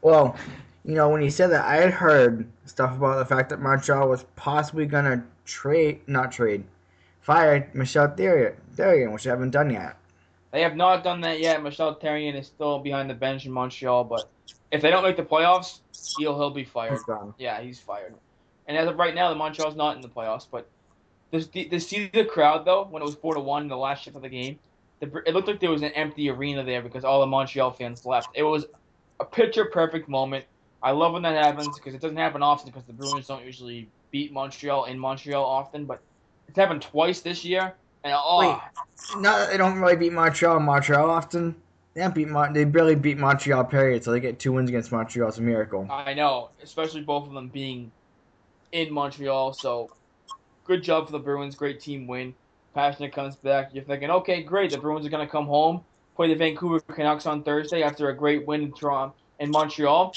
Well, 0.00 0.34
you 0.84 0.94
know, 0.94 1.10
when 1.10 1.20
he 1.20 1.28
said 1.28 1.50
that, 1.50 1.66
I 1.66 1.76
had 1.76 1.90
heard 1.90 2.48
stuff 2.64 2.96
about 2.96 3.18
the 3.18 3.26
fact 3.26 3.50
that 3.50 3.60
Montreal 3.60 4.08
was 4.08 4.24
possibly 4.36 4.86
gonna 4.86 5.22
trade, 5.44 6.00
not 6.06 6.32
trade, 6.32 6.64
fire 7.28 7.70
Michel 7.74 8.08
Therrien, 8.08 9.12
which 9.12 9.24
they 9.24 9.30
haven't 9.30 9.50
done 9.50 9.68
yet. 9.68 9.96
They 10.50 10.62
have 10.62 10.76
not 10.76 11.04
done 11.04 11.20
that 11.20 11.40
yet. 11.40 11.62
Michel 11.62 11.94
Therrien 11.94 12.34
is 12.34 12.46
still 12.46 12.78
behind 12.78 13.10
the 13.10 13.14
bench 13.14 13.44
in 13.44 13.52
Montreal, 13.52 14.04
but 14.04 14.30
if 14.72 14.80
they 14.80 14.90
don't 14.90 15.02
make 15.02 15.18
the 15.18 15.22
playoffs, 15.22 15.80
he'll 16.16 16.34
he'll 16.38 16.50
be 16.50 16.64
fired. 16.64 16.92
He's. 17.06 17.34
Yeah, 17.36 17.60
he's 17.60 17.78
fired. 17.78 18.14
And 18.66 18.78
as 18.78 18.88
of 18.88 18.96
right 18.96 19.14
now, 19.14 19.28
the 19.28 19.34
Montreal's 19.34 19.76
not 19.76 19.94
in 19.94 20.00
the 20.00 20.08
playoffs. 20.08 20.46
But 20.50 20.66
to, 21.32 21.44
to 21.44 21.78
see 21.78 22.10
the 22.14 22.24
crowd 22.24 22.64
though, 22.64 22.84
when 22.84 23.02
it 23.02 23.04
was 23.04 23.14
four 23.16 23.34
to 23.34 23.40
one 23.40 23.62
in 23.62 23.68
the 23.68 23.76
last 23.76 24.04
shift 24.04 24.16
of 24.16 24.22
the 24.22 24.30
game, 24.30 24.58
the, 25.00 25.22
it 25.26 25.34
looked 25.34 25.48
like 25.48 25.60
there 25.60 25.70
was 25.70 25.82
an 25.82 25.92
empty 25.92 26.30
arena 26.30 26.64
there 26.64 26.80
because 26.80 27.04
all 27.04 27.20
the 27.20 27.26
Montreal 27.26 27.72
fans 27.72 28.06
left. 28.06 28.30
It 28.32 28.42
was 28.42 28.64
a 29.20 29.26
picture 29.26 29.66
perfect 29.66 30.08
moment. 30.08 30.46
I 30.82 30.92
love 30.92 31.12
when 31.12 31.22
that 31.22 31.44
happens 31.44 31.76
because 31.76 31.92
it 31.92 32.00
doesn't 32.00 32.16
happen 32.16 32.42
often 32.42 32.70
because 32.70 32.84
the 32.84 32.94
Bruins 32.94 33.26
don't 33.26 33.44
usually 33.44 33.86
beat 34.10 34.32
Montreal 34.32 34.86
in 34.86 34.98
Montreal 34.98 35.44
often, 35.44 35.84
but 35.84 36.00
it's 36.48 36.56
happened 36.56 36.82
twice 36.82 37.20
this 37.20 37.44
year. 37.44 37.74
And 38.04 38.14
oh, 38.16 38.40
Wait. 38.40 39.22
That 39.22 39.50
they 39.50 39.56
don't 39.56 39.78
really 39.78 39.96
beat 39.96 40.12
Montreal. 40.12 40.60
Montreal 40.60 41.10
often. 41.10 41.54
They 41.94 42.00
don't 42.00 42.14
beat. 42.14 42.28
Mon- 42.28 42.52
they 42.52 42.64
barely 42.64 42.94
beat 42.94 43.18
Montreal. 43.18 43.64
Period. 43.64 44.02
So 44.02 44.10
they 44.10 44.20
get 44.20 44.38
two 44.38 44.52
wins 44.52 44.68
against 44.68 44.90
Montreal. 44.90 45.28
It's 45.28 45.38
a 45.38 45.42
miracle. 45.42 45.86
I 45.90 46.14
know, 46.14 46.50
especially 46.62 47.02
both 47.02 47.26
of 47.26 47.34
them 47.34 47.48
being 47.48 47.92
in 48.72 48.92
Montreal. 48.92 49.52
So, 49.52 49.90
good 50.64 50.82
job 50.82 51.06
for 51.06 51.12
the 51.12 51.18
Bruins. 51.18 51.54
Great 51.54 51.80
team 51.80 52.06
win. 52.06 52.34
Pastrnak 52.76 53.12
comes 53.12 53.36
back. 53.36 53.70
You're 53.72 53.84
thinking, 53.84 54.10
okay, 54.10 54.42
great. 54.42 54.70
The 54.70 54.78
Bruins 54.78 55.06
are 55.06 55.10
going 55.10 55.26
to 55.26 55.30
come 55.30 55.46
home, 55.46 55.82
play 56.16 56.28
the 56.28 56.34
Vancouver 56.34 56.80
Canucks 56.80 57.26
on 57.26 57.42
Thursday 57.42 57.82
after 57.82 58.08
a 58.08 58.14
great 58.14 58.46
win 58.46 58.62
in 58.62 58.72
Toronto 58.72 59.14
in 59.40 59.50
Montreal. 59.50 60.14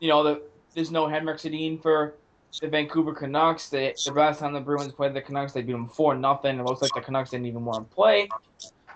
You 0.00 0.08
know, 0.08 0.22
the, 0.22 0.42
there's 0.74 0.90
no 0.90 1.06
Henrik 1.06 1.38
Sedin 1.38 1.80
for 1.80 2.14
the 2.60 2.68
Vancouver 2.68 3.12
Canucks. 3.12 3.68
They, 3.68 3.94
the 4.04 4.12
last 4.12 4.40
time 4.40 4.52
the 4.52 4.60
Bruins 4.60 4.92
played 4.92 5.14
the 5.14 5.22
Canucks, 5.22 5.52
they 5.52 5.62
beat 5.62 5.72
them 5.72 5.88
four 5.88 6.14
nothing. 6.14 6.58
It 6.58 6.64
looks 6.64 6.82
like 6.82 6.94
the 6.94 7.00
Canucks 7.00 7.30
didn't 7.30 7.46
even 7.46 7.64
want 7.64 7.88
to 7.88 7.94
play. 7.94 8.28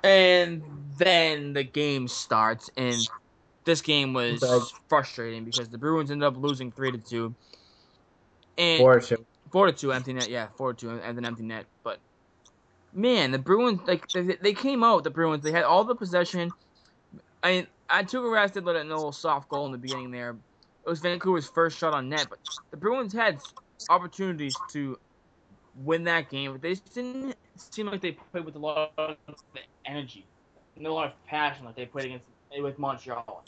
And 0.02 0.62
then 0.98 1.52
the 1.52 1.64
game 1.64 2.06
starts, 2.06 2.70
and 2.76 2.96
this 3.64 3.82
game 3.82 4.12
was 4.12 4.72
frustrating 4.88 5.44
because 5.44 5.68
the 5.68 5.78
Bruins 5.78 6.10
ended 6.10 6.26
up 6.26 6.36
losing 6.36 6.70
three 6.70 6.92
to 6.92 6.98
two. 6.98 7.34
And 8.58 8.78
Four 8.78 9.00
two. 9.00 9.26
four 9.50 9.66
to 9.66 9.72
two 9.72 9.92
empty 9.92 10.12
net, 10.12 10.30
yeah, 10.30 10.48
four 10.56 10.72
to 10.72 10.80
two 10.80 10.90
and 10.90 11.18
an 11.18 11.24
empty 11.24 11.42
net. 11.42 11.66
But 11.82 11.98
man, 12.92 13.32
the 13.32 13.38
Bruins 13.38 13.80
like 13.86 14.08
they, 14.12 14.22
they 14.22 14.52
came 14.54 14.82
out. 14.82 15.04
The 15.04 15.10
Bruins 15.10 15.42
they 15.42 15.52
had 15.52 15.64
all 15.64 15.84
the 15.84 15.94
possession. 15.94 16.52
I 17.42 17.50
mean, 17.52 17.66
I 17.90 18.02
Tuukka 18.02 18.30
Rask 18.30 18.52
did 18.52 18.64
let 18.64 18.76
it 18.76 18.84
know 18.84 18.94
a 18.94 18.96
little 18.96 19.12
soft 19.12 19.48
goal 19.48 19.66
in 19.66 19.72
the 19.72 19.78
beginning 19.78 20.10
there. 20.10 20.36
It 20.86 20.90
was 20.90 21.00
Vancouver's 21.00 21.48
first 21.48 21.78
shot 21.78 21.94
on 21.94 22.08
net, 22.08 22.28
but 22.30 22.38
the 22.70 22.76
Bruins 22.76 23.12
had 23.12 23.40
opportunities 23.90 24.54
to 24.70 24.96
win 25.74 26.04
that 26.04 26.30
game, 26.30 26.52
but 26.52 26.62
they 26.62 26.74
just 26.74 26.94
didn't 26.94 27.34
seem 27.56 27.86
like 27.86 28.00
they 28.00 28.12
played 28.12 28.44
with 28.44 28.54
a 28.54 28.58
lot 28.60 28.92
of 28.96 29.16
energy, 29.84 30.24
and 30.76 30.86
a 30.86 30.92
lot 30.92 31.08
of 31.08 31.12
passion 31.26 31.66
like 31.66 31.74
they 31.74 31.86
played 31.86 32.06
against 32.06 32.26
with 32.58 32.78
Montreal. 32.78 33.44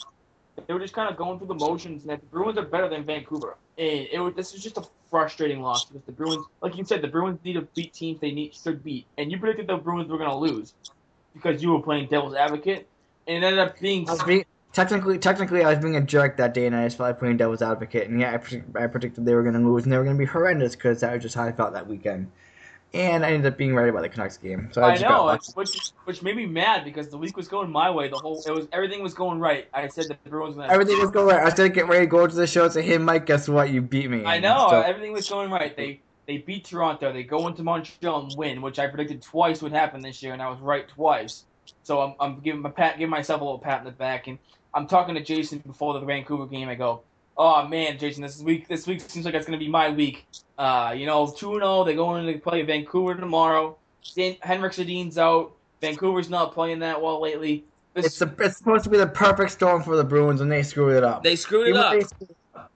They 0.67 0.73
were 0.73 0.81
just 0.81 0.93
kind 0.93 1.09
of 1.09 1.15
going 1.15 1.37
through 1.37 1.47
the 1.47 1.53
motions, 1.53 2.03
and 2.03 2.11
the 2.11 2.25
Bruins 2.25 2.57
are 2.57 2.65
better 2.65 2.89
than 2.89 3.05
Vancouver. 3.05 3.55
And 3.77 4.07
it 4.11 4.19
was, 4.19 4.33
this 4.35 4.51
was 4.51 4.61
just 4.61 4.77
a 4.77 4.83
frustrating 5.09 5.61
loss 5.61 5.85
because 5.85 6.03
the 6.05 6.11
Bruins, 6.11 6.45
like 6.61 6.75
you 6.75 6.83
said, 6.83 7.01
the 7.01 7.07
Bruins 7.07 7.39
need 7.45 7.53
to 7.53 7.61
beat 7.73 7.93
teams 7.93 8.19
they 8.19 8.31
need 8.31 8.53
should 8.53 8.83
beat, 8.83 9.07
and 9.17 9.31
you 9.31 9.39
predicted 9.39 9.67
the 9.67 9.77
Bruins 9.77 10.09
were 10.09 10.17
going 10.17 10.29
to 10.29 10.35
lose 10.35 10.73
because 11.33 11.63
you 11.63 11.71
were 11.71 11.81
playing 11.81 12.09
devil's 12.09 12.35
advocate, 12.35 12.89
and 13.27 13.41
it 13.41 13.47
ended 13.47 13.59
up 13.59 13.79
being. 13.79 14.09
I 14.09 14.11
was 14.11 14.23
being, 14.23 14.43
technically, 14.73 15.17
technically, 15.17 15.63
I 15.63 15.69
was 15.69 15.79
being 15.79 15.95
a 15.95 16.01
jerk 16.01 16.37
that 16.37 16.53
day, 16.53 16.65
and 16.65 16.75
I 16.75 16.85
just 16.85 16.97
felt 16.97 17.09
like 17.09 17.19
playing 17.19 17.37
devil's 17.37 17.61
advocate. 17.61 18.09
And 18.09 18.19
yeah, 18.19 18.33
I, 18.33 18.37
predict, 18.37 18.75
I 18.77 18.87
predicted 18.87 19.25
they 19.25 19.35
were 19.35 19.43
going 19.43 19.55
to 19.55 19.59
lose, 19.59 19.83
and 19.83 19.91
they 19.91 19.97
were 19.97 20.03
going 20.03 20.15
to 20.15 20.19
be 20.19 20.25
horrendous 20.25 20.75
because 20.75 21.01
that 21.01 21.13
was 21.13 21.23
just 21.23 21.35
how 21.35 21.45
I 21.45 21.51
felt 21.51 21.73
that 21.73 21.87
weekend. 21.87 22.31
And 22.91 23.23
I 23.23 23.31
ended 23.33 23.53
up 23.53 23.57
being 23.57 23.75
right 23.75 23.87
about 23.87 24.01
the 24.01 24.09
Canucks 24.09 24.37
game. 24.37 24.69
So 24.71 24.81
I, 24.81 24.93
I 24.93 24.97
know, 24.97 25.37
which 25.53 25.91
which 26.05 26.23
made 26.23 26.35
me 26.35 26.47
mad 26.47 26.83
because 26.83 27.09
the 27.09 27.19
week 27.19 27.37
was 27.37 27.47
going 27.47 27.69
my 27.69 27.91
way. 27.91 28.07
The 28.07 28.17
whole 28.17 28.41
it 28.43 28.51
was 28.51 28.67
everything 28.71 29.03
was 29.03 29.13
going 29.13 29.39
right. 29.39 29.67
I 29.75 29.87
said 29.89 30.07
that 30.07 30.23
the 30.23 30.29
Bruins 30.31 30.55
gonna 30.55 30.73
Everything 30.73 30.97
was 30.99 31.11
going 31.11 31.27
right. 31.27 31.39
I 31.39 31.45
was 31.45 31.53
gonna 31.53 31.69
get 31.69 31.87
ready 31.87 32.07
to 32.07 32.09
go 32.09 32.25
to 32.25 32.35
the 32.35 32.47
show 32.47 32.63
and 32.63 32.73
say, 32.73 32.81
"Hey, 32.81 32.97
Mike, 32.97 33.27
guess 33.27 33.47
what? 33.47 33.69
You 33.69 33.83
beat 33.83 34.09
me." 34.09 34.25
I 34.25 34.39
know 34.39 34.69
so- 34.71 34.81
everything 34.81 35.13
was 35.13 35.29
going 35.29 35.51
right. 35.51 35.77
They 35.77 36.01
they 36.25 36.37
beat 36.37 36.65
Toronto. 36.65 37.13
They 37.13 37.21
go 37.21 37.47
into 37.47 37.61
Montreal 37.61 38.21
and 38.21 38.35
win, 38.35 38.59
which 38.63 38.79
I 38.79 38.87
predicted 38.87 39.21
twice 39.21 39.61
would 39.61 39.71
happen 39.71 40.01
this 40.01 40.23
year, 40.23 40.33
and 40.33 40.41
I 40.41 40.49
was 40.49 40.59
right 40.59 40.87
twice. 40.87 41.45
So 41.83 42.01
I'm, 42.01 42.15
I'm 42.19 42.39
giving 42.39 42.61
my 42.61 42.71
pat, 42.71 42.97
giving 42.97 43.11
myself 43.11 43.41
a 43.41 43.43
little 43.43 43.59
pat 43.59 43.79
in 43.79 43.85
the 43.85 43.91
back, 43.91 44.25
and 44.25 44.39
I'm 44.73 44.87
talking 44.87 45.15
to 45.15 45.21
Jason 45.21 45.59
before 45.59 45.93
the 45.93 46.01
Vancouver 46.05 46.45
game. 46.45 46.69
I 46.69 46.75
go, 46.75 47.01
"Oh 47.37 47.67
man, 47.67 47.97
Jason, 47.97 48.21
this 48.23 48.41
week 48.41 48.67
this 48.67 48.85
week 48.87 49.01
seems 49.01 49.25
like 49.25 49.33
it's 49.33 49.45
gonna 49.45 49.57
be 49.57 49.67
my 49.67 49.89
week. 49.89 50.25
Uh, 50.57 50.93
you 50.95 51.05
know, 51.05 51.27
two 51.27 51.53
and 51.53 51.61
zero. 51.61 51.83
They 51.83 51.95
go 51.95 52.15
in 52.15 52.25
to 52.25 52.39
play 52.39 52.61
Vancouver 52.61 53.15
tomorrow. 53.15 53.77
Dan- 54.15 54.37
Henrik 54.41 54.73
Sedin's 54.73 55.17
out. 55.17 55.51
Vancouver's 55.81 56.29
not 56.29 56.53
playing 56.53 56.79
that 56.79 57.01
well 57.01 57.21
lately. 57.21 57.63
This, 57.93 58.05
It's 58.07 58.19
the 58.19 58.31
it's 58.39 58.57
supposed 58.57 58.83
to 58.83 58.89
be 58.89 58.97
the 58.97 59.07
perfect 59.07 59.51
storm 59.51 59.81
for 59.81 59.95
the 59.95 60.03
Bruins, 60.03 60.41
and 60.41 60.51
they 60.51 60.61
screwed 60.63 60.95
it 60.95 61.03
up. 61.03 61.23
they 61.23 61.35
screwed 61.35 61.67
it 61.67 61.69
Even 61.71 61.81
up. 61.81 61.91
screwed 62.03 62.29
it 62.29 62.35
up. 62.55 62.71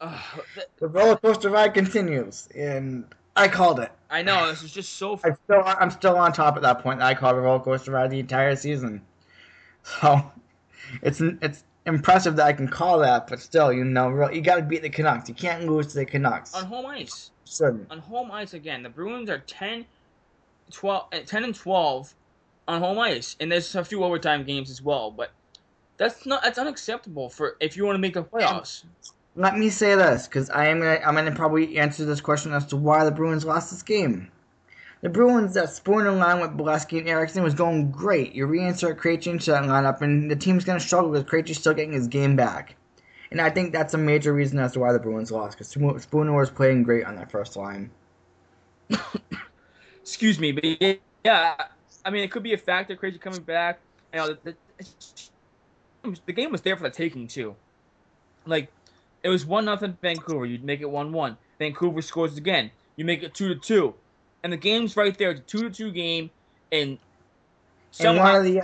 Ugh, 0.00 0.20
th- 0.54 0.66
The 0.80 0.88
roller 0.88 1.16
coaster 1.16 1.50
ride 1.50 1.72
continues, 1.74 2.48
and 2.56 3.04
I 3.36 3.46
called 3.48 3.78
it. 3.80 3.92
I 4.10 4.22
know 4.22 4.48
this 4.48 4.62
is 4.62 4.72
just 4.72 4.94
so 4.94 5.18
I'm 5.24 5.36
still 5.44 5.62
I'm 5.64 5.90
still 5.90 6.16
on 6.16 6.32
top 6.32 6.56
at 6.56 6.62
that 6.62 6.80
point. 6.80 7.00
I 7.02 7.14
called 7.14 7.36
the 7.36 7.40
roller 7.40 7.60
coaster 7.62 7.92
ride 7.92 8.10
the 8.10 8.18
entire 8.20 8.56
season. 8.56 9.02
So 9.82 10.30
it's 11.02 11.20
it's 11.20 11.64
impressive 11.86 12.36
that 12.36 12.46
I 12.46 12.52
can 12.52 12.68
call 12.68 12.98
that, 13.00 13.26
but 13.26 13.40
still, 13.40 13.72
you 13.72 13.84
know, 13.84 14.30
you 14.30 14.40
got 14.40 14.56
to 14.56 14.62
beat 14.62 14.82
the 14.82 14.90
Canucks. 14.90 15.28
You 15.28 15.34
can't 15.34 15.66
lose 15.66 15.88
to 15.88 15.96
the 15.96 16.04
Canucks. 16.04 16.54
on 16.54 16.64
home 16.64 16.86
ice. 16.86 17.30
Shouldn't. 17.46 17.90
on 17.90 17.98
home 17.98 18.30
ice 18.30 18.54
again. 18.54 18.82
The 18.82 18.88
Bruins 18.88 19.28
are 19.28 19.38
10, 19.38 19.84
12, 20.72 21.06
uh, 21.12 21.18
10 21.26 21.44
and 21.44 21.54
12 21.54 22.14
on 22.66 22.80
home 22.80 22.98
ice, 22.98 23.36
and 23.38 23.52
there's 23.52 23.74
a 23.74 23.84
few 23.84 24.02
overtime 24.02 24.44
games 24.44 24.70
as 24.70 24.80
well. 24.80 25.10
But 25.10 25.30
that's 25.96 26.26
not 26.26 26.42
that's 26.42 26.58
unacceptable 26.58 27.28
for 27.28 27.56
if 27.60 27.76
you 27.76 27.84
want 27.84 27.96
to 27.96 28.00
make 28.00 28.14
the 28.14 28.24
playoffs. 28.24 28.84
Let 29.36 29.58
me 29.58 29.68
say 29.68 29.94
this, 29.96 30.26
because 30.26 30.48
I 30.50 30.66
am 30.68 30.78
gonna 30.78 31.00
I'm 31.04 31.14
gonna 31.14 31.34
probably 31.34 31.76
answer 31.78 32.04
this 32.04 32.20
question 32.20 32.52
as 32.52 32.66
to 32.66 32.76
why 32.76 33.04
the 33.04 33.10
Bruins 33.10 33.44
lost 33.44 33.70
this 33.70 33.82
game. 33.82 34.30
The 35.04 35.10
Bruins 35.10 35.52
that 35.52 35.68
Spooner 35.68 36.12
line 36.12 36.40
with 36.40 36.56
Beleskey 36.56 36.98
and 36.98 37.08
Eriksson 37.10 37.42
was 37.42 37.52
going 37.52 37.90
great. 37.90 38.32
You 38.32 38.46
reinsert 38.46 38.96
Krejci 38.96 39.26
into 39.26 39.50
that 39.50 39.64
lineup, 39.64 40.00
and 40.00 40.30
the 40.30 40.34
team's 40.34 40.64
gonna 40.64 40.80
struggle 40.80 41.10
because 41.10 41.30
Krejci's 41.30 41.58
still 41.58 41.74
getting 41.74 41.92
his 41.92 42.08
game 42.08 42.36
back. 42.36 42.74
And 43.30 43.38
I 43.38 43.50
think 43.50 43.74
that's 43.74 43.92
a 43.92 43.98
major 43.98 44.32
reason 44.32 44.58
as 44.58 44.72
to 44.72 44.80
why 44.80 44.94
the 44.94 44.98
Bruins 44.98 45.30
lost, 45.30 45.58
because 45.58 45.68
Spooner 45.68 46.32
was 46.32 46.48
playing 46.48 46.84
great 46.84 47.04
on 47.04 47.16
that 47.16 47.30
first 47.30 47.54
line. 47.54 47.90
Excuse 50.00 50.38
me, 50.38 50.52
but 50.52 50.64
yeah, 51.22 51.54
I 52.06 52.10
mean 52.10 52.24
it 52.24 52.30
could 52.30 52.42
be 52.42 52.54
a 52.54 52.58
factor. 52.58 52.96
Krejci 52.96 53.20
coming 53.20 53.42
back. 53.42 53.80
You 54.14 54.20
know, 54.20 54.36
the, 54.42 54.56
the, 56.02 56.18
the 56.24 56.32
game 56.32 56.50
was 56.50 56.62
there 56.62 56.78
for 56.78 56.84
the 56.84 56.88
taking 56.88 57.28
too. 57.28 57.54
Like 58.46 58.72
it 59.22 59.28
was 59.28 59.44
one 59.44 59.66
nothing 59.66 59.98
Vancouver. 60.00 60.46
You'd 60.46 60.64
make 60.64 60.80
it 60.80 60.88
one 60.88 61.12
one. 61.12 61.36
Vancouver 61.58 62.00
scores 62.00 62.38
again. 62.38 62.70
You 62.96 63.04
make 63.04 63.22
it 63.22 63.34
two 63.34 63.48
to 63.48 63.56
two, 63.56 63.94
and 64.44 64.52
the 64.52 64.56
game's 64.56 64.96
right 64.96 65.16
there. 65.18 65.30
It's 65.32 65.40
a 65.40 65.42
two 65.42 65.62
to 65.62 65.70
two 65.70 65.90
game, 65.90 66.30
and 66.70 66.90
And 66.90 66.98
somehow- 67.90 68.22
one 68.24 68.34
of 68.36 68.44
the 68.44 68.58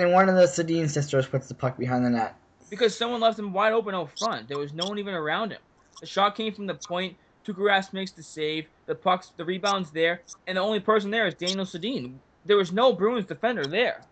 and 0.00 0.12
one 0.12 0.28
of 0.28 0.36
the 0.36 0.42
Sedin 0.42 0.88
sisters 0.88 1.26
puts 1.26 1.48
the 1.48 1.54
puck 1.54 1.76
behind 1.78 2.04
the 2.04 2.10
net. 2.10 2.36
because 2.70 2.96
someone 2.96 3.20
left 3.20 3.38
him 3.38 3.52
wide 3.52 3.72
open 3.72 3.94
out 3.94 4.10
front. 4.18 4.48
There 4.48 4.58
was 4.58 4.72
no 4.72 4.86
one 4.86 4.98
even 4.98 5.14
around 5.14 5.50
him. 5.52 5.60
The 6.00 6.06
shot 6.06 6.36
came 6.36 6.52
from 6.54 6.66
the 6.66 6.74
point. 6.74 7.16
Tuukka 7.44 7.58
Rask 7.58 7.92
makes 7.92 8.12
the 8.12 8.22
save. 8.22 8.66
The 8.86 8.94
pucks, 8.94 9.32
the 9.36 9.44
rebound's 9.44 9.90
there, 9.90 10.22
and 10.46 10.56
the 10.56 10.62
only 10.62 10.78
person 10.80 11.10
there 11.10 11.26
is 11.26 11.34
Daniel 11.34 11.64
Sedin. 11.64 12.14
There 12.44 12.56
was 12.56 12.72
no 12.72 12.92
Bruins 12.92 13.26
defender 13.26 13.66
there, 13.66 14.02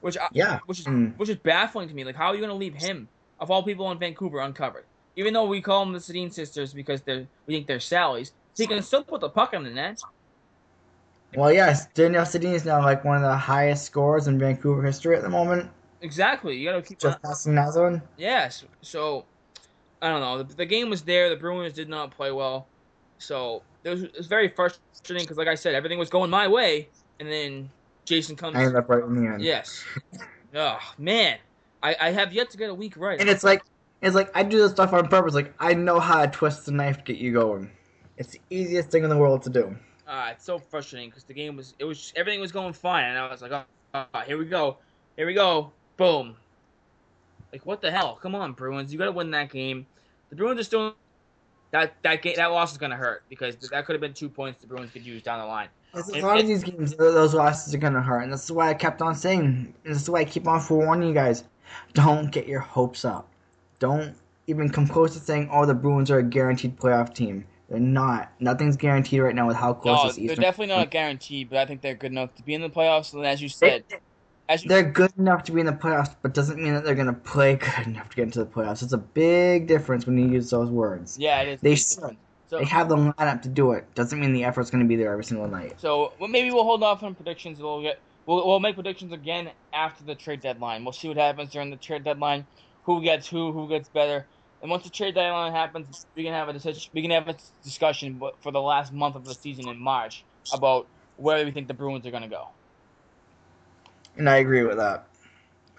which 0.00 0.16
I, 0.18 0.28
Yeah. 0.32 0.60
which 0.66 0.80
is 0.80 0.86
Mm. 0.86 1.16
which 1.18 1.28
is 1.28 1.36
baffling 1.36 1.88
to 1.88 1.94
me. 1.94 2.04
Like, 2.04 2.16
how 2.16 2.28
are 2.28 2.34
you 2.34 2.40
going 2.40 2.50
to 2.50 2.54
leave 2.56 2.74
him 2.74 3.08
of 3.38 3.50
all 3.50 3.62
people 3.62 3.90
in 3.90 3.98
Vancouver 3.98 4.40
uncovered? 4.40 4.84
Even 5.16 5.34
though 5.34 5.46
we 5.46 5.60
call 5.60 5.84
them 5.84 5.92
the 5.92 5.98
Sedin 5.98 6.32
sisters 6.32 6.72
because 6.72 7.02
they're 7.02 7.26
we 7.46 7.54
think 7.54 7.66
they're 7.66 7.80
Sally's, 7.80 8.32
he 8.56 8.66
can 8.66 8.82
still 8.82 9.04
put 9.04 9.20
the 9.20 9.28
puck 9.28 9.54
in 9.54 9.64
the 9.64 9.70
net. 9.70 10.00
Well, 11.34 11.52
yes, 11.52 11.86
Daniel 11.94 12.24
Sedin 12.24 12.54
is 12.54 12.64
now 12.64 12.82
like 12.82 13.04
one 13.04 13.16
of 13.16 13.22
the 13.22 13.36
highest 13.36 13.84
scorers 13.84 14.26
in 14.26 14.38
Vancouver 14.38 14.82
history 14.82 15.16
at 15.16 15.22
the 15.22 15.28
moment, 15.28 15.70
Exactly. 16.02 16.56
You 16.56 16.70
got 16.70 16.76
to 16.76 16.82
keep 16.82 16.98
just 16.98 17.20
passing 17.22 17.52
Naslund. 17.52 18.02
Yes. 18.16 18.64
So 18.82 19.24
I 20.00 20.08
don't 20.08 20.20
know. 20.20 20.42
The, 20.42 20.54
the 20.54 20.66
game 20.66 20.90
was 20.90 21.02
there. 21.02 21.28
The 21.28 21.36
Bruins 21.36 21.74
did 21.74 21.88
not 21.88 22.10
play 22.10 22.32
well. 22.32 22.66
So 23.18 23.62
it 23.84 23.90
was, 23.90 24.02
it 24.04 24.16
was 24.16 24.26
very 24.26 24.48
frustrating 24.48 25.24
because, 25.24 25.36
like 25.36 25.48
I 25.48 25.54
said, 25.54 25.74
everything 25.74 25.98
was 25.98 26.08
going 26.08 26.30
my 26.30 26.48
way, 26.48 26.88
and 27.18 27.30
then 27.30 27.70
Jason 28.06 28.34
comes. 28.34 28.56
I 28.56 28.60
ended 28.60 28.76
up 28.76 28.88
right 28.88 29.02
in 29.04 29.14
the 29.14 29.30
end. 29.30 29.42
Yes. 29.42 29.84
oh 30.54 30.78
man, 30.96 31.38
I, 31.82 31.96
I 32.00 32.10
have 32.12 32.32
yet 32.32 32.50
to 32.50 32.56
get 32.56 32.70
a 32.70 32.74
week 32.74 32.96
right. 32.96 33.20
And 33.20 33.28
it's 33.28 33.44
like, 33.44 33.62
it's 34.00 34.14
like 34.14 34.30
I 34.34 34.42
do 34.42 34.58
this 34.58 34.72
stuff 34.72 34.94
on 34.94 35.08
purpose. 35.08 35.34
Like 35.34 35.52
I 35.58 35.74
know 35.74 36.00
how 36.00 36.24
to 36.24 36.30
twist 36.30 36.64
the 36.64 36.72
knife 36.72 36.98
to 36.98 37.12
get 37.12 37.16
you 37.16 37.32
going. 37.32 37.70
It's 38.20 38.32
the 38.32 38.40
easiest 38.50 38.90
thing 38.90 39.02
in 39.02 39.08
the 39.08 39.16
world 39.16 39.42
to 39.44 39.50
do. 39.50 39.74
uh, 40.06 40.28
it's 40.32 40.44
so 40.44 40.58
frustrating 40.58 41.08
because 41.08 41.24
the 41.24 41.32
game 41.32 41.56
was 41.56 41.74
it 41.78 41.84
was 41.84 42.12
everything 42.16 42.40
was 42.40 42.52
going 42.52 42.74
fine, 42.74 43.04
and 43.04 43.18
I 43.18 43.30
was 43.30 43.40
like, 43.40 43.52
oh, 43.52 43.64
oh, 43.94 44.20
here 44.26 44.36
we 44.36 44.44
go, 44.44 44.76
here 45.16 45.26
we 45.26 45.32
go, 45.32 45.72
boom. 45.96 46.36
Like 47.52 47.64
what 47.64 47.80
the 47.80 47.90
hell? 47.90 48.18
Come 48.20 48.34
on, 48.34 48.52
Bruins, 48.52 48.92
you 48.92 48.98
got 48.98 49.06
to 49.06 49.12
win 49.12 49.30
that 49.30 49.50
game. 49.50 49.86
The 50.28 50.36
Bruins 50.36 50.60
are 50.60 50.64
still 50.64 50.94
that 51.72 51.94
that 52.02 52.20
game 52.20 52.34
that 52.36 52.46
loss 52.48 52.72
is 52.72 52.78
gonna 52.78 52.96
hurt 52.96 53.22
because 53.30 53.56
that 53.56 53.86
could 53.86 53.94
have 53.94 54.00
been 54.00 54.12
two 54.12 54.28
points 54.28 54.60
the 54.60 54.66
Bruins 54.66 54.90
could 54.90 55.06
use 55.06 55.22
down 55.22 55.40
the 55.40 55.46
line. 55.46 55.68
It's 55.94 56.10
a 56.10 56.20
lot 56.20 56.36
it- 56.36 56.42
of 56.42 56.46
these 56.46 56.62
games, 56.62 56.94
those 56.96 57.32
losses 57.32 57.74
are 57.74 57.78
gonna 57.78 58.02
hurt, 58.02 58.20
and 58.20 58.32
that's 58.32 58.50
why 58.50 58.68
I 58.68 58.74
kept 58.74 59.00
on 59.00 59.14
saying. 59.14 59.74
And 59.84 59.94
that's 59.94 60.08
why 60.10 60.20
I 60.20 60.24
keep 60.24 60.46
on 60.46 60.60
forewarning 60.60 61.08
you 61.08 61.14
guys: 61.14 61.44
don't 61.94 62.30
get 62.30 62.46
your 62.46 62.60
hopes 62.60 63.04
up. 63.04 63.28
Don't 63.78 64.14
even 64.46 64.68
come 64.68 64.86
close 64.86 65.14
to 65.14 65.20
saying, 65.20 65.48
"Oh, 65.50 65.64
the 65.64 65.74
Bruins 65.74 66.10
are 66.10 66.18
a 66.18 66.22
guaranteed 66.22 66.76
playoff 66.76 67.14
team." 67.14 67.46
They're 67.70 67.78
not. 67.78 68.32
Nothing's 68.40 68.76
guaranteed 68.76 69.20
right 69.20 69.34
now 69.34 69.46
with 69.46 69.56
how 69.56 69.72
close 69.72 70.02
No, 70.02 70.08
this 70.08 70.16
they're 70.16 70.36
definitely 70.36 70.74
not 70.74 70.90
guaranteed, 70.90 71.48
but 71.50 71.58
I 71.58 71.66
think 71.66 71.80
they're 71.80 71.94
good 71.94 72.10
enough 72.10 72.34
to 72.34 72.42
be 72.42 72.54
in 72.54 72.60
the 72.60 72.68
playoffs. 72.68 73.14
And 73.14 73.24
as 73.24 73.40
you 73.40 73.48
said, 73.48 73.84
as 74.48 74.64
you 74.64 74.68
They're 74.68 74.82
good 74.82 75.12
enough 75.16 75.44
to 75.44 75.52
be 75.52 75.60
in 75.60 75.66
the 75.66 75.72
playoffs, 75.72 76.16
but 76.20 76.34
doesn't 76.34 76.60
mean 76.60 76.74
that 76.74 76.84
they're 76.84 76.96
gonna 76.96 77.12
play 77.12 77.54
good 77.76 77.86
enough 77.86 78.10
to 78.10 78.16
get 78.16 78.24
into 78.24 78.40
the 78.40 78.46
playoffs. 78.46 78.82
It's 78.82 78.92
a 78.92 78.98
big 78.98 79.68
difference 79.68 80.04
when 80.04 80.18
you 80.18 80.26
use 80.26 80.50
those 80.50 80.68
words. 80.68 81.16
yeah, 81.16 81.42
it 81.42 81.48
is. 81.48 81.60
They 81.60 81.76
should. 81.76 82.16
So, 82.48 82.58
They 82.58 82.64
have 82.64 82.88
the 82.88 82.96
lineup 82.96 83.42
to 83.42 83.48
do 83.48 83.70
it. 83.70 83.94
Doesn't 83.94 84.18
mean 84.18 84.32
the 84.32 84.42
effort's 84.42 84.70
gonna 84.70 84.84
be 84.84 84.96
there 84.96 85.12
every 85.12 85.22
single 85.22 85.46
night. 85.46 85.80
So 85.80 86.14
well, 86.18 86.28
maybe 86.28 86.50
we'll 86.50 86.64
hold 86.64 86.82
off 86.82 87.04
on 87.04 87.14
predictions. 87.14 87.60
We'll 87.60 87.82
get 87.82 88.00
we'll, 88.26 88.44
we'll 88.44 88.58
make 88.58 88.74
predictions 88.74 89.12
again 89.12 89.50
after 89.72 90.02
the 90.02 90.16
trade 90.16 90.40
deadline. 90.40 90.82
We'll 90.82 90.92
see 90.92 91.06
what 91.06 91.16
happens 91.16 91.52
during 91.52 91.70
the 91.70 91.76
trade 91.76 92.02
deadline. 92.02 92.44
Who 92.84 93.00
gets 93.00 93.28
who? 93.28 93.52
Who 93.52 93.68
gets 93.68 93.88
better? 93.88 94.26
And 94.62 94.70
once 94.70 94.84
the 94.84 94.90
trade 94.90 95.14
deadline 95.14 95.52
happens, 95.52 96.06
we 96.14 96.22
can 96.22 96.32
have 96.32 96.48
a 96.48 96.52
decision. 96.52 96.90
We 96.92 97.02
can 97.02 97.10
have 97.12 97.28
a 97.28 97.36
discussion 97.64 98.20
for 98.40 98.52
the 98.52 98.60
last 98.60 98.92
month 98.92 99.16
of 99.16 99.24
the 99.24 99.34
season 99.34 99.68
in 99.68 99.78
March 99.78 100.24
about 100.52 100.86
where 101.16 101.44
we 101.44 101.50
think 101.50 101.68
the 101.68 101.74
Bruins 101.74 102.06
are 102.06 102.10
going 102.10 102.22
to 102.22 102.28
go. 102.28 102.48
And 104.16 104.28
I 104.28 104.36
agree 104.36 104.62
with 104.62 104.76
that. 104.76 105.06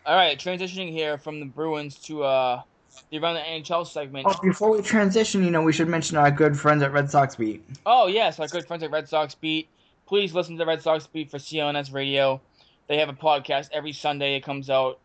All 0.05 0.15
right, 0.15 0.37
transitioning 0.39 0.91
here 0.91 1.17
from 1.17 1.39
the 1.39 1.45
Bruins 1.45 1.95
to 1.99 2.23
uh 2.23 2.61
the 3.09 3.19
around 3.19 3.35
the 3.35 3.41
NHL 3.41 3.85
segment. 3.85 4.25
Oh, 4.27 4.35
before 4.41 4.71
we 4.71 4.81
transition, 4.81 5.43
you 5.43 5.51
know, 5.51 5.61
we 5.61 5.71
should 5.71 5.87
mention 5.87 6.17
our 6.17 6.31
good 6.31 6.57
friends 6.57 6.81
at 6.81 6.91
Red 6.91 7.09
Sox 7.09 7.35
Beat. 7.35 7.63
Oh 7.85 8.07
yes, 8.07 8.39
our 8.39 8.47
good 8.47 8.65
friends 8.65 8.83
at 8.83 8.91
Red 8.91 9.07
Sox 9.07 9.35
Beat. 9.35 9.67
Please 10.07 10.33
listen 10.33 10.57
to 10.57 10.65
Red 10.65 10.81
Sox 10.81 11.07
Beat 11.07 11.29
for 11.29 11.37
CLNS 11.37 11.93
Radio. 11.93 12.41
They 12.87 12.97
have 12.97 13.09
a 13.09 13.13
podcast 13.13 13.69
every 13.71 13.93
Sunday. 13.93 14.35
It 14.35 14.43
comes 14.43 14.69
out. 14.69 14.99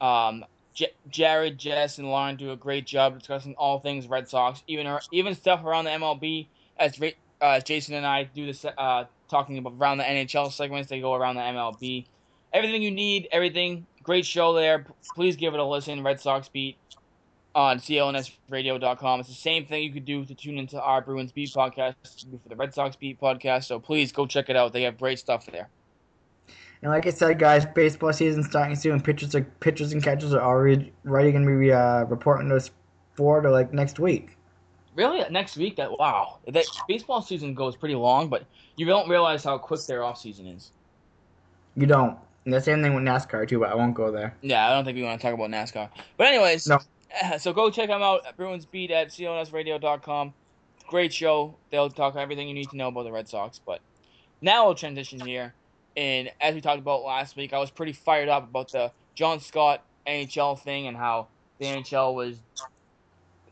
Um, 0.00 0.44
J- 0.74 0.92
Jared, 1.08 1.58
Jess, 1.58 1.98
and 1.98 2.08
Lauren 2.08 2.36
do 2.36 2.52
a 2.52 2.56
great 2.56 2.86
job 2.86 3.18
discussing 3.18 3.54
all 3.56 3.80
things 3.80 4.06
Red 4.06 4.28
Sox, 4.28 4.62
even 4.66 4.98
even 5.12 5.34
stuff 5.34 5.64
around 5.64 5.84
the 5.84 5.90
MLB. 5.90 6.46
As 6.78 6.98
uh, 7.40 7.60
Jason 7.60 7.94
and 7.94 8.06
I 8.06 8.24
do 8.24 8.46
this, 8.46 8.64
uh, 8.64 9.04
talking 9.28 9.58
about 9.58 9.74
around 9.78 9.98
the 9.98 10.04
NHL 10.04 10.50
segments, 10.52 10.88
they 10.88 11.00
go 11.00 11.14
around 11.14 11.36
the 11.36 11.42
MLB. 11.42 12.06
Everything 12.52 12.82
you 12.82 12.90
need, 12.90 13.28
everything 13.32 13.86
great 14.02 14.26
show 14.26 14.52
there. 14.52 14.86
Please 15.14 15.36
give 15.36 15.54
it 15.54 15.60
a 15.60 15.64
listen. 15.64 16.02
Red 16.02 16.20
Sox 16.20 16.48
Beat 16.48 16.76
on 17.54 17.78
clnsradio.com. 17.78 19.20
It's 19.20 19.28
the 19.28 19.34
same 19.34 19.66
thing 19.66 19.82
you 19.82 19.92
could 19.92 20.04
do 20.04 20.24
to 20.24 20.34
tune 20.34 20.58
into 20.58 20.80
our 20.80 21.02
Bruins 21.02 21.32
Beat 21.32 21.50
podcast 21.50 21.94
for 22.42 22.48
the 22.48 22.56
Red 22.56 22.74
Sox 22.74 22.96
Beat 22.96 23.20
podcast. 23.20 23.64
So 23.64 23.78
please 23.78 24.12
go 24.12 24.26
check 24.26 24.48
it 24.48 24.56
out. 24.56 24.72
They 24.72 24.82
have 24.82 24.98
great 24.98 25.18
stuff 25.18 25.46
there. 25.46 25.68
And 26.82 26.90
like 26.90 27.06
I 27.06 27.10
said, 27.10 27.38
guys, 27.38 27.64
baseball 27.64 28.12
season 28.12 28.42
starting 28.42 28.74
soon. 28.74 29.00
Pitchers 29.00 29.34
are 29.36 29.42
pitchers 29.60 29.92
and 29.92 30.02
catchers 30.02 30.34
are 30.34 30.42
already 30.42 30.92
already 31.06 31.30
going 31.30 31.46
to 31.46 31.58
be 31.58 31.72
uh, 31.72 32.04
reporting 32.04 32.48
those 32.48 32.70
for 33.14 33.40
to 33.40 33.50
like 33.50 33.72
next 33.72 33.98
week. 34.00 34.36
Really, 34.96 35.24
next 35.30 35.56
week? 35.56 35.76
That 35.76 35.96
wow, 35.98 36.38
that 36.48 36.66
baseball 36.88 37.22
season 37.22 37.54
goes 37.54 37.76
pretty 37.76 37.94
long, 37.94 38.28
but 38.28 38.44
you 38.76 38.84
don't 38.84 39.08
realize 39.08 39.44
how 39.44 39.58
quick 39.58 39.80
their 39.86 40.02
off 40.02 40.18
season 40.18 40.46
is. 40.46 40.72
You 41.76 41.86
don't. 41.86 42.18
And 42.44 42.52
the 42.52 42.60
same 42.60 42.82
thing 42.82 42.94
with 42.94 43.04
NASCAR 43.04 43.48
too, 43.48 43.60
but 43.60 43.70
I 43.70 43.74
won't 43.76 43.94
go 43.94 44.10
there. 44.10 44.34
Yeah, 44.42 44.66
I 44.68 44.70
don't 44.74 44.84
think 44.84 44.96
we 44.96 45.04
want 45.04 45.20
to 45.20 45.26
talk 45.26 45.34
about 45.34 45.50
NASCAR. 45.50 45.88
But 46.16 46.26
anyways, 46.26 46.66
No. 46.66 46.78
so 47.38 47.52
go 47.52 47.70
check 47.70 47.88
them 47.88 48.02
out 48.02 48.26
at 48.26 48.36
Bruins 48.36 48.66
Beat 48.66 48.90
at 48.90 49.08
clnsradio.com. 49.10 50.34
Great 50.88 51.12
show. 51.12 51.54
They'll 51.70 51.88
talk 51.88 52.16
everything 52.16 52.48
you 52.48 52.54
need 52.54 52.68
to 52.70 52.76
know 52.76 52.88
about 52.88 53.04
the 53.04 53.12
Red 53.12 53.28
Sox. 53.28 53.60
But 53.64 53.80
now 54.40 54.66
we'll 54.66 54.74
transition 54.74 55.20
here. 55.20 55.54
And 55.96 56.30
as 56.40 56.54
we 56.54 56.60
talked 56.60 56.78
about 56.78 57.02
last 57.02 57.36
week, 57.36 57.52
I 57.52 57.58
was 57.58 57.70
pretty 57.70 57.92
fired 57.92 58.28
up 58.28 58.44
about 58.44 58.72
the 58.72 58.92
John 59.14 59.40
Scott 59.40 59.84
NHL 60.06 60.60
thing 60.60 60.86
and 60.86 60.96
how 60.96 61.28
the 61.58 61.66
NHL 61.66 62.14
was 62.14 62.36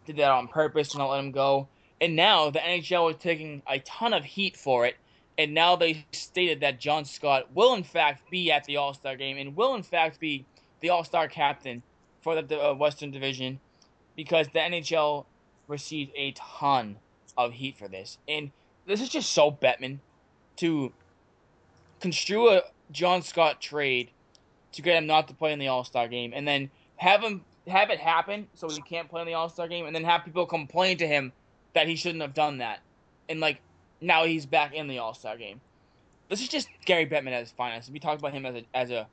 did 0.07 0.17
that 0.17 0.31
on 0.31 0.49
purpose 0.49 0.89
to 0.91 0.99
not 0.99 1.11
let 1.11 1.21
him 1.21 1.31
go. 1.31 1.69
And 2.01 2.17
now 2.17 2.51
the 2.51 2.59
NHL 2.59 3.11
is 3.11 3.17
taking 3.19 3.63
a 3.69 3.79
ton 3.81 4.15
of 4.15 4.25
heat 4.25 4.57
for 4.57 4.87
it. 4.87 4.97
And 5.37 5.55
now 5.55 5.77
they 5.77 6.05
stated 6.13 6.61
that 6.61 6.81
John 6.81 7.05
Scott 7.05 7.49
will 7.55 7.75
in 7.75 7.83
fact 7.83 8.31
be 8.31 8.51
at 8.51 8.65
the 8.65 8.77
All 8.77 8.95
Star 8.95 9.17
game 9.17 9.37
and 9.39 9.57
will 9.57 9.75
in 9.75 9.83
fact 9.83 10.19
be 10.19 10.45
the 10.81 10.91
All 10.91 11.05
Star 11.05 11.29
captain 11.29 11.83
for 12.21 12.35
the, 12.35 12.43
the 12.43 12.61
uh, 12.61 12.75
Western 12.75 13.11
Division 13.11 13.61
because 14.17 14.47
the 14.49 14.59
NHL 14.59 15.25
received 15.69 16.13
a 16.17 16.33
ton 16.33 16.97
of 17.37 17.53
heat 17.53 17.77
for 17.77 17.89
this. 17.89 18.19
And 18.29 18.51
this 18.87 19.01
is 19.01 19.09
just 19.09 19.31
so 19.33 19.51
Bettman 19.51 19.99
to 20.57 20.93
construe 22.01 22.49
a 22.49 22.63
John 22.93 23.23
Scott 23.23 23.61
trade 23.61 24.11
to 24.73 24.83
get 24.83 24.97
him 24.97 25.07
not 25.07 25.29
to 25.29 25.35
play 25.35 25.53
in 25.53 25.59
the 25.59 25.69
All 25.69 25.85
Star 25.85 26.09
game 26.09 26.33
and 26.35 26.47
then 26.47 26.71
have 26.97 27.23
him 27.23 27.45
have 27.67 27.91
it 27.91 27.99
happen 27.99 28.47
so 28.55 28.69
he 28.69 28.81
can't 28.83 29.09
play 29.09 29.21
in 29.21 29.27
the 29.27 29.35
All 29.35 29.49
Star 29.49 29.69
game 29.69 29.87
and 29.87 29.95
then 29.95 30.05
have 30.05 30.25
people 30.25 30.47
complain 30.47 30.99
to 30.99 31.07
him 31.07 31.33
that 31.75 31.87
he 31.87 31.97
shouldn't 31.97 32.23
have 32.23 32.35
done 32.35 32.59
that. 32.59 32.81
And 33.29 33.41
like 33.41 33.61
now 34.01 34.25
he's 34.25 34.47
back 34.47 34.75
in 34.75 34.89
the 34.89 34.99
All 34.99 35.15
Star 35.15 35.37
game. 35.37 35.61
This 36.29 36.41
is 36.41 36.49
just 36.49 36.69
Gary 36.85 37.07
Bettman 37.07 37.33
as 37.33 37.51
finest. 37.51 37.91
We 37.91 37.99
talked 37.99 38.21
about 38.21 38.33
him 38.33 38.47
as 38.47 38.55
a 38.55 38.65
as 38.75 38.91
a. 38.91 39.07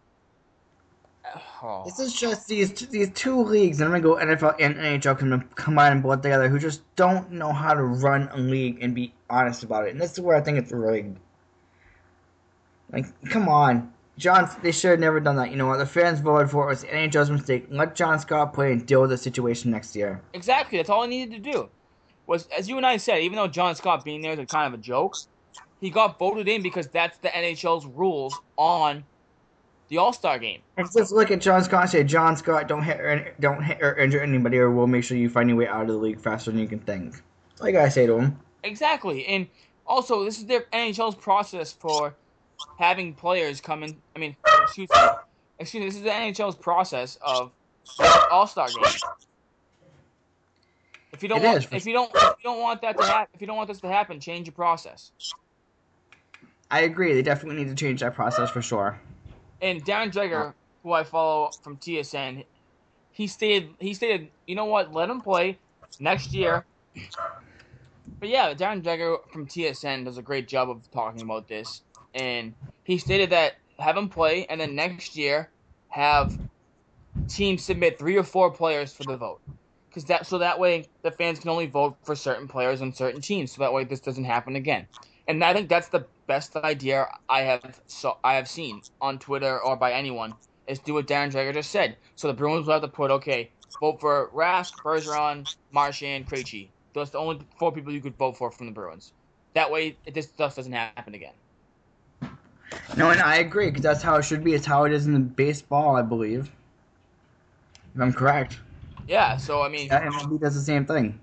Oh. 1.62 1.84
This 1.84 2.00
is 2.00 2.14
just 2.14 2.48
these 2.48 2.72
these 2.72 3.12
two 3.14 3.42
leagues, 3.42 3.82
and 3.82 3.94
I'm 3.94 4.02
gonna 4.02 4.16
go 4.16 4.34
NFL 4.34 4.56
and 4.60 4.76
NHL 4.76 5.18
can 5.18 5.42
combine 5.56 5.92
them 5.92 6.02
both 6.02 6.22
together, 6.22 6.48
who 6.48 6.58
just 6.58 6.84
don't 6.96 7.32
know 7.32 7.52
how 7.52 7.74
to 7.74 7.84
run 7.84 8.30
a 8.32 8.38
league 8.38 8.78
and 8.82 8.96
be 8.96 9.14
honest 9.30 9.64
about 9.64 9.88
it. 9.88 9.92
And 9.92 10.00
this 10.00 10.14
is 10.14 10.22
where 10.22 10.38
I 10.38 10.42
think 10.42 10.58
it's 10.58 10.72
rigged. 10.72 11.18
Like, 12.92 13.06
come 13.30 13.50
on, 13.50 13.92
John. 14.18 14.50
They 14.62 14.72
should 14.72 14.92
have 14.92 15.00
never 15.00 15.20
done 15.20 15.36
that. 15.36 15.52
You 15.52 15.58
know 15.58 15.68
what? 15.68 15.78
The 15.78 15.86
fans 15.86 16.20
voted 16.20 16.50
for 16.50 16.64
it. 16.64 16.66
It 16.66 16.70
was 16.70 16.84
NHL's 16.86 17.32
mistake. 17.32 17.68
Let 17.70 17.96
John 17.96 18.20
Scott 18.20 18.54
play 18.54 18.72
and 18.72 18.86
deal 18.86 19.02
with 19.02 19.10
the 19.10 19.18
situation 19.18 19.72
next 19.72 19.96
year. 19.96 20.22
Exactly. 20.34 20.78
That's 20.78 20.90
all 20.90 21.04
I 21.04 21.08
needed 21.08 21.44
to 21.44 21.52
do. 21.52 21.70
Was 22.28 22.48
as 22.58 22.68
you 22.68 22.78
and 22.78 22.86
I 22.86 22.98
said, 22.98 23.20
even 23.20 23.38
though 23.38 23.48
John 23.48 23.76
Scott 23.76 24.04
being 24.04 24.22
there 24.22 24.34
is 24.34 24.40
a 24.40 24.46
kind 24.46 24.74
of 24.74 24.80
a 24.80 24.82
joke, 24.82 25.16
he 25.80 25.90
got 25.90 26.20
voted 26.20 26.48
in 26.48 26.62
because 26.62 26.88
that's 26.88 27.18
the 27.20 27.30
NHL's 27.30 27.86
rules 27.86 28.38
on 28.58 29.04
the 29.90 29.98
All 29.98 30.12
Star 30.12 30.40
game. 30.40 30.62
Let's 30.78 30.94
just 30.94 31.12
look 31.12 31.32
at 31.32 31.40
John 31.40 31.64
Scott 31.64 31.84
and 31.84 31.90
say, 31.90 32.04
John 32.04 32.36
Scott, 32.36 32.68
don't 32.68 32.84
hit 32.84 33.00
or 33.00 33.34
don't 33.40 33.64
hit 33.64 33.82
or 33.82 33.96
injure 33.96 34.22
anybody, 34.22 34.58
or 34.58 34.72
we'll 34.72 34.88
make 34.88 35.04
sure 35.04 35.18
you 35.18 35.30
find 35.30 35.50
your 35.50 35.58
way 35.58 35.68
out 35.68 35.84
of 35.84 35.88
the 35.88 35.94
league 35.94 36.20
faster 36.20 36.52
than 36.52 36.60
you 36.60 36.68
can 36.68 36.80
think. 36.80 37.22
Like 37.60 37.76
I 37.76 37.90
say 37.90 38.06
to 38.06 38.18
him. 38.18 38.40
Exactly. 38.64 39.26
And 39.28 39.48
also, 39.86 40.26
this 40.26 40.38
is 40.38 40.46
their 40.46 40.64
NHL's 40.74 41.16
process 41.16 41.72
for 41.72 42.14
having 42.80 43.14
players 43.14 43.62
come 43.62 43.84
in. 43.84 43.96
I 44.16 44.20
mean, 44.20 44.36
excuse 44.64 44.90
me. 44.90 45.00
Excuse 45.60 45.82
me. 45.82 45.88
This 45.88 45.96
is 45.98 46.04
the 46.04 46.10
NHL's 46.10 46.56
process 46.56 47.18
of 47.22 47.52
All 48.32 48.48
Star 48.48 48.68
game. 48.68 48.84
If 51.14 51.24
you 51.24 51.30
don't 51.30 51.42
It 51.42 51.46
want, 51.46 51.58
is, 51.58 51.68
if 51.72 51.86
you 51.86 51.94
don't, 51.94 52.12
if 52.14 52.22
you 52.22 52.44
don't 52.44 52.60
want 52.60 52.82
that 52.82 52.98
to 52.98 53.04
happen, 53.04 53.30
if 53.34 53.42
you 53.42 53.48
don't 53.48 53.58
want 53.58 53.70
this 53.70 53.80
to 53.82 53.88
happen, 53.88 54.20
change 54.20 54.48
your 54.48 54.54
process. 54.54 55.12
I 56.70 56.82
agree. 56.82 57.14
They 57.14 57.22
definitely 57.22 57.64
need 57.64 57.70
to 57.70 57.76
change 57.76 58.02
that 58.02 58.14
process 58.14 58.52
for 58.52 58.62
sure. 58.62 59.00
And 59.62 59.84
Darren 59.86 60.12
Dreger, 60.12 60.54
who 60.84 60.92
I 60.92 61.04
follow 61.04 61.50
from 61.64 61.78
TSN, 61.78 62.46
he 63.12 63.26
stated 63.26 63.70
he 63.80 63.94
stated, 63.94 64.30
you 64.46 64.56
know 64.56 64.66
what, 64.66 64.94
let 64.94 65.10
him 65.10 65.22
play 65.22 65.58
next 66.00 66.34
year. 66.34 66.66
But 68.20 68.30
yeah, 68.30 68.54
Darren 68.54 68.84
Dreger 68.84 69.18
from 69.32 69.48
TSN 69.48 70.06
does 70.06 70.18
a 70.18 70.22
great 70.22 70.48
job 70.48 70.70
of 70.70 70.90
talking 70.92 71.22
about 71.22 71.48
this, 71.48 71.82
and 72.18 72.54
he 72.84 72.98
stated 72.98 73.30
that 73.30 73.56
have 73.80 73.96
him 73.96 74.10
play, 74.10 74.46
and 74.48 74.60
then 74.60 74.76
next 74.76 75.16
year 75.16 75.50
have 75.90 76.38
teams 77.28 77.64
submit 77.64 77.98
three 78.00 78.18
or 78.18 78.24
four 78.24 78.52
players 78.52 78.94
for 78.94 79.04
the 79.04 79.18
vote, 79.18 79.40
because 79.90 80.06
that 80.06 80.26
so 80.26 80.38
that 80.40 80.60
way 80.60 80.86
the 81.04 81.12
fans 81.12 81.40
can 81.40 81.50
only 81.50 81.68
vote 81.68 81.96
for 82.04 82.16
certain 82.16 82.48
players 82.48 82.82
on 82.82 82.94
certain 82.94 83.22
teams, 83.22 83.52
so 83.52 83.62
that 83.62 83.74
way 83.74 83.84
this 83.84 84.00
doesn't 84.00 84.26
happen 84.26 84.56
again. 84.56 84.88
And 85.28 85.44
I 85.44 85.54
think 85.54 85.70
that's 85.70 85.90
the 85.90 86.06
best 86.26 86.56
idea 86.56 87.08
I 87.30 87.42
have 87.42 87.82
so 87.88 88.18
I 88.24 88.36
have 88.36 88.48
seen 88.48 88.82
on 89.02 89.20
Twitter 89.20 89.60
or 89.60 89.76
by 89.76 89.92
anyone 89.94 90.34
is 90.68 90.80
do 90.80 90.94
what 90.94 91.08
Darren 91.08 91.32
Dreger 91.32 91.54
just 91.54 91.72
said. 91.72 91.98
So 92.16 92.28
the 92.28 92.34
Bruins 92.34 92.66
will 92.66 92.74
have 92.74 92.82
to 92.82 92.88
put 92.88 93.12
okay, 93.12 93.52
vote 93.80 94.00
for 94.00 94.30
Rask, 94.34 94.74
Bergeron, 94.84 95.54
Marchand, 95.72 96.28
Krejci. 96.28 96.70
Those 96.94 97.10
are 97.10 97.12
the 97.12 97.18
only 97.20 97.40
four 97.60 97.72
people 97.72 97.94
you 97.94 98.02
could 98.02 98.18
vote 98.18 98.38
for 98.38 98.52
from 98.52 98.68
the 98.68 98.72
Bruins. 98.72 99.14
That 99.54 99.72
way, 99.72 99.98
this 100.12 100.26
stuff 100.28 100.56
doesn't 100.56 100.74
happen 100.74 101.14
again. 101.14 101.34
No, 102.96 103.12
and 103.12 103.22
I 103.22 103.38
agree 103.38 103.68
because 103.68 103.84
that's 103.84 104.02
how 104.02 104.16
it 104.16 104.24
should 104.24 104.44
be. 104.44 104.54
It's 104.54 104.66
how 104.66 104.84
it 104.86 104.92
is 104.92 105.08
in 105.08 105.28
baseball, 105.30 105.96
I 105.96 106.02
believe. 106.02 106.52
If 107.96 108.02
I'm 108.02 108.14
correct, 108.14 108.60
Yeah. 109.08 109.38
So 109.38 109.62
I 109.62 109.70
mean, 109.70 109.88
that 109.90 110.04
MLB 110.04 110.40
does 110.40 110.56
the 110.56 110.62
same 110.62 110.86
thing. 110.86 111.20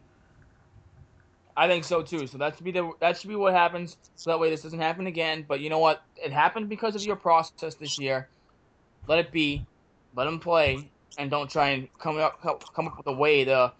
I 1.56 1.68
think 1.68 1.84
so 1.84 2.02
too. 2.02 2.26
So 2.26 2.38
that 2.38 2.56
should 2.56 2.64
be 2.64 2.72
the 2.72 2.90
that 3.00 3.16
should 3.16 3.28
be 3.28 3.36
what 3.36 3.52
happens. 3.52 3.96
So 4.16 4.30
that 4.30 4.38
way 4.38 4.50
this 4.50 4.62
doesn't 4.62 4.80
happen 4.80 5.06
again. 5.06 5.44
But 5.46 5.60
you 5.60 5.70
know 5.70 5.78
what? 5.78 6.02
It 6.16 6.32
happened 6.32 6.68
because 6.68 6.94
of 6.96 7.02
your 7.04 7.16
process 7.16 7.74
this 7.76 7.98
year. 7.98 8.28
Let 9.06 9.18
it 9.18 9.30
be. 9.30 9.64
Let 10.16 10.26
him 10.26 10.38
play, 10.38 10.88
and 11.18 11.30
don't 11.30 11.50
try 11.50 11.70
and 11.70 11.88
come 11.98 12.18
up 12.18 12.40
come 12.40 12.88
up 12.88 12.96
with 12.96 13.06
a 13.06 13.12
way 13.12 13.44
to 13.44 13.72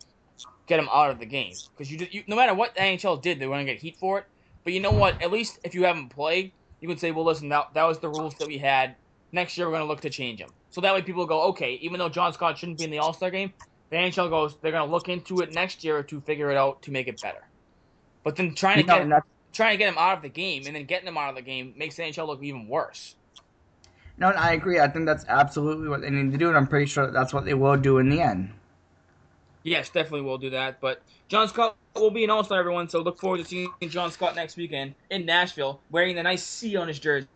get 0.67 0.79
him 0.79 0.89
out 0.93 1.11
of 1.11 1.19
the 1.19 1.27
game. 1.27 1.55
Because 1.77 1.91
you, 1.91 2.07
you 2.11 2.23
no 2.27 2.37
matter 2.37 2.55
what 2.55 2.75
the 2.75 2.81
NHL 2.81 3.21
did, 3.21 3.39
they 3.39 3.47
were 3.47 3.55
gonna 3.55 3.65
get 3.65 3.79
heat 3.79 3.97
for 3.97 4.19
it. 4.19 4.27
But 4.63 4.73
you 4.73 4.81
know 4.81 4.93
what? 4.93 5.21
At 5.23 5.31
least 5.33 5.59
if 5.65 5.75
you 5.75 5.85
haven't 5.85 6.09
played, 6.09 6.53
you 6.85 6.89
can 6.89 6.99
say, 6.99 7.13
well, 7.13 7.25
listen, 7.25 7.49
that 7.49 7.73
that 7.73 7.85
was 7.85 7.99
the 7.99 8.11
rules 8.11 8.35
that 8.35 8.47
we 8.47 8.59
had. 8.59 8.95
Next 9.33 9.57
year 9.57 9.67
we're 9.67 9.73
gonna 9.73 9.87
look 9.87 10.03
to 10.03 10.11
change 10.11 10.39
them. 10.39 10.51
So 10.69 10.83
that 10.83 10.93
way 10.93 11.01
people 11.01 11.25
go, 11.25 11.45
okay, 11.45 11.79
even 11.81 11.99
though 11.99 12.11
John 12.11 12.31
Scott 12.35 12.59
shouldn't 12.59 12.77
be 12.77 12.85
in 12.85 12.91
the 12.91 12.99
All 12.99 13.15
Star 13.15 13.31
game, 13.31 13.55
the 13.89 13.97
NHL 13.97 14.29
goes, 14.29 14.59
they're 14.61 14.71
gonna 14.71 14.93
look 14.93 15.09
into 15.09 15.41
it 15.41 15.55
next 15.55 15.83
year 15.83 16.03
to 16.03 16.21
figure 16.21 16.51
it 16.51 16.59
out 16.59 16.83
to 16.83 16.91
make 16.91 17.09
it 17.09 17.23
better. 17.23 17.43
But 18.23 18.37
then 18.37 18.55
trying 18.55 18.83
to 18.83 18.87
know, 18.87 19.09
get 19.09 19.23
trying 19.55 19.73
to 19.73 19.79
get 19.79 19.89
him 19.89 19.97
out 19.97 20.19
of 20.19 20.23
the 20.23 20.29
game 20.29 20.65
and 20.67 20.77
then 20.77 20.85
getting 20.85 21.09
him 21.09 21.17
out 21.17 21.31
of 21.31 21.37
the 21.37 21.43
game 21.43 21.73
makes 21.75 21.97
the 21.97 22.03
NHL 22.03 22.27
look 22.27 22.43
even 22.43 22.69
worse. 22.69 23.17
No, 24.19 24.29
and 24.29 24.39
I 24.39 24.53
agree. 24.53 24.79
I 24.79 24.89
think 24.89 25.07
that's 25.07 25.25
absolutely 25.27 25.89
what 25.89 26.03
they 26.03 26.11
need 26.11 26.33
to 26.33 26.39
do, 26.39 26.49
and 26.49 26.57
I'm 26.59 26.67
pretty 26.67 26.85
sure 26.85 27.07
that 27.07 27.15
that's 27.15 27.33
what 27.33 27.47
they 27.47 27.55
will 27.55 27.79
do 27.79 27.97
in 27.97 28.11
the 28.11 28.21
end. 28.21 28.53
Yes, 29.63 29.89
definitely 29.89 30.21
will 30.21 30.37
do 30.37 30.51
that. 30.51 30.83
But 30.83 31.01
John 31.29 31.49
Scott 31.49 31.77
will 31.95 32.11
be 32.11 32.25
an 32.25 32.31
All 32.31 32.45
Star, 32.45 32.59
everyone. 32.59 32.89
So 32.89 33.01
look 33.01 33.19
forward 33.19 33.39
to 33.39 33.45
seeing 33.45 33.71
John 33.89 34.11
Scott 34.11 34.35
next 34.35 34.57
weekend 34.57 34.95
in 35.11 35.25
Nashville, 35.25 35.81
wearing 35.91 36.17
the 36.17 36.23
nice 36.23 36.43
C 36.43 36.77
on 36.77 36.89
his 36.89 36.99
jersey. 36.99 37.29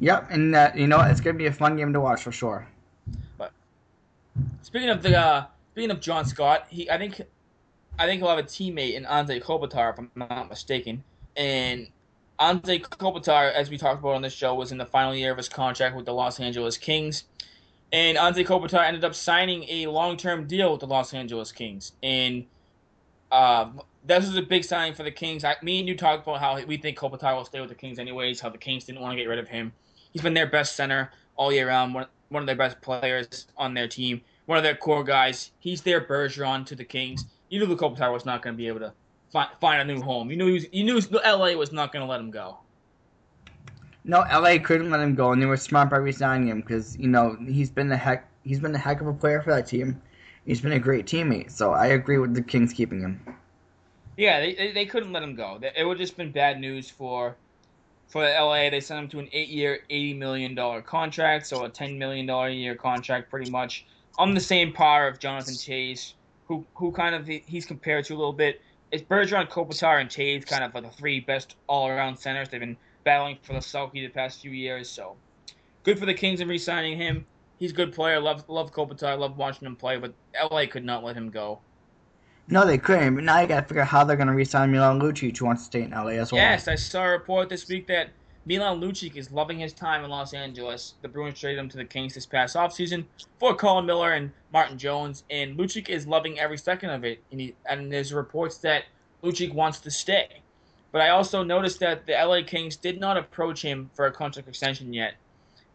Yep, 0.00 0.28
and 0.30 0.54
uh, 0.54 0.70
you 0.74 0.86
know 0.86 0.98
what? 0.98 1.10
It's 1.10 1.20
gonna 1.20 1.38
be 1.38 1.46
a 1.46 1.52
fun 1.52 1.76
game 1.76 1.92
to 1.92 2.00
watch 2.00 2.22
for 2.22 2.32
sure. 2.32 2.66
But 3.38 3.52
Speaking 4.62 4.88
of 4.88 5.02
the 5.02 5.16
uh, 5.16 5.46
speaking 5.72 5.90
of 5.90 6.00
John 6.00 6.24
Scott, 6.24 6.66
he 6.68 6.90
I 6.90 6.98
think 6.98 7.20
I 7.98 8.06
think 8.06 8.20
he'll 8.20 8.30
have 8.30 8.38
a 8.38 8.42
teammate 8.42 8.94
in 8.94 9.04
Anze 9.04 9.40
Kopitar, 9.42 9.92
if 9.92 9.98
I'm 9.98 10.10
not 10.16 10.48
mistaken. 10.48 11.04
And 11.36 11.88
Anze 12.40 12.80
Kopitar, 12.80 13.52
as 13.52 13.70
we 13.70 13.78
talked 13.78 14.00
about 14.00 14.14
on 14.14 14.22
this 14.22 14.32
show, 14.32 14.54
was 14.54 14.72
in 14.72 14.78
the 14.78 14.86
final 14.86 15.14
year 15.14 15.30
of 15.30 15.36
his 15.36 15.48
contract 15.48 15.94
with 15.94 16.06
the 16.06 16.12
Los 16.12 16.40
Angeles 16.40 16.76
Kings. 16.76 17.24
And 17.92 18.18
Anze 18.18 18.44
Kopitar 18.44 18.84
ended 18.84 19.04
up 19.04 19.14
signing 19.14 19.64
a 19.68 19.86
long-term 19.86 20.48
deal 20.48 20.72
with 20.72 20.80
the 20.80 20.88
Los 20.88 21.14
Angeles 21.14 21.52
Kings. 21.52 21.92
And 22.02 22.44
uh, 23.34 23.68
this 24.04 24.28
is 24.28 24.36
a 24.36 24.42
big 24.42 24.62
sign 24.62 24.94
for 24.94 25.02
the 25.02 25.10
Kings. 25.10 25.42
I, 25.42 25.56
me 25.60 25.80
and 25.80 25.88
you 25.88 25.96
talked 25.96 26.22
about 26.22 26.38
how 26.38 26.64
we 26.66 26.76
think 26.76 26.96
Kopitar 26.96 27.34
will 27.34 27.44
stay 27.44 27.58
with 27.58 27.68
the 27.68 27.74
Kings 27.74 27.98
anyways, 27.98 28.38
how 28.38 28.48
the 28.48 28.58
Kings 28.58 28.84
didn't 28.84 29.00
want 29.00 29.12
to 29.12 29.16
get 29.16 29.28
rid 29.28 29.40
of 29.40 29.48
him. 29.48 29.72
He's 30.12 30.22
been 30.22 30.34
their 30.34 30.46
best 30.46 30.76
center 30.76 31.10
all 31.34 31.52
year 31.52 31.66
round, 31.66 31.94
one, 31.94 32.06
one 32.28 32.44
of 32.44 32.46
their 32.46 32.54
best 32.54 32.80
players 32.80 33.48
on 33.56 33.74
their 33.74 33.88
team, 33.88 34.20
one 34.46 34.56
of 34.56 34.62
their 34.62 34.76
core 34.76 35.02
guys. 35.02 35.50
He's 35.58 35.82
their 35.82 36.00
Bergeron 36.00 36.64
to 36.66 36.76
the 36.76 36.84
Kings. 36.84 37.26
You 37.48 37.58
knew 37.58 37.66
the 37.66 37.74
Kopitar 37.74 38.12
was 38.12 38.24
not 38.24 38.40
going 38.40 38.54
to 38.54 38.56
be 38.56 38.68
able 38.68 38.78
to 38.80 38.92
find, 39.32 39.48
find 39.60 39.80
a 39.82 39.92
new 39.92 40.00
home. 40.00 40.30
You 40.30 40.36
knew 40.36 40.46
he 40.46 40.52
was, 40.52 40.66
you 40.70 40.84
knew 40.84 41.00
LA 41.12 41.54
was 41.54 41.72
not 41.72 41.92
going 41.92 42.04
to 42.04 42.08
let 42.08 42.20
him 42.20 42.30
go. 42.30 42.58
No, 44.04 44.20
LA 44.32 44.58
couldn't 44.58 44.90
let 44.90 45.00
him 45.00 45.16
go, 45.16 45.32
and 45.32 45.42
they 45.42 45.46
were 45.46 45.56
smart 45.56 45.90
by 45.90 45.96
resigning 45.96 46.48
him 46.48 46.60
because 46.60 46.96
you 46.98 47.08
know 47.08 47.36
he's 47.48 47.70
been 47.70 47.90
a 47.90 47.96
heck 47.96 48.28
he's 48.44 48.60
been 48.60 48.74
a 48.74 48.78
heck 48.78 49.00
of 49.00 49.08
a 49.08 49.12
player 49.12 49.42
for 49.42 49.50
that 49.50 49.66
team. 49.66 50.00
He's 50.46 50.60
been 50.60 50.72
a 50.72 50.78
great 50.78 51.06
teammate, 51.06 51.50
so 51.50 51.72
I 51.72 51.86
agree 51.86 52.18
with 52.18 52.34
the 52.34 52.42
Kings 52.42 52.72
keeping 52.72 53.00
him. 53.00 53.20
Yeah, 54.16 54.40
they, 54.40 54.72
they, 54.72 54.86
couldn't 54.86 55.12
let 55.12 55.22
him 55.22 55.34
go. 55.34 55.58
It 55.76 55.84
would 55.84 55.98
just 55.98 56.16
been 56.16 56.30
bad 56.30 56.60
news 56.60 56.88
for 56.90 57.36
for 58.06 58.22
LA. 58.22 58.70
They 58.70 58.80
sent 58.80 59.00
him 59.00 59.08
to 59.08 59.18
an 59.18 59.28
eight-year, 59.32 59.80
eighty 59.90 60.14
million 60.14 60.54
dollar 60.54 60.82
contract, 60.82 61.46
so 61.46 61.64
a 61.64 61.68
ten 61.68 61.98
million 61.98 62.26
dollar 62.26 62.48
a 62.48 62.52
year 62.52 62.76
contract, 62.76 63.30
pretty 63.30 63.50
much 63.50 63.86
on 64.18 64.34
the 64.34 64.40
same 64.40 64.72
par 64.72 65.08
of 65.08 65.18
Jonathan 65.18 65.54
Toews, 65.54 66.12
who 66.46 66.64
who 66.74 66.92
kind 66.92 67.14
of 67.14 67.26
he's 67.26 67.66
compared 67.66 68.04
to 68.04 68.14
a 68.14 68.16
little 68.16 68.32
bit. 68.32 68.60
It's 68.92 69.02
Bergeron, 69.02 69.48
Kopitar, 69.48 70.00
and 70.00 70.08
Toews, 70.08 70.46
kind 70.46 70.62
of 70.62 70.72
like 70.74 70.84
the 70.84 70.90
three 70.90 71.18
best 71.18 71.56
all-around 71.66 72.16
centers. 72.16 72.48
They've 72.48 72.60
been 72.60 72.76
battling 73.02 73.38
for 73.42 73.54
the 73.54 73.58
Selke 73.58 73.92
the 73.94 74.08
past 74.08 74.42
few 74.42 74.52
years, 74.52 74.88
so 74.88 75.16
good 75.82 75.98
for 75.98 76.06
the 76.06 76.14
Kings 76.14 76.40
in 76.40 76.46
re-signing 76.46 76.96
him. 76.96 77.26
He's 77.64 77.70
a 77.70 77.76
good 77.76 77.94
player. 77.94 78.20
Love 78.20 78.46
love 78.46 78.74
Kopitar. 78.74 79.18
Love 79.18 79.38
watching 79.38 79.64
him 79.64 79.74
play, 79.74 79.96
but 79.96 80.12
LA 80.50 80.66
could 80.66 80.84
not 80.84 81.02
let 81.02 81.16
him 81.16 81.30
go. 81.30 81.60
No, 82.46 82.66
they 82.66 82.76
couldn't. 82.76 83.14
But 83.14 83.24
now 83.24 83.40
you 83.40 83.46
got 83.46 83.62
to 83.62 83.66
figure 83.66 83.80
out 83.80 83.88
how 83.88 84.04
they're 84.04 84.18
going 84.18 84.28
to 84.28 84.34
re-sign 84.34 84.70
Milan 84.70 85.00
Lucic, 85.00 85.38
who 85.38 85.46
wants 85.46 85.62
to 85.62 85.66
stay 85.68 85.80
in 85.80 85.92
LA 85.92 86.08
as 86.08 86.30
well. 86.30 86.42
Yes, 86.42 86.68
I 86.68 86.74
saw 86.74 87.04
a 87.04 87.12
report 87.12 87.48
this 87.48 87.66
week 87.66 87.86
that 87.86 88.10
Milan 88.44 88.82
Lucic 88.82 89.16
is 89.16 89.32
loving 89.32 89.58
his 89.58 89.72
time 89.72 90.04
in 90.04 90.10
Los 90.10 90.34
Angeles. 90.34 90.92
The 91.00 91.08
Bruins 91.08 91.40
traded 91.40 91.58
him 91.58 91.70
to 91.70 91.78
the 91.78 91.86
Kings 91.86 92.12
this 92.12 92.26
past 92.26 92.54
offseason 92.54 93.06
for 93.40 93.54
Colin 93.56 93.86
Miller 93.86 94.12
and 94.12 94.30
Martin 94.52 94.76
Jones, 94.76 95.24
and 95.30 95.58
Lucic 95.58 95.88
is 95.88 96.06
loving 96.06 96.38
every 96.38 96.58
second 96.58 96.90
of 96.90 97.02
it. 97.02 97.22
And, 97.30 97.40
he, 97.40 97.54
and 97.64 97.90
there's 97.90 98.12
reports 98.12 98.58
that 98.58 98.84
Lucic 99.22 99.54
wants 99.54 99.80
to 99.80 99.90
stay. 99.90 100.42
But 100.92 101.00
I 101.00 101.08
also 101.08 101.42
noticed 101.42 101.80
that 101.80 102.04
the 102.04 102.12
LA 102.12 102.42
Kings 102.46 102.76
did 102.76 103.00
not 103.00 103.16
approach 103.16 103.62
him 103.62 103.90
for 103.94 104.04
a 104.04 104.12
contract 104.12 104.48
extension 104.50 104.92
yet. 104.92 105.14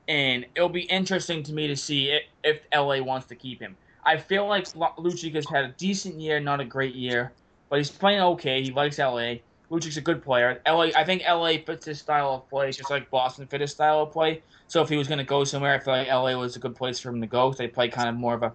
And 0.10 0.48
it'll 0.56 0.70
be 0.70 0.82
interesting 0.82 1.44
to 1.44 1.54
me 1.54 1.68
to 1.68 1.76
see 1.76 2.10
if, 2.10 2.24
if 2.44 2.62
LA 2.74 3.00
wants 3.00 3.28
to 3.28 3.36
keep 3.36 3.62
him. 3.62 3.78
I 4.04 4.18
feel 4.18 4.48
like 4.48 4.66
Lucic 4.66 5.36
has 5.36 5.48
had 5.48 5.66
a 5.66 5.68
decent 5.78 6.16
year, 6.16 6.40
not 6.40 6.60
a 6.60 6.66
great 6.66 6.96
year, 6.96 7.32
but 7.70 7.78
he's 7.78 7.92
playing 7.92 8.20
okay. 8.22 8.64
He 8.64 8.72
likes 8.72 8.98
LA. 8.98 9.36
Lucic's 9.70 9.98
a 9.98 10.02
good 10.02 10.24
player. 10.24 10.62
LA, 10.68 10.90
I 10.96 11.04
think 11.04 11.22
LA 11.28 11.58
fits 11.64 11.86
his 11.86 12.00
style 12.00 12.34
of 12.34 12.50
play, 12.50 12.72
just 12.72 12.90
like 12.90 13.12
Boston 13.12 13.46
fit 13.46 13.62
his 13.62 13.72
style 13.72 14.02
of 14.02 14.12
play. 14.12 14.42
So 14.68 14.82
if 14.82 14.90
he 14.90 14.98
was 14.98 15.08
going 15.08 15.20
to 15.20 15.24
go 15.24 15.44
somewhere, 15.44 15.76
I 15.76 15.80
feel 15.80 15.94
like 15.94 16.08
LA 16.08 16.36
was 16.36 16.56
a 16.56 16.60
good 16.60 16.76
place 16.76 17.00
for 17.00 17.10
him 17.10 17.22
to 17.22 17.28
go. 17.28 17.54
They 17.54 17.68
play 17.68 17.88
kind 17.88 18.10
of 18.10 18.16
more 18.16 18.34
of 18.34 18.42
a, 18.42 18.52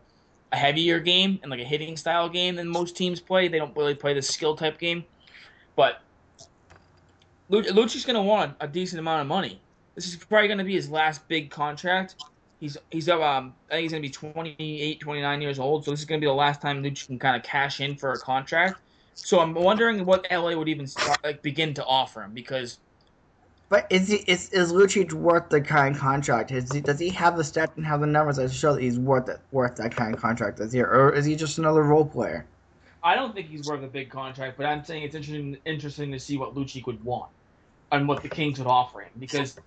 a 0.50 0.56
heavier 0.56 0.98
game 0.98 1.38
and 1.42 1.52
like 1.52 1.60
a 1.60 1.64
hitting 1.64 1.96
style 1.96 2.28
game 2.28 2.56
than 2.56 2.68
most 2.68 2.96
teams 2.96 3.20
play. 3.20 3.46
They 3.46 3.58
don't 3.58 3.76
really 3.76 3.94
play 3.94 4.12
the 4.12 4.22
skill 4.22 4.56
type 4.56 4.80
game. 4.80 5.04
But 5.76 6.00
Lucic's 7.48 8.04
going 8.04 8.16
to 8.16 8.22
want 8.22 8.56
a 8.60 8.66
decent 8.66 8.98
amount 8.98 9.20
of 9.20 9.28
money. 9.28 9.60
This 9.94 10.08
is 10.08 10.16
probably 10.16 10.48
going 10.48 10.58
to 10.58 10.64
be 10.64 10.74
his 10.74 10.90
last 10.90 11.26
big 11.28 11.50
contract. 11.50 12.16
He's 12.60 12.76
he's 12.90 13.08
um 13.08 13.54
I 13.68 13.74
think 13.74 13.82
he's 13.82 13.90
gonna 13.92 14.00
be 14.00 14.10
28, 14.10 15.00
29 15.00 15.42
years 15.42 15.58
old. 15.58 15.84
So 15.84 15.90
this 15.90 16.00
is 16.00 16.06
gonna 16.06 16.20
be 16.20 16.26
the 16.26 16.32
last 16.32 16.62
time 16.62 16.82
Lucic 16.82 17.08
can 17.08 17.18
kind 17.18 17.36
of 17.36 17.42
cash 17.42 17.80
in 17.80 17.96
for 17.96 18.12
a 18.12 18.18
contract. 18.18 18.78
So 19.14 19.40
I'm 19.40 19.54
wondering 19.54 20.04
what 20.04 20.26
LA 20.30 20.54
would 20.54 20.68
even 20.68 20.86
start, 20.86 21.18
like 21.22 21.42
begin 21.42 21.74
to 21.74 21.84
offer 21.84 22.22
him 22.22 22.32
because. 22.32 22.78
But 23.68 23.86
is 23.90 24.08
he 24.08 24.16
is 24.26 24.50
is 24.50 24.72
Lucic 24.72 25.12
worth 25.12 25.48
the 25.48 25.60
kind 25.60 25.94
of 25.94 26.00
contract? 26.00 26.52
Is 26.52 26.72
he, 26.72 26.80
does 26.80 26.98
he 26.98 27.10
have 27.10 27.36
the 27.36 27.42
stats 27.42 27.76
and 27.76 27.84
have 27.84 28.00
the 28.00 28.06
numbers 28.06 28.36
that 28.36 28.50
show 28.52 28.74
that 28.74 28.82
he's 28.82 28.98
worth 28.98 29.28
it, 29.28 29.40
worth 29.50 29.76
that 29.76 29.94
kind 29.94 30.14
of 30.14 30.20
contract 30.20 30.58
this 30.58 30.72
year, 30.72 30.86
or 30.86 31.12
is 31.12 31.24
he 31.24 31.36
just 31.36 31.58
another 31.58 31.82
role 31.82 32.04
player? 32.04 32.46
I 33.02 33.14
don't 33.14 33.34
think 33.34 33.48
he's 33.48 33.66
worth 33.66 33.82
a 33.82 33.88
big 33.88 34.10
contract, 34.10 34.56
but 34.56 34.66
I'm 34.66 34.84
saying 34.84 35.02
it's 35.02 35.14
interesting 35.14 35.56
interesting 35.66 36.12
to 36.12 36.18
see 36.18 36.36
what 36.36 36.54
Lucic 36.54 36.86
would 36.86 37.02
want 37.04 37.30
and 37.92 38.08
what 38.08 38.22
the 38.22 38.28
Kings 38.28 38.58
would 38.58 38.68
offer 38.68 39.02
him 39.02 39.12
because 39.18 39.58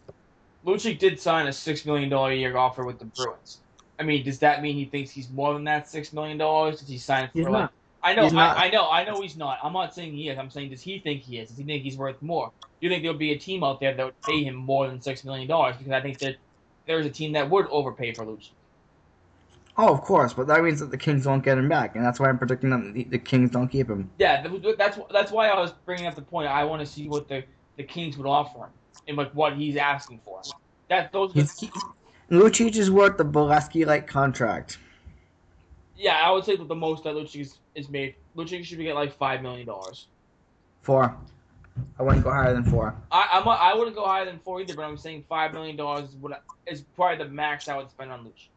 Lucic 0.67 0.99
did 0.99 1.19
sign 1.19 1.47
a 1.47 1.53
six 1.53 1.85
million 1.85 2.09
dollar 2.09 2.31
a 2.31 2.35
year 2.35 2.57
offer 2.57 2.85
with 2.85 2.99
the 2.99 3.05
Bruins. 3.05 3.59
I 3.99 4.03
mean, 4.03 4.23
does 4.23 4.39
that 4.39 4.61
mean 4.61 4.75
he 4.75 4.85
thinks 4.85 5.09
he's 5.09 5.29
more 5.29 5.53
than 5.53 5.63
that 5.63 5.87
six 5.87 6.11
million 6.11 6.37
dollars? 6.37 6.81
Does 6.81 6.89
he 6.89 6.97
sign 6.97 7.29
for 7.29 7.39
he's 7.39 7.47
like? 7.47 7.69
I 8.03 8.13
know, 8.13 8.27
I, 8.27 8.65
I, 8.65 8.69
know, 8.69 8.89
I 8.89 9.03
know 9.03 9.21
he's 9.21 9.35
not. 9.35 9.57
I'm 9.63 9.73
not 9.73 9.93
saying 9.95 10.13
he 10.13 10.29
is. 10.29 10.37
I'm 10.37 10.51
saying 10.51 10.69
does 10.69 10.81
he 10.81 10.99
think 10.99 11.23
he 11.23 11.39
is? 11.39 11.49
Does 11.49 11.57
he 11.57 11.63
think 11.63 11.83
he's 11.83 11.97
worth 11.97 12.21
more? 12.21 12.51
Do 12.61 12.67
you 12.85 12.89
think 12.89 13.01
there'll 13.01 13.17
be 13.17 13.31
a 13.31 13.37
team 13.37 13.63
out 13.63 13.79
there 13.79 13.95
that 13.95 14.05
would 14.05 14.21
pay 14.21 14.43
him 14.43 14.55
more 14.55 14.87
than 14.87 15.01
six 15.01 15.23
million 15.23 15.47
dollars? 15.47 15.77
Because 15.77 15.91
I 15.91 16.01
think 16.01 16.19
that 16.19 16.35
there's 16.85 17.05
a 17.05 17.09
team 17.09 17.31
that 17.31 17.49
would 17.49 17.65
overpay 17.67 18.13
for 18.13 18.25
Lucic. 18.25 18.51
Oh, 19.77 19.93
of 19.93 20.01
course, 20.01 20.33
but 20.33 20.47
that 20.47 20.63
means 20.63 20.79
that 20.79 20.91
the 20.91 20.97
Kings 20.97 21.25
won't 21.25 21.43
get 21.43 21.57
him 21.57 21.69
back, 21.69 21.95
and 21.95 22.03
that's 22.03 22.19
why 22.19 22.29
I'm 22.29 22.37
predicting 22.37 22.71
that 22.71 22.93
the, 22.93 23.03
the 23.05 23.19
Kings 23.19 23.51
don't 23.51 23.67
keep 23.67 23.89
him. 23.89 24.09
Yeah, 24.19 24.45
that's 24.77 24.99
that's 25.11 25.31
why 25.31 25.49
I 25.49 25.59
was 25.59 25.71
bringing 25.85 26.07
up 26.07 26.15
the 26.15 26.21
point. 26.21 26.47
I 26.47 26.63
want 26.65 26.81
to 26.81 26.85
see 26.85 27.07
what 27.07 27.27
the 27.27 27.43
the 27.77 27.83
Kings 27.83 28.17
would 28.17 28.27
offer 28.27 28.59
him 28.59 28.69
and 29.07 29.17
like 29.17 29.31
what 29.31 29.55
he's 29.55 29.77
asking 29.77 30.21
for. 30.23 30.41
That 30.89 31.11
those. 31.11 31.33
He's, 31.33 31.59
he, 31.59 31.71
Lucic 32.29 32.75
is 32.75 32.91
worth 32.91 33.17
the 33.17 33.25
Beleskey 33.25 33.85
like 33.85 34.07
contract. 34.07 34.79
Yeah, 35.95 36.15
I 36.15 36.31
would 36.31 36.43
say 36.43 36.55
that 36.55 36.67
the 36.67 36.75
most 36.75 37.03
that 37.05 37.15
Lucic 37.15 37.41
is, 37.41 37.57
is 37.75 37.89
made. 37.89 38.15
Lucic 38.35 38.63
should 38.63 38.77
be 38.77 38.83
get 38.83 38.95
like 38.95 39.13
five 39.17 39.41
million 39.41 39.65
dollars. 39.65 40.07
Four. 40.81 41.15
I 41.99 42.03
wouldn't 42.03 42.23
go 42.23 42.31
higher 42.31 42.53
than 42.53 42.63
four. 42.63 42.95
I 43.11 43.29
I'm 43.33 43.45
a, 43.45 43.51
I 43.51 43.73
wouldn't 43.73 43.95
go 43.95 44.05
higher 44.05 44.25
than 44.25 44.39
four 44.39 44.61
either, 44.61 44.75
but 44.75 44.83
I'm 44.83 44.97
saying 44.97 45.25
five 45.29 45.53
million 45.53 45.75
dollars 45.75 46.15
is 46.65 46.83
probably 46.95 47.23
the 47.23 47.31
max 47.31 47.67
I 47.67 47.77
would 47.77 47.89
spend 47.89 48.11
on 48.11 48.25
Lucic. 48.25 48.49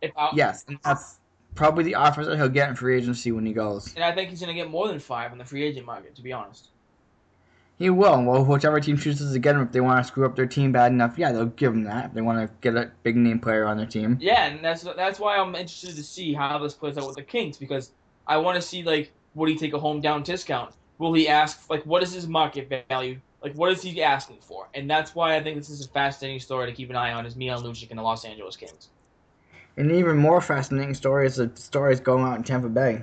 If 0.00 0.12
I, 0.16 0.30
yes, 0.34 0.64
and 0.68 0.78
that's 0.84 1.18
probably 1.54 1.84
the 1.84 1.94
offers 1.96 2.26
that 2.26 2.36
he'll 2.36 2.48
get 2.48 2.68
in 2.68 2.76
free 2.76 2.96
agency 2.96 3.32
when 3.32 3.44
he 3.44 3.52
goes. 3.52 3.94
And 3.94 4.04
I 4.04 4.14
think 4.14 4.30
he's 4.30 4.40
gonna 4.40 4.54
get 4.54 4.70
more 4.70 4.88
than 4.88 5.00
five 5.00 5.32
in 5.32 5.38
the 5.38 5.44
free 5.44 5.64
agent 5.64 5.86
market, 5.86 6.14
to 6.14 6.22
be 6.22 6.32
honest. 6.32 6.68
He 7.78 7.90
will. 7.90 8.24
Well, 8.24 8.44
whichever 8.44 8.80
team 8.80 8.98
chooses 8.98 9.32
to 9.32 9.38
get 9.38 9.54
him, 9.54 9.62
if 9.62 9.70
they 9.70 9.80
want 9.80 10.02
to 10.02 10.04
screw 10.04 10.26
up 10.26 10.34
their 10.34 10.46
team 10.46 10.72
bad 10.72 10.90
enough, 10.90 11.16
yeah, 11.16 11.30
they'll 11.30 11.46
give 11.46 11.72
him 11.72 11.84
that. 11.84 12.06
If 12.06 12.12
they 12.12 12.20
want 12.22 12.40
to 12.40 12.52
get 12.60 12.76
a 12.76 12.90
big 13.04 13.16
name 13.16 13.38
player 13.38 13.66
on 13.66 13.76
their 13.76 13.86
team. 13.86 14.18
Yeah, 14.20 14.46
and 14.46 14.64
that's 14.64 14.82
that's 14.82 15.20
why 15.20 15.36
I'm 15.36 15.54
interested 15.54 15.94
to 15.94 16.02
see 16.02 16.34
how 16.34 16.58
this 16.58 16.74
plays 16.74 16.98
out 16.98 17.06
with 17.06 17.16
the 17.16 17.22
Kings 17.22 17.56
because 17.56 17.92
I 18.26 18.36
want 18.38 18.56
to 18.56 18.62
see 18.62 18.82
like 18.82 19.12
would 19.34 19.48
he 19.48 19.56
take 19.56 19.74
a 19.74 19.78
home 19.78 20.00
down 20.00 20.24
discount? 20.24 20.74
Will 20.98 21.12
he 21.12 21.28
ask 21.28 21.70
like 21.70 21.86
what 21.86 22.02
is 22.02 22.12
his 22.12 22.26
market 22.26 22.84
value? 22.88 23.20
Like 23.42 23.54
what 23.54 23.70
is 23.70 23.80
he 23.80 24.02
asking 24.02 24.38
for? 24.40 24.68
And 24.74 24.90
that's 24.90 25.14
why 25.14 25.36
I 25.36 25.42
think 25.42 25.56
this 25.56 25.70
is 25.70 25.86
a 25.86 25.88
fascinating 25.88 26.40
story 26.40 26.66
to 26.66 26.72
keep 26.72 26.90
an 26.90 26.96
eye 26.96 27.12
on 27.12 27.26
is 27.26 27.36
Milan 27.36 27.62
Lucic 27.62 27.90
and 27.90 27.98
the 28.00 28.02
Los 28.02 28.24
Angeles 28.24 28.56
Kings. 28.56 28.88
An 29.76 29.92
even 29.92 30.16
more 30.16 30.40
fascinating 30.40 30.94
story 30.94 31.26
is 31.26 31.36
the 31.36 31.52
stories 31.54 32.00
going 32.00 32.24
out 32.24 32.38
in 32.38 32.42
Tampa 32.42 32.68
Bay. 32.68 33.02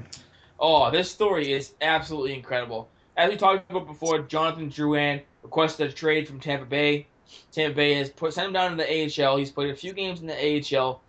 Oh, 0.59 0.91
this 0.91 1.09
story 1.09 1.53
is 1.53 1.73
absolutely 1.79 2.33
incredible 2.33 2.89
as 3.17 3.29
we 3.29 3.37
talked 3.37 3.69
about 3.71 3.87
before, 3.87 4.19
Jonathan 4.19 4.69
Drouin 4.69 5.21
requested 5.43 5.89
a 5.89 5.93
trade 5.93 6.27
from 6.27 6.39
Tampa 6.39 6.65
Bay. 6.65 7.07
Tampa 7.51 7.75
Bay 7.75 7.93
has 7.95 8.09
put 8.09 8.33
sent 8.33 8.47
him 8.47 8.53
down 8.53 8.71
to 8.71 8.77
the 8.77 9.23
AHL. 9.25 9.37
He's 9.37 9.51
played 9.51 9.71
a 9.71 9.75
few 9.75 9.93
games 9.93 10.21
in 10.21 10.27
the 10.27 10.77
AHL. 10.77 11.01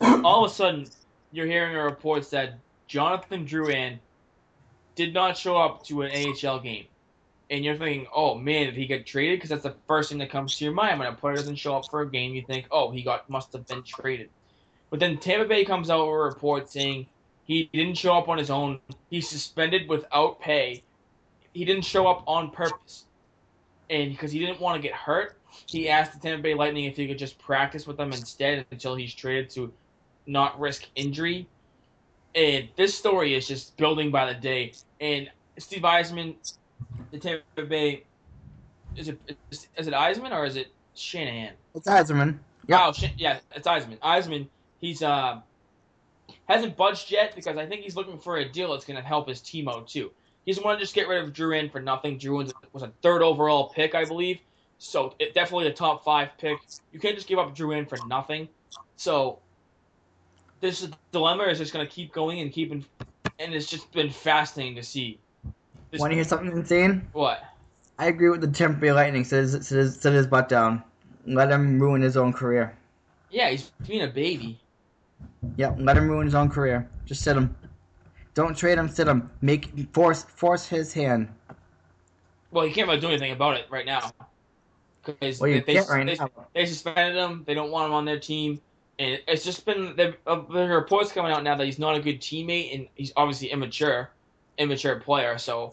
All 0.00 0.44
of 0.44 0.50
a 0.50 0.54
sudden, 0.54 0.86
you're 1.32 1.46
hearing 1.46 1.76
reports 1.76 2.30
that 2.30 2.54
Jonathan 2.86 3.46
Drouin 3.46 3.98
did 4.94 5.14
not 5.14 5.36
show 5.36 5.56
up 5.56 5.84
to 5.84 6.02
an 6.02 6.10
AHL 6.12 6.60
game. 6.60 6.86
And 7.50 7.64
you're 7.64 7.76
thinking, 7.76 8.06
oh 8.14 8.34
man, 8.34 8.66
did 8.66 8.74
he 8.74 8.86
get 8.86 9.06
traded? 9.06 9.38
Because 9.38 9.50
that's 9.50 9.62
the 9.62 9.74
first 9.86 10.10
thing 10.10 10.18
that 10.18 10.30
comes 10.30 10.56
to 10.56 10.64
your 10.64 10.74
mind 10.74 10.98
when 10.98 11.08
a 11.08 11.12
player 11.12 11.36
doesn't 11.36 11.56
show 11.56 11.76
up 11.76 11.88
for 11.88 12.02
a 12.02 12.10
game. 12.10 12.34
You 12.34 12.42
think, 12.42 12.66
oh, 12.70 12.90
he 12.90 13.02
got 13.02 13.28
must 13.30 13.52
have 13.52 13.66
been 13.66 13.82
traded. 13.82 14.28
But 14.90 15.00
then 15.00 15.16
Tampa 15.18 15.46
Bay 15.46 15.64
comes 15.64 15.90
out 15.90 16.06
with 16.06 16.14
a 16.14 16.18
report 16.18 16.70
saying 16.70 17.06
he 17.44 17.70
didn't 17.72 17.96
show 17.96 18.14
up 18.14 18.28
on 18.28 18.36
his 18.36 18.50
own. 18.50 18.80
He's 19.08 19.28
suspended 19.28 19.88
without 19.88 20.40
pay 20.40 20.82
he 21.58 21.64
didn't 21.64 21.84
show 21.84 22.06
up 22.06 22.22
on 22.28 22.50
purpose, 22.50 23.06
and 23.90 24.12
because 24.12 24.30
he 24.30 24.38
didn't 24.38 24.60
want 24.60 24.80
to 24.80 24.88
get 24.88 24.94
hurt, 24.94 25.36
he 25.66 25.88
asked 25.88 26.12
the 26.12 26.20
Tampa 26.20 26.40
Bay 26.40 26.54
Lightning 26.54 26.84
if 26.84 26.96
he 26.96 27.08
could 27.08 27.18
just 27.18 27.36
practice 27.36 27.84
with 27.84 27.96
them 27.96 28.12
instead 28.12 28.64
until 28.70 28.94
he's 28.94 29.12
traded 29.12 29.50
to 29.50 29.72
not 30.28 30.58
risk 30.60 30.84
injury. 30.94 31.48
And 32.36 32.68
this 32.76 32.94
story 32.94 33.34
is 33.34 33.48
just 33.48 33.76
building 33.76 34.12
by 34.12 34.32
the 34.32 34.38
day. 34.38 34.72
And 35.00 35.28
Steve 35.58 35.82
Yzerman, 35.82 36.36
the 37.10 37.18
Tampa 37.18 37.62
Bay, 37.64 38.04
is 38.94 39.08
it 39.08 39.18
is 39.50 39.66
it 39.88 39.94
Yzerman 39.94 40.30
or 40.30 40.44
is 40.44 40.54
it 40.54 40.68
Shanahan? 40.94 41.54
It's 41.74 41.88
Yzerman. 41.88 42.38
Yeah. 42.68 42.86
Oh, 42.86 43.08
yeah, 43.16 43.40
it's 43.56 43.66
Yzerman. 43.66 43.98
Yzerman, 43.98 44.46
he's 44.80 45.02
uh 45.02 45.40
hasn't 46.48 46.76
budged 46.76 47.10
yet 47.10 47.34
because 47.34 47.56
I 47.56 47.66
think 47.66 47.82
he's 47.82 47.96
looking 47.96 48.20
for 48.20 48.36
a 48.36 48.48
deal 48.48 48.70
that's 48.70 48.84
going 48.84 49.00
to 49.00 49.04
help 49.04 49.28
his 49.28 49.40
team 49.40 49.68
out 49.68 49.88
too. 49.88 50.12
He 50.48 50.52
doesn't 50.52 50.64
want 50.64 50.78
to 50.78 50.82
just 50.82 50.94
get 50.94 51.08
rid 51.08 51.22
of 51.22 51.34
Drouin 51.34 51.70
for 51.70 51.78
nothing. 51.78 52.18
Drouin 52.18 52.50
was 52.72 52.82
a 52.82 52.90
third 53.02 53.20
overall 53.20 53.68
pick, 53.68 53.94
I 53.94 54.06
believe. 54.06 54.38
So 54.78 55.14
it, 55.18 55.34
definitely 55.34 55.66
a 55.66 55.74
top 55.74 56.02
five 56.02 56.30
pick. 56.38 56.56
You 56.90 56.98
can't 56.98 57.14
just 57.14 57.28
give 57.28 57.38
up 57.38 57.54
Drouin 57.54 57.86
for 57.86 57.98
nothing. 58.06 58.48
So 58.96 59.40
this 60.62 60.88
dilemma 61.12 61.42
is 61.42 61.58
just 61.58 61.74
going 61.74 61.86
to 61.86 61.92
keep 61.92 62.14
going 62.14 62.40
and 62.40 62.50
keep, 62.50 62.72
and 62.72 62.82
it's 63.38 63.66
just 63.66 63.92
been 63.92 64.08
fascinating 64.08 64.74
to 64.76 64.82
see. 64.82 65.18
Want 65.98 66.12
to 66.12 66.14
hear 66.14 66.24
something 66.24 66.50
insane? 66.50 67.06
What? 67.12 67.44
I 67.98 68.06
agree 68.06 68.30
with 68.30 68.40
the 68.40 68.48
Tampa 68.48 68.80
Bay 68.80 68.92
Lightning. 68.92 69.24
Sit 69.24 69.40
his, 69.40 69.52
sit, 69.52 69.76
his, 69.76 70.00
sit 70.00 70.14
his 70.14 70.26
butt 70.26 70.48
down. 70.48 70.82
Let 71.26 71.50
him 71.50 71.78
ruin 71.78 72.00
his 72.00 72.16
own 72.16 72.32
career. 72.32 72.74
Yeah, 73.28 73.50
he's 73.50 73.70
being 73.86 74.00
a 74.00 74.08
baby. 74.08 74.58
Yep, 75.58 75.76
let 75.80 75.98
him 75.98 76.08
ruin 76.08 76.24
his 76.24 76.34
own 76.34 76.48
career. 76.48 76.88
Just 77.04 77.20
sit 77.20 77.36
him. 77.36 77.54
Don't 78.38 78.56
trade 78.56 78.78
him, 78.78 78.88
sit 78.88 79.08
him. 79.08 79.28
Make 79.40 79.92
force 79.92 80.22
force 80.22 80.64
his 80.64 80.92
hand. 80.92 81.26
Well, 82.52 82.64
he 82.64 82.72
can't 82.72 82.86
really 82.86 83.00
do 83.00 83.08
anything 83.08 83.32
about 83.32 83.56
it 83.56 83.66
right 83.68 83.84
now 83.84 84.12
because 85.04 85.40
Well, 85.40 85.50
you 85.50 85.60
they, 85.66 85.80
right 85.80 86.06
they, 86.06 86.16
they 86.54 86.64
suspended 86.64 87.16
him. 87.16 87.42
They 87.48 87.54
don't 87.54 87.72
want 87.72 87.86
him 87.86 87.94
on 87.94 88.04
their 88.04 88.20
team, 88.20 88.60
and 89.00 89.18
it's 89.26 89.44
just 89.44 89.66
been 89.66 89.96
there 89.96 90.18
uh, 90.28 90.40
are 90.50 90.68
reports 90.68 91.10
coming 91.10 91.32
out 91.32 91.42
now 91.42 91.56
that 91.56 91.64
he's 91.64 91.80
not 91.80 91.96
a 91.96 92.00
good 92.00 92.20
teammate 92.20 92.72
and 92.76 92.86
he's 92.94 93.12
obviously 93.16 93.48
immature, 93.48 94.08
immature 94.56 95.00
player. 95.00 95.36
So 95.36 95.72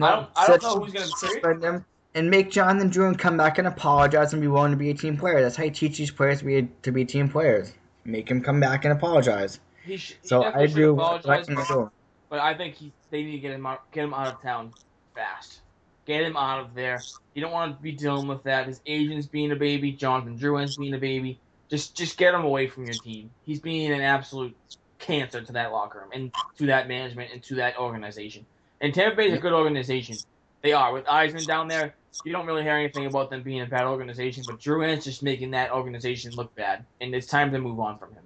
I 0.00 0.14
don't- 0.14 0.28
I 0.36 0.46
don't 0.46 0.62
know 0.62 0.78
who's 0.78 0.92
gonna 0.92 1.06
suspend 1.06 1.64
him 1.64 1.84
and 2.14 2.30
make 2.30 2.52
Jonathan 2.52 2.88
Drouin 2.88 3.18
come 3.18 3.36
back 3.36 3.58
and 3.58 3.66
apologize 3.66 4.32
and 4.32 4.40
be 4.40 4.46
willing 4.46 4.70
to 4.70 4.76
be 4.76 4.90
a 4.90 4.94
team 4.94 5.16
player. 5.16 5.42
That's 5.42 5.56
how 5.56 5.64
you 5.64 5.72
teach 5.72 5.98
these 5.98 6.12
players 6.12 6.38
to 6.38 6.44
be 6.44 6.68
to 6.82 6.92
be 6.92 7.04
team 7.04 7.28
players. 7.28 7.72
Make 8.04 8.30
him 8.30 8.40
come 8.40 8.60
back 8.60 8.84
and 8.84 8.92
apologize. 8.92 9.58
He, 9.84 9.96
sh- 9.96 10.16
he 10.22 10.28
So 10.28 10.42
I 10.42 10.66
do 10.66 10.94
what 10.94 11.24
I 11.26 11.38
apologize, 11.38 11.46
can 11.46 11.90
but, 12.30 12.40
I 12.40 12.54
think 12.54 12.74
he, 12.74 12.92
they 13.10 13.22
need 13.22 13.32
to 13.32 13.38
get 13.38 13.52
him 13.52 13.66
out, 13.66 13.90
get 13.92 14.04
him 14.04 14.14
out 14.14 14.34
of 14.34 14.42
town 14.42 14.72
fast. 15.14 15.60
Get 16.06 16.22
him 16.22 16.36
out 16.36 16.60
of 16.60 16.74
there. 16.74 17.02
You 17.34 17.42
don't 17.42 17.52
want 17.52 17.76
to 17.76 17.82
be 17.82 17.92
dealing 17.92 18.28
with 18.28 18.42
that. 18.44 18.66
His 18.66 18.80
agent's 18.86 19.26
being 19.26 19.52
a 19.52 19.56
baby. 19.56 19.92
Jonathan 19.92 20.38
Drouin's 20.38 20.76
being 20.76 20.94
a 20.94 20.98
baby. 20.98 21.38
Just 21.70 21.96
just 21.96 22.18
get 22.18 22.34
him 22.34 22.44
away 22.44 22.68
from 22.68 22.84
your 22.84 22.98
team. 22.98 23.30
He's 23.44 23.60
being 23.60 23.90
an 23.90 24.00
absolute 24.00 24.54
cancer 24.98 25.42
to 25.42 25.52
that 25.52 25.72
locker 25.72 26.00
room 26.00 26.10
and 26.12 26.32
to 26.58 26.66
that 26.66 26.88
management 26.88 27.32
and 27.32 27.42
to 27.44 27.56
that 27.56 27.78
organization. 27.78 28.46
And 28.80 28.92
Tampa 28.92 29.16
Bay 29.16 29.28
is 29.28 29.38
a 29.38 29.40
good 29.40 29.52
organization. 29.52 30.18
They 30.62 30.72
are. 30.72 30.92
With 30.92 31.04
Yzerman 31.06 31.46
down 31.46 31.68
there, 31.68 31.94
you 32.24 32.32
don't 32.32 32.46
really 32.46 32.62
hear 32.62 32.72
anything 32.72 33.06
about 33.06 33.30
them 33.30 33.42
being 33.42 33.62
a 33.62 33.66
bad 33.66 33.86
organization, 33.86 34.44
but 34.46 34.60
Drew 34.60 34.78
Drouin's 34.78 35.04
just 35.04 35.22
making 35.22 35.52
that 35.52 35.72
organization 35.72 36.34
look 36.34 36.54
bad. 36.54 36.84
And 37.00 37.14
it's 37.14 37.26
time 37.26 37.52
to 37.52 37.58
move 37.58 37.80
on 37.80 37.98
from 37.98 38.12
him. 38.12 38.24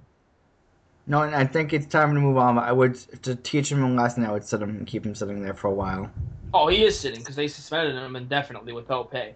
No, 1.09 1.23
and 1.23 1.35
I 1.35 1.47
think 1.47 1.73
it's 1.73 1.87
time 1.87 2.15
to 2.15 2.21
move 2.21 2.37
on. 2.37 2.57
But 2.57 2.65
I 2.65 2.73
would 2.73 2.95
to 3.23 3.35
teach 3.35 3.73
him 3.73 3.83
a 3.83 3.91
lesson. 3.91 4.27
I 4.27 4.31
would 4.31 4.45
sit 4.45 4.61
him 4.61 4.77
and 4.77 4.87
keep 4.87 5.07
him 5.07 5.15
sitting 5.15 5.43
there 5.43 5.55
for 5.55 5.69
a 5.69 5.75
while. 5.75 6.11
Oh, 6.53 6.69
he 6.69 6.85
is 6.85 6.99
sitting 6.99 7.21
because 7.21 7.35
they 7.35 7.49
suspended 7.49 7.97
him 7.97 8.15
indefinitely 8.15 8.75
without 8.75 9.11
pay. 9.11 9.35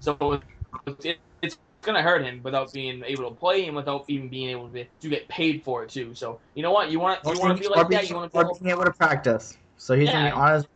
So 0.00 0.40
it, 1.04 1.18
it's 1.42 1.58
going 1.82 1.96
to 1.96 2.02
hurt 2.02 2.22
him 2.22 2.40
without 2.42 2.72
being 2.72 3.02
able 3.06 3.28
to 3.28 3.36
play 3.36 3.66
and 3.66 3.76
without 3.76 4.06
even 4.08 4.28
being 4.30 4.48
able 4.48 4.68
to, 4.70 4.84
to 4.84 5.08
get 5.08 5.28
paid 5.28 5.62
for 5.62 5.84
it 5.84 5.90
too. 5.90 6.14
So 6.14 6.40
you 6.54 6.62
know 6.62 6.72
what? 6.72 6.90
You 6.90 7.00
want 7.00 7.20
you 7.24 7.38
want 7.38 7.56
to 7.56 7.62
be 7.62 7.68
like 7.68 7.88
that? 7.90 8.08
You 8.08 8.16
want 8.16 8.32
to 8.32 8.44
be 8.44 8.58
being 8.60 8.70
able 8.70 8.84
to 8.84 8.92
practice. 8.92 9.56
So 9.76 9.94
he's 9.94 10.08
gonna 10.10 10.30
be 10.30 10.32
honest. 10.32 10.68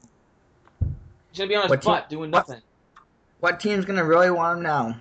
he's 1.30 1.38
gonna 1.38 1.48
be 1.48 1.56
on 1.56 1.70
his 1.70 1.84
butt 1.84 2.10
doing 2.10 2.30
nothing. 2.30 2.60
What 3.40 3.60
team's 3.60 3.86
gonna 3.86 4.04
really 4.04 4.30
want 4.30 4.58
him 4.58 4.62
now? 4.62 4.96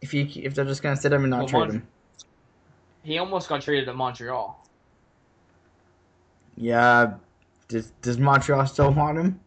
If 0.00 0.14
you 0.14 0.28
if 0.36 0.54
they're 0.54 0.64
just 0.64 0.82
gonna 0.82 0.96
sit 0.96 1.12
him 1.12 1.24
and 1.24 1.30
not 1.30 1.38
Well, 1.38 1.48
trade 1.48 1.70
him. 1.70 1.88
He 3.06 3.18
almost 3.18 3.48
got 3.48 3.62
traded 3.62 3.86
to 3.86 3.94
Montreal. 3.94 4.66
Yeah. 6.56 7.14
Does 7.68 7.92
Does 8.02 8.18
Montreal 8.18 8.66
still 8.66 8.92
want 8.92 9.16
him? 9.16 9.40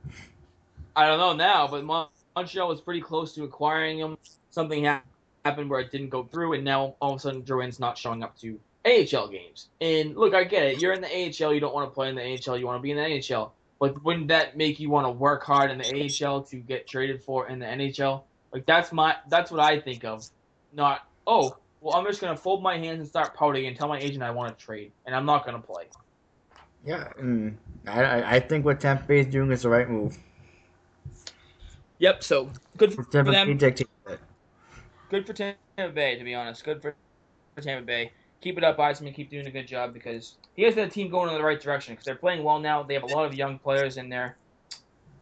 I 0.96 1.06
don't 1.06 1.20
know 1.20 1.34
now, 1.34 1.68
but 1.68 1.84
Mon- 1.84 2.08
Montreal 2.38 2.70
was 2.70 2.80
pretty 2.80 3.02
close 3.02 3.36
to 3.36 3.44
acquiring 3.44 4.00
him. 4.00 4.18
Something 4.50 4.86
ha- 4.86 5.02
happened 5.44 5.70
where 5.70 5.82
it 5.82 5.92
didn't 5.92 6.08
go 6.08 6.24
through, 6.24 6.54
and 6.54 6.64
now 6.64 6.96
all 7.02 7.12
of 7.12 7.18
a 7.18 7.20
sudden 7.20 7.44
Drouin's 7.44 7.82
not 7.82 7.98
showing 7.98 8.24
up 8.24 8.38
to 8.40 8.58
AHL 8.86 9.28
games. 9.28 9.68
And 9.82 10.16
look, 10.16 10.34
I 10.34 10.46
get 10.46 10.64
it. 10.64 10.82
You're 10.82 10.94
in 10.94 11.02
the 11.02 11.08
AHL. 11.08 11.54
You 11.54 11.60
don't 11.60 11.74
want 11.74 11.90
to 11.90 11.94
play 11.94 12.08
in 12.08 12.16
the 12.16 12.22
AHL. 12.24 12.58
You 12.58 12.66
want 12.66 12.78
to 12.78 12.82
be 12.82 12.92
in 12.92 12.98
the 12.98 13.04
NHL. 13.04 13.52
But 13.78 14.02
wouldn't 14.06 14.30
that 14.30 14.56
make 14.56 14.80
you 14.80 14.90
want 14.90 15.06
to 15.06 15.12
work 15.12 15.44
hard 15.44 15.70
in 15.70 15.80
the 15.80 16.26
AHL 16.26 16.44
to 16.44 16.56
get 16.56 16.88
traded 16.88 17.22
for 17.22 17.50
in 17.50 17.60
the 17.60 17.66
NHL? 17.66 18.24
Like 18.54 18.66
that's 18.66 18.94
my 18.94 19.18
that's 19.28 19.52
what 19.52 19.60
I 19.60 19.82
think 19.82 20.06
of. 20.06 20.26
Not 20.72 21.06
oh 21.28 21.58
well, 21.82 21.96
I'm 21.96 22.06
just 22.06 22.22
gonna 22.22 22.36
fold 22.36 22.62
my 22.62 22.78
hands 22.78 23.00
and 23.00 23.08
start 23.08 23.34
pouting 23.34 23.68
and 23.68 23.76
tell 23.76 23.88
my 23.88 24.00
agent 24.00 24.24
I 24.24 24.32
want 24.32 24.58
to 24.58 24.66
trade, 24.66 24.92
and 25.06 25.16
I'm 25.16 25.26
not 25.26 25.46
gonna 25.46 25.60
play. 25.60 25.86
Yeah. 26.86 27.08
And 27.18 27.58
I 27.88 28.04
I- 28.04 28.32
I 28.36 28.40
think 28.40 28.66
what 28.66 28.80
Tampa 28.80 29.04
Bay 29.06 29.20
is 29.20 29.28
doing 29.28 29.52
is 29.52 29.64
the 29.64 29.70
right 29.70 29.90
move. 29.90 30.18
Yep. 32.00 32.24
So 32.24 32.50
good 32.78 32.94
for 32.94 33.04
Tampa 33.04 33.32
Bay 33.32 33.38
them. 33.46 33.58
good 35.10 35.26
for 35.26 35.34
Tampa 35.34 35.56
Bay, 35.94 36.18
to 36.18 36.24
be 36.24 36.34
honest. 36.34 36.64
Good 36.64 36.82
for, 36.82 36.96
for 37.56 37.62
Tampa 37.62 37.86
Bay. 37.86 38.12
Keep 38.42 38.58
it 38.58 38.64
up, 38.64 38.78
Yzerman. 38.78 39.14
Keep 39.14 39.30
doing 39.30 39.48
a 39.48 39.52
good 39.52 39.68
job 39.68 39.94
because 39.94 40.36
he 40.56 40.64
has 40.64 40.76
the 40.76 40.88
team 40.88 41.10
going 41.10 41.30
in 41.30 41.36
the 41.36 41.44
right 41.44 41.60
direction. 41.60 41.94
Because 41.94 42.06
they're 42.06 42.16
playing 42.16 42.44
well 42.44 42.60
now. 42.60 42.84
They 42.84 42.94
have 42.94 43.04
a 43.04 43.08
lot 43.08 43.26
of 43.26 43.34
young 43.34 43.60
players 43.60 43.98
in 43.98 44.08
their 44.10 44.38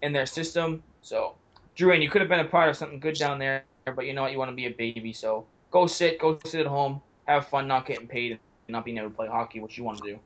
in 0.04 0.14
their 0.14 0.28
system. 0.28 0.84
So, 1.02 1.36
Drouin, 1.76 2.02
you 2.02 2.10
could 2.10 2.22
have 2.22 2.30
been 2.30 2.42
a 2.42 2.46
part 2.46 2.70
of 2.70 2.78
something 2.78 3.00
good 3.00 3.16
down 3.16 3.40
there, 3.40 3.64
but 3.86 4.06
you 4.06 4.14
know 4.14 4.22
what? 4.22 4.32
You 4.32 4.38
want 4.38 4.52
to 4.52 4.56
be 4.56 4.66
a 4.66 4.72
baby. 4.72 5.14
So 5.14 5.48
go 5.72 5.88
sit, 5.88 6.20
go 6.20 6.40
sit 6.46 6.62
at 6.62 6.68
home, 6.68 7.02
have 7.28 7.48
fun, 7.48 7.68
not 7.68 7.86
getting 7.86 8.08
paid, 8.08 8.32
and 8.32 8.40
not 8.70 8.86
being 8.86 8.98
able 8.98 9.10
to 9.10 9.16
play 9.16 9.28
hockey, 9.28 9.60
which 9.60 9.78
you 9.78 9.84
want 9.84 9.98
to 10.00 10.04
do. 10.14 10.20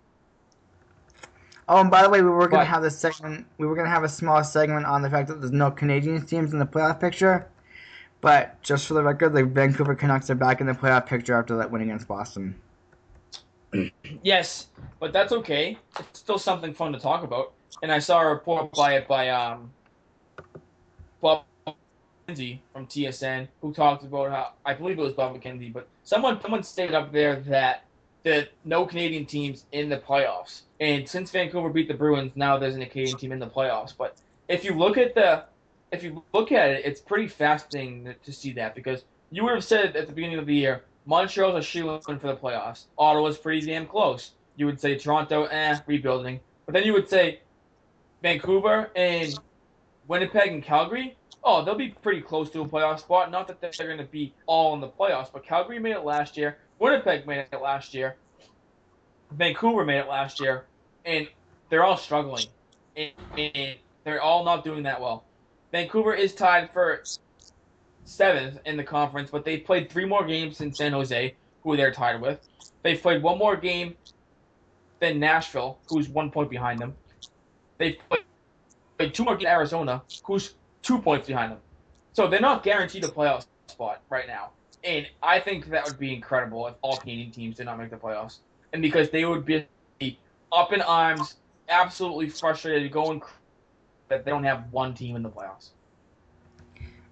Oh, 1.68 1.80
and 1.80 1.90
by 1.90 2.02
the 2.02 2.10
way, 2.10 2.22
we 2.22 2.30
were 2.30 2.48
gonna 2.48 2.64
But- 2.64 2.68
have 2.68 2.82
this 2.82 2.98
segment. 2.98 3.46
We 3.58 3.66
were 3.68 3.76
gonna 3.76 3.90
have 3.90 4.04
a 4.04 4.10
small 4.10 4.44
segment 4.44 4.86
on 4.86 5.02
the 5.02 5.10
fact 5.10 5.28
that 5.30 5.40
there's 5.40 5.52
no 5.52 5.72
Canadian 5.72 6.26
teams 6.26 6.54
in 6.54 6.60
the 6.60 6.66
playoff 6.66 7.00
picture. 7.00 7.48
But 8.20 8.62
just 8.62 8.88
for 8.88 8.94
the 8.94 9.02
record, 9.04 9.34
the 9.34 9.44
Vancouver 9.46 9.96
Canucks 9.96 10.30
are 10.30 10.36
back 10.36 10.62
in 10.62 10.68
the 10.68 10.74
playoff 10.74 11.08
picture 11.08 11.36
after 11.36 11.56
that 11.58 11.72
win 11.72 11.82
against 11.82 12.08
Boston. 12.08 12.56
Yes, 14.22 14.68
but 15.00 15.14
that's 15.14 15.32
okay. 15.32 15.78
It's 15.98 16.20
still 16.20 16.38
something 16.38 16.74
fun 16.74 16.92
to 16.92 17.00
talk 17.00 17.24
about. 17.24 17.54
And 17.82 17.90
I 17.92 18.00
saw 18.00 18.20
a 18.20 18.28
report 18.28 18.70
by 18.74 18.96
it 18.96 19.08
by 19.08 19.30
um 19.30 19.72
Bob 21.22 21.46
McKenzie 22.32 22.60
from 22.74 22.88
TSN 22.88 23.48
who 23.62 23.74
talked 23.74 24.04
about 24.04 24.32
how 24.32 24.54
I 24.66 24.74
believe 24.74 25.00
it 25.00 25.02
was 25.02 25.14
Bob 25.14 25.36
McKenzie, 25.36 25.72
but 25.72 25.88
someone 26.04 26.42
someone 26.42 26.64
stated 26.64 26.96
up 26.96 27.12
there 27.12 27.38
that 27.42 27.84
that 28.24 28.50
no 28.66 28.86
Canadian 28.86 29.26
teams 29.26 29.66
in 29.72 29.90
the 29.90 29.98
playoffs. 29.98 30.62
And 30.80 31.08
since 31.08 31.32
Vancouver 31.32 31.70
beat 31.70 31.88
the 31.88 31.94
Bruins, 31.94 32.32
now 32.36 32.58
there's 32.58 32.76
a 32.76 32.86
Canadian 32.86 33.18
team 33.18 33.32
in 33.32 33.40
the 33.40 33.48
playoffs. 33.48 33.94
But 33.98 34.18
if 34.48 34.64
you 34.64 34.74
look 34.74 34.98
at 34.98 35.16
the 35.16 35.46
if 35.92 36.04
you 36.04 36.24
look 36.34 36.52
at 36.52 36.70
it, 36.70 36.86
it's 36.86 37.02
pretty 37.02 37.28
fascinating 37.28 38.14
to 38.24 38.32
see 38.32 38.54
that 38.54 38.76
because 38.76 39.04
you 39.32 39.44
would 39.44 39.54
have 39.54 39.64
said 39.64 39.96
at 39.96 40.08
the 40.08 40.14
beginning 40.14 40.40
of 40.40 40.46
the 40.46 40.56
year 40.56 40.84
Montreal's 41.06 41.56
a 41.56 41.62
shoe 41.62 42.00
in 42.08 42.20
for 42.20 42.28
the 42.28 42.36
playoffs. 42.36 42.86
Ottawa's 42.98 43.38
pretty 43.38 43.66
damn 43.66 43.88
close. 43.88 44.32
You 44.56 44.68
would 44.68 44.80
say 44.80 44.96
Toronto, 44.96 45.46
eh, 45.46 45.80
rebuilding. 45.88 46.40
But 46.66 46.74
then 46.74 46.84
you 46.84 46.94
would 46.94 47.10
say 47.10 47.40
Vancouver 48.22 48.92
and 48.96 49.38
Winnipeg 50.08 50.52
and 50.52 50.64
Calgary. 50.64 51.16
Oh, 51.44 51.64
they'll 51.64 51.76
be 51.76 51.90
pretty 51.90 52.22
close 52.22 52.50
to 52.52 52.62
a 52.62 52.68
playoff 52.68 53.00
spot. 53.00 53.32
Not 53.32 53.48
that 53.48 53.62
they're 53.62 53.88
going 53.88 53.98
to 53.98 54.04
be 54.04 54.34
all 54.46 54.74
in 54.76 54.82
the 54.82 54.88
playoffs, 54.88 55.30
but 55.32 55.46
Calgary 55.46 55.80
made 55.80 55.94
it 55.94 56.04
last 56.04 56.38
year. 56.38 56.58
Winnipeg 56.80 57.26
made 57.26 57.48
it 57.52 57.62
last 57.62 57.94
year. 57.94 58.16
Vancouver 59.32 59.86
made 59.86 60.00
it 60.00 60.08
last 60.08 60.40
year, 60.40 60.66
and 61.06 61.28
they're 61.70 61.84
all 61.84 61.98
struggling. 61.98 62.46
And, 62.96 63.12
and 63.38 63.76
they're 64.04 64.22
all 64.22 64.44
not 64.44 64.64
doing 64.64 64.84
that 64.84 65.00
well. 65.00 65.24
Vancouver 65.72 66.14
is 66.14 66.36
tied 66.36 66.70
for 66.72 67.04
seventh 68.04 68.60
in 68.66 68.78
the 68.78 68.84
conference, 68.84 69.32
but 69.32 69.46
they've 69.46 69.64
played 69.64 69.90
three 69.90 70.06
more 70.06 70.26
games 70.26 70.58
than 70.58 70.74
San 70.74 70.92
Jose, 70.92 71.34
who 71.64 71.78
they're 71.78 71.94
tied 71.94 72.22
with. 72.22 72.48
They've 72.84 73.02
played 73.02 73.24
one 73.24 73.38
more 73.38 73.56
game 73.56 73.96
than 75.00 75.20
Nashville, 75.20 75.80
who's 75.88 76.10
one 76.10 76.30
point 76.30 76.50
behind 76.50 76.80
them. 76.80 76.94
They've 77.78 77.98
played, 78.10 78.24
played 79.02 79.14
two 79.14 79.24
more 79.24 79.36
games 79.36 79.50
Arizona, 79.50 80.02
who's 80.24 80.56
two 80.82 81.00
points 81.00 81.28
behind 81.28 81.52
them. 81.52 81.60
So 82.14 82.28
they're 82.28 82.40
not 82.40 82.64
guaranteed 82.64 83.04
a 83.04 83.08
playoff 83.08 83.46
spot 83.68 84.02
right 84.10 84.28
now. 84.28 84.50
And 84.84 85.08
I 85.22 85.40
think 85.40 85.70
that 85.70 85.86
would 85.86 86.00
be 86.00 86.14
incredible 86.14 86.68
if 86.68 86.76
all 86.82 86.98
Canadian 86.98 87.32
teams 87.32 87.58
did 87.58 87.66
not 87.66 87.78
make 87.78 87.90
the 87.90 87.98
playoffs. 87.98 88.40
And 88.74 88.82
because 88.82 89.10
they 89.10 89.26
would 89.26 89.46
be 89.46 89.66
up 90.52 90.74
in 90.74 90.82
arms, 90.82 91.36
absolutely 91.70 92.30
frustrated, 92.30 92.92
going 92.92 93.22
that 94.10 94.26
they 94.26 94.32
don't 94.32 94.44
have 94.44 94.66
one 94.72 94.94
team 94.94 95.16
in 95.16 95.24
the 95.24 95.30
playoffs. 95.30 95.70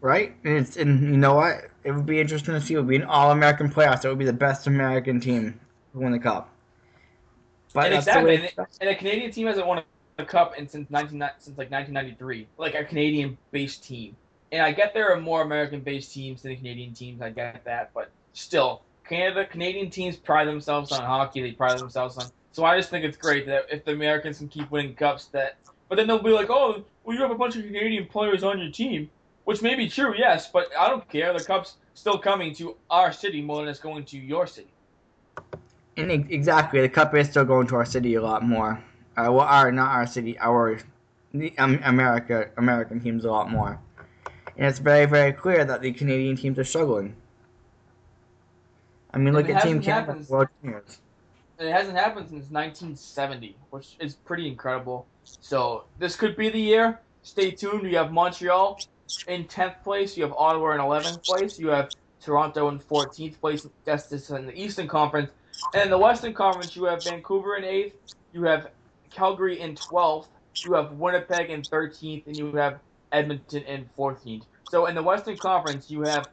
Right? 0.02 0.36
And 0.44 0.58
it's 0.58 0.78
and 0.78 1.02
you 1.02 1.18
know 1.18 1.36
what? 1.36 1.70
It 1.84 1.92
would 1.92 2.06
be 2.06 2.20
interesting 2.20 2.54
to 2.54 2.62
see. 2.62 2.74
It 2.74 2.78
would 2.78 2.88
be 2.88 2.96
an 2.96 3.04
all 3.04 3.32
American 3.32 3.70
playoffs. 3.70 4.06
It 4.06 4.10
would 4.10 4.20
be 4.20 4.26
the 4.26 4.34
best 4.34 4.68
American 4.68 5.20
team 5.20 5.60
who 5.94 6.00
win 6.00 6.12
the 6.12 6.20
cup. 6.20 6.50
But 7.74 7.88
And 7.88 7.96
exactly, 7.96 8.38
the 8.38 8.44
and, 8.58 8.68
and 8.82 8.90
a 8.90 8.96
Canadian 8.96 9.32
team 9.32 9.48
hasn't 9.48 9.68
won 9.68 9.84
a 10.20 10.26
cup 10.26 10.58
in 10.58 10.68
since 10.68 10.90
nineteen 10.90 11.24
since 11.40 11.58
like 11.58 11.72
nineteen 11.72 11.94
ninety 11.94 12.16
three, 12.18 12.48
like 12.58 12.76
a 12.76 12.84
Canadian 12.84 13.38
based 13.52 13.84
team. 13.84 14.16
And 14.52 14.62
I 14.62 14.72
get 14.72 14.94
there 14.94 15.14
are 15.14 15.20
more 15.20 15.42
American 15.42 15.82
based 15.82 16.14
teams 16.14 16.42
than 16.42 16.56
Canadian 16.56 16.94
teams. 16.94 17.22
I 17.22 17.30
get 17.30 17.64
that, 17.66 17.92
but 17.94 18.10
still, 18.34 18.82
Canada 19.08 19.46
Canadian 19.46 19.90
teams 19.90 20.16
pride 20.16 20.48
themselves 20.48 20.92
on 20.92 21.02
hockey. 21.02 21.42
They 21.42 21.52
pride 21.52 21.80
themselves 21.80 22.18
on. 22.18 22.26
So 22.52 22.66
I 22.66 22.78
just 22.78 22.90
think 22.90 23.06
it's 23.06 23.18
great 23.18 23.46
that 23.46 23.66
if 23.72 23.86
the 23.86 23.92
Americans 23.92 24.40
can 24.40 24.48
keep 24.48 24.70
winning 24.72 24.96
cups, 24.96 25.26
that. 25.28 25.58
But 25.88 25.96
then 25.96 26.08
they'll 26.08 26.22
be 26.22 26.30
like, 26.30 26.52
oh, 26.52 26.84
well, 27.04 27.16
you 27.16 27.22
have 27.24 27.32
a 27.32 27.36
bunch 27.36 27.56
of 27.56 27.64
Canadian 27.64 28.06
players 28.06 28.44
on 28.44 28.60
your 28.60 28.72
team, 28.72 29.10
which 29.46 29.64
may 29.64 29.74
be 29.74 29.90
true, 29.90 30.14
yes, 30.16 30.48
but 30.52 30.68
I 30.78 30.88
don't 30.88 31.08
care. 31.10 31.34
The 31.34 31.44
cup's 31.44 31.78
still 31.96 32.20
coming 32.20 32.54
to 32.56 32.76
our 32.92 33.12
city 33.12 33.42
more 33.42 33.62
than 33.62 33.70
it's 33.70 33.80
going 33.80 34.06
to 34.06 34.18
your 34.18 34.46
city. 34.46 34.70
And 35.98 36.12
exactly, 36.12 36.82
the 36.82 36.90
cup 36.90 37.16
is 37.16 37.30
still 37.30 37.46
going 37.46 37.66
to 37.68 37.76
our 37.76 37.86
city 37.86 38.14
a 38.16 38.22
lot 38.22 38.44
more. 38.44 38.84
Uh, 39.20 39.30
well, 39.32 39.46
our 39.46 39.70
not 39.72 39.92
our 39.92 40.08
city, 40.08 40.40
our 40.40 40.80
um, 41.58 41.80
America 41.84 42.50
American 42.58 43.02
teams 43.02 43.26
a 43.26 43.32
lot 43.32 43.52
more. 43.52 43.78
And 44.56 44.68
it's 44.68 44.80
very 44.80 45.06
very 45.06 45.34
clear 45.34 45.66
that 45.66 45.82
the 45.82 45.92
Canadian 45.92 46.38
teams 46.38 46.58
are 46.58 46.64
struggling. 46.64 47.16
I 49.14 49.18
mean, 49.18 49.34
look 49.34 49.50
at 49.50 49.64
Team 49.64 49.82
Canada, 49.82 50.24
World 50.30 50.48
Juniors. 50.62 51.00
it 51.58 51.72
hasn't 51.72 51.98
happened 51.98 52.30
since 52.30 52.50
1970, 52.50 53.58
which 53.72 53.98
is 54.00 54.16
pretty 54.16 54.48
incredible. 54.48 55.06
So 55.24 55.84
this 55.98 56.16
could 56.16 56.38
be 56.38 56.50
the 56.50 56.62
year. 56.62 57.00
Stay 57.24 57.52
tuned. 57.52 57.84
We 57.84 57.96
have 57.96 58.14
Montreal 58.14 58.80
in 59.28 59.46
10th 59.46 59.84
place. 59.84 60.16
You 60.16 60.24
have 60.24 60.34
Ottawa 60.34 60.76
in 60.76 60.80
11th 60.80 61.26
place. 61.26 61.60
You 61.60 61.68
have 61.70 61.90
Toronto 62.22 62.70
in 62.70 62.80
14th 62.80 63.40
place. 63.42 63.68
That's 63.84 64.06
this 64.08 64.30
in 64.30 64.46
the 64.46 64.58
Eastern 64.58 64.88
Conference. 64.88 65.32
And 65.74 65.84
in 65.84 65.90
the 65.90 65.98
Western 65.98 66.34
Conference, 66.34 66.76
you 66.76 66.86
have 66.86 67.04
Vancouver 67.04 67.58
in 67.58 67.64
8th. 67.64 67.94
You 68.32 68.44
have 68.44 68.70
Calgary 69.10 69.60
in 69.60 69.76
12th. 69.76 70.28
You 70.58 70.74
have 70.74 70.94
Winnipeg 70.94 71.50
in 71.50 71.62
13th. 71.62 72.28
And 72.28 72.38
you 72.38 72.52
have 72.56 72.80
Edmonton 73.12 73.64
in 73.64 73.90
14th. 73.98 74.44
So 74.70 74.86
in 74.86 74.96
the 74.96 75.04
Western 75.04 75.38
Conference, 75.38 75.90
you 75.90 76.02
have 76.02 76.28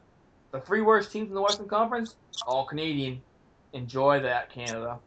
the 0.53 0.61
three 0.61 0.81
worst 0.81 1.13
teams 1.13 1.29
in 1.29 1.35
the 1.35 1.43
Western 1.43 1.69
Conference, 1.69 2.17
all 2.47 2.67
Canadian. 2.67 3.21
Enjoy 3.73 4.21
that, 4.21 4.51
Canada. 4.51 4.99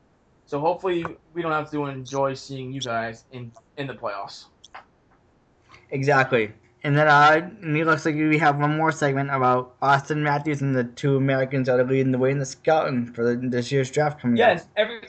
So 0.46 0.60
hopefully 0.60 1.06
we 1.34 1.42
don't 1.42 1.52
have 1.52 1.70
to 1.72 1.86
enjoy 1.86 2.34
seeing 2.34 2.72
you 2.72 2.82
guys 2.82 3.26
in 3.32 3.52
in 3.78 3.88
the 3.88 3.94
playoffs. 3.94 4.46
Exactly. 5.92 6.52
And 6.84 6.98
then, 6.98 7.08
uh, 7.08 7.50
it 7.62 7.86
looks 7.86 8.06
like 8.06 8.16
we 8.16 8.38
have 8.38 8.58
one 8.58 8.78
more 8.78 8.92
segment 8.92 9.30
about 9.32 9.78
Auston 9.82 10.18
Matthews 10.18 10.62
and 10.62 10.74
the 10.74 10.86
two 10.86 11.18
Americans 11.18 11.68
that 11.68 11.78
are 11.80 11.84
leading 11.84 12.12
the 12.12 12.18
way 12.18 12.32
in 12.32 12.40
the 12.40 12.46
scouting 12.46 13.12
for 13.12 13.26
the, 13.26 13.48
this 13.50 13.70
year's 13.72 13.92
draft 13.92 14.22
coming 14.22 14.38
Yes, 14.38 14.64
up. 14.64 14.70
every 14.78 15.02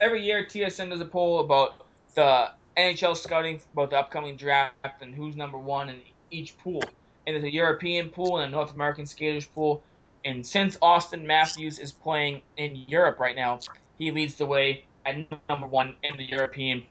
every 0.00 0.24
year 0.24 0.44
TSN 0.46 0.90
does 0.90 1.00
a 1.00 1.04
poll 1.04 1.40
about 1.40 1.86
the 2.14 2.50
NHL 2.76 3.16
scouting 3.16 3.60
about 3.72 3.90
the 3.90 3.98
upcoming 3.98 4.36
draft 4.36 4.74
and 5.00 5.14
who's 5.14 5.36
number 5.36 5.58
one 5.58 5.88
in 5.88 6.00
each 6.30 6.56
pool. 6.58 6.82
And 7.26 7.34
there's 7.34 7.44
a 7.44 7.52
European 7.52 8.08
pool 8.08 8.38
and 8.38 8.52
a 8.52 8.56
North 8.56 8.74
American 8.74 9.06
skaters 9.06 9.46
pool. 9.46 9.82
And 10.24 10.46
since 10.46 10.76
Auston 10.78 11.24
Matthews 11.24 11.78
is 11.78 11.92
playing 11.92 12.42
in 12.56 12.84
Europe 12.88 13.18
right 13.18 13.36
now, 13.36 13.60
he 13.98 14.10
leads 14.10 14.34
the 14.34 14.46
way 14.46 14.84
at 15.06 15.16
number 15.48 15.66
one 15.66 15.94
in 16.02 16.16
the 16.16 16.24
European 16.24 16.82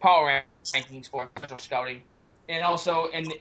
power 0.00 0.42
rankings 0.74 1.08
for 1.08 1.30
scouting. 1.58 2.02
And 2.48 2.62
also, 2.62 3.08
and 3.12 3.32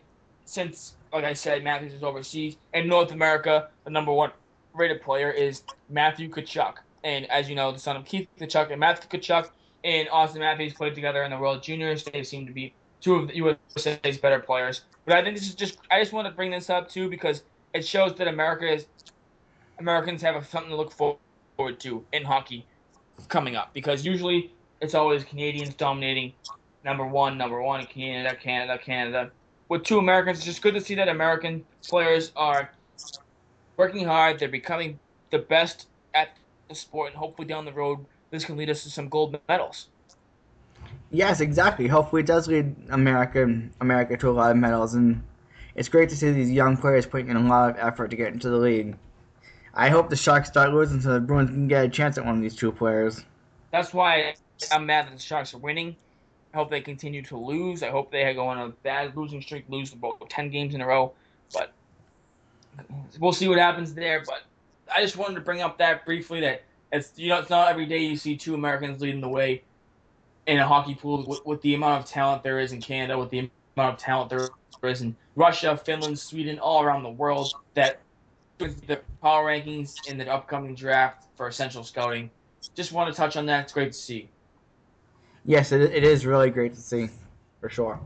since, 0.45 0.95
like 1.13 1.23
I 1.23 1.33
said, 1.33 1.63
Matthews 1.63 1.93
is 1.93 2.03
overseas, 2.03 2.57
in 2.73 2.87
North 2.87 3.11
America, 3.11 3.69
the 3.83 3.91
number 3.91 4.11
one 4.11 4.31
rated 4.73 5.01
player 5.01 5.31
is 5.31 5.63
Matthew 5.89 6.29
Tkachuk. 6.29 6.75
And 7.03 7.29
as 7.29 7.47
you 7.49 7.55
know, 7.55 7.71
the 7.71 7.79
son 7.79 7.95
of 7.95 8.05
Keith 8.05 8.27
Tkachuk 8.39 8.71
and 8.71 8.79
Matthew 8.79 9.19
Tkachuk 9.19 9.49
and 9.85 10.09
Auston 10.09 10.39
Matthews 10.39 10.73
played 10.73 10.95
together 10.95 11.23
in 11.23 11.31
the 11.31 11.37
World 11.37 11.61
Juniors. 11.61 12.03
They 12.03 12.23
seem 12.23 12.47
to 12.47 12.51
be 12.51 12.73
two 13.01 13.15
of 13.15 13.27
the 13.27 13.35
USA's 13.35 14.17
better 14.17 14.39
players. 14.39 14.81
But 15.05 15.15
I 15.15 15.23
think 15.23 15.37
this 15.37 15.47
is 15.47 15.53
just, 15.53 15.77
I 15.91 16.01
just 16.01 16.11
want 16.11 16.27
to 16.27 16.33
bring 16.33 16.49
this 16.49 16.71
up 16.71 16.89
too 16.89 17.07
because 17.07 17.43
it 17.75 17.85
shows 17.85 18.15
that 18.15 18.27
America 18.27 18.67
is, 18.67 18.87
Americans 19.77 20.23
have 20.23 20.43
something 20.47 20.71
to 20.71 20.75
look 20.75 20.91
forward 20.91 21.79
to 21.79 22.03
in 22.13 22.23
hockey 22.23 22.65
coming 23.29 23.55
up 23.55 23.73
because 23.73 24.03
usually 24.03 24.51
it's 24.81 24.95
always 24.95 25.23
Canadians 25.23 25.75
dominating 25.75 26.33
number 26.83 27.05
one, 27.05 27.37
number 27.37 27.61
one, 27.61 27.85
Canada, 27.85 28.35
Canada, 28.35 28.79
Canada. 28.79 29.31
With 29.69 29.83
two 29.83 29.99
Americans, 29.99 30.39
it's 30.39 30.45
just 30.45 30.63
good 30.63 30.73
to 30.73 30.81
see 30.81 30.95
that 30.95 31.09
American 31.09 31.63
players 31.87 32.31
are 32.35 32.71
working 33.77 34.05
hard. 34.05 34.39
They're 34.39 34.49
becoming 34.49 34.99
the 35.31 35.39
best 35.39 35.87
at 36.15 36.37
the 36.69 36.75
sport, 36.75 37.11
and 37.11 37.17
hopefully 37.17 37.47
down 37.47 37.65
the 37.65 37.73
road, 37.73 38.05
this 38.35 38.45
can 38.45 38.57
lead 38.57 38.69
us 38.69 38.83
to 38.83 38.89
some 38.89 39.09
gold 39.09 39.39
medals. 39.47 39.87
Yes, 41.11 41.39
exactly. 41.39 41.87
Hopefully, 41.87 42.21
it 42.21 42.27
does 42.27 42.47
lead 42.47 42.75
America 42.89 43.61
America 43.81 44.17
to 44.17 44.29
a 44.29 44.31
lot 44.31 44.51
of 44.51 44.57
medals, 44.57 44.93
and 44.93 45.23
it's 45.75 45.89
great 45.89 46.09
to 46.09 46.15
see 46.15 46.31
these 46.31 46.51
young 46.51 46.77
players 46.77 47.05
putting 47.05 47.29
in 47.29 47.37
a 47.37 47.47
lot 47.47 47.69
of 47.71 47.77
effort 47.77 48.09
to 48.09 48.15
get 48.15 48.33
into 48.33 48.49
the 48.49 48.57
league. 48.57 48.97
I 49.73 49.89
hope 49.89 50.09
the 50.09 50.15
Sharks 50.15 50.47
start 50.47 50.73
losing 50.73 51.01
so 51.01 51.13
the 51.13 51.19
Bruins 51.19 51.49
can 51.49 51.67
get 51.67 51.83
a 51.83 51.89
chance 51.89 52.17
at 52.17 52.25
one 52.25 52.35
of 52.35 52.41
these 52.41 52.55
two 52.55 52.71
players. 52.71 53.25
That's 53.71 53.93
why 53.93 54.35
I'm 54.71 54.85
mad 54.85 55.07
that 55.07 55.13
the 55.13 55.21
Sharks 55.21 55.53
are 55.53 55.57
winning. 55.57 55.95
I 56.53 56.57
hope 56.57 56.69
they 56.69 56.79
continue 56.79 57.21
to 57.23 57.37
lose. 57.37 57.83
I 57.83 57.89
hope 57.89 58.09
they 58.09 58.33
go 58.33 58.47
on 58.47 58.57
a 58.57 58.69
bad 58.69 59.17
losing 59.17 59.41
streak, 59.41 59.65
lose 59.67 59.91
about 59.91 60.29
10 60.29 60.49
games 60.49 60.73
in 60.73 60.81
a 60.81 60.87
row. 60.87 61.11
But 61.53 61.73
we'll 63.19 63.33
see 63.33 63.49
what 63.49 63.57
happens 63.57 63.93
there. 63.93 64.23
But 64.25 64.43
I 64.93 65.01
just 65.01 65.17
wanted 65.17 65.35
to 65.35 65.41
bring 65.41 65.61
up 65.61 65.77
that 65.79 66.05
briefly 66.05 66.39
that 66.41 66.63
it's 66.91 67.11
you 67.15 67.29
know 67.29 67.39
it's 67.39 67.49
not 67.49 67.69
every 67.69 67.85
day 67.85 67.99
you 67.99 68.15
see 68.15 68.37
two 68.37 68.53
Americans 68.53 69.01
leading 69.01 69.21
the 69.21 69.29
way 69.29 69.63
in 70.47 70.59
a 70.59 70.67
hockey 70.67 70.95
pool 70.95 71.25
with, 71.25 71.45
with 71.45 71.61
the 71.61 71.73
amount 71.73 72.03
of 72.03 72.09
talent 72.09 72.43
there 72.43 72.59
is 72.59 72.71
in 72.71 72.81
Canada, 72.81 73.17
with 73.17 73.29
the 73.29 73.49
amount 73.75 73.95
of 73.95 73.97
talent 73.97 74.29
there 74.29 74.49
is 74.83 75.01
in 75.01 75.15
Russia, 75.35 75.75
Finland, 75.75 76.17
Sweden, 76.17 76.59
all 76.59 76.83
around 76.83 77.03
the 77.03 77.09
world. 77.09 77.53
That 77.73 77.99
with 78.59 78.85
the 78.87 79.01
power 79.21 79.45
rankings 79.45 79.95
in 80.07 80.17
the 80.17 80.31
upcoming 80.31 80.75
draft 80.75 81.25
for 81.35 81.47
essential 81.47 81.83
scouting. 81.83 82.29
Just 82.73 82.91
want 82.91 83.13
to 83.13 83.15
touch 83.15 83.35
on 83.35 83.45
that. 83.47 83.63
It's 83.63 83.73
great 83.73 83.91
to 83.91 83.97
see. 83.97 84.29
Yes, 85.45 85.71
it, 85.71 85.81
it 85.81 86.03
is 86.03 86.25
really 86.25 86.49
great 86.49 86.73
to 86.73 86.81
see, 86.81 87.09
for 87.61 87.69
sure. 87.69 87.99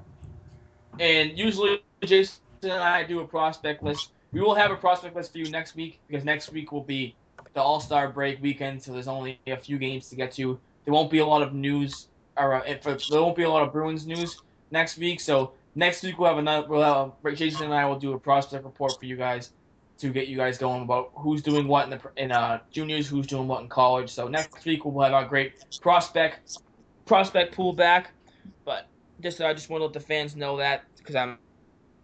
And 1.00 1.38
usually, 1.38 1.82
Jason 2.04 2.42
and 2.64 2.74
I 2.74 3.04
do 3.04 3.22
a 3.22 3.28
prospect 3.28 3.84
list. 3.84 4.12
We 4.32 4.42
will 4.42 4.56
have 4.56 4.72
a 4.72 4.76
prospect 4.76 5.16
list 5.16 5.32
for 5.32 5.38
you 5.38 5.50
next 5.50 5.76
week 5.76 6.00
because 6.08 6.26
next 6.26 6.52
week 6.52 6.72
will 6.72 6.84
be 6.84 7.16
the 7.54 7.62
All 7.62 7.80
Star 7.80 8.10
break 8.10 8.42
weekend, 8.42 8.82
so 8.82 8.94
there's 8.94 9.08
only 9.08 9.40
a 9.48 9.58
few 9.58 9.78
games 9.78 10.10
to 10.10 10.16
get 10.16 10.32
to. 10.34 10.60
There 10.86 10.94
won't 10.94 11.12
be 11.12 11.20
a 11.20 11.26
lot 11.26 11.42
of 11.42 11.54
news, 11.54 12.08
or 12.38 12.54
uh, 12.54 12.64
there 12.84 13.22
won't 13.22 13.36
be 13.36 13.44
a 13.44 13.50
lot 13.50 13.64
of 13.64 13.74
Bruins 13.74 14.06
news 14.06 14.42
next 14.72 14.98
week. 14.98 15.20
So 15.20 15.54
next 15.76 16.04
week 16.04 16.20
we'll 16.20 16.30
have 16.30 16.38
another. 16.38 16.68
We'll 16.68 17.14
have, 17.24 17.36
Jason 17.36 17.66
and 17.66 17.74
I 17.74 17.86
will 17.86 18.00
do 18.00 18.14
a 18.14 18.20
prospect 18.20 18.64
report 18.64 19.00
for 19.00 19.06
you 19.06 19.16
guys 19.16 19.52
to 20.00 20.10
get 20.12 20.28
you 20.28 20.38
guys 20.38 20.58
going 20.58 20.82
about 20.82 21.12
who's 21.14 21.42
doing 21.42 21.68
what 21.68 21.84
in 21.84 21.90
the 21.90 22.02
in 22.18 22.32
uh, 22.32 22.60
juniors, 22.72 23.08
who's 23.08 23.28
doing 23.28 23.48
what 23.48 23.62
in 23.62 23.70
college. 23.70 24.10
So 24.10 24.28
next 24.28 24.64
week 24.66 24.86
we'll 24.86 25.04
have 25.04 25.14
our 25.14 25.26
great 25.26 25.54
prospect 25.82 26.58
prospect 27.06 27.54
pool 27.54 27.74
back. 27.74 28.12
But 28.66 28.88
just 29.22 29.42
I 29.42 29.54
just 29.54 29.70
want 29.70 29.82
to 29.82 29.86
let 29.86 29.94
the 29.94 30.00
fans 30.00 30.36
know 30.36 30.58
that 30.58 30.86
because 30.98 31.16
I'm 31.16 31.38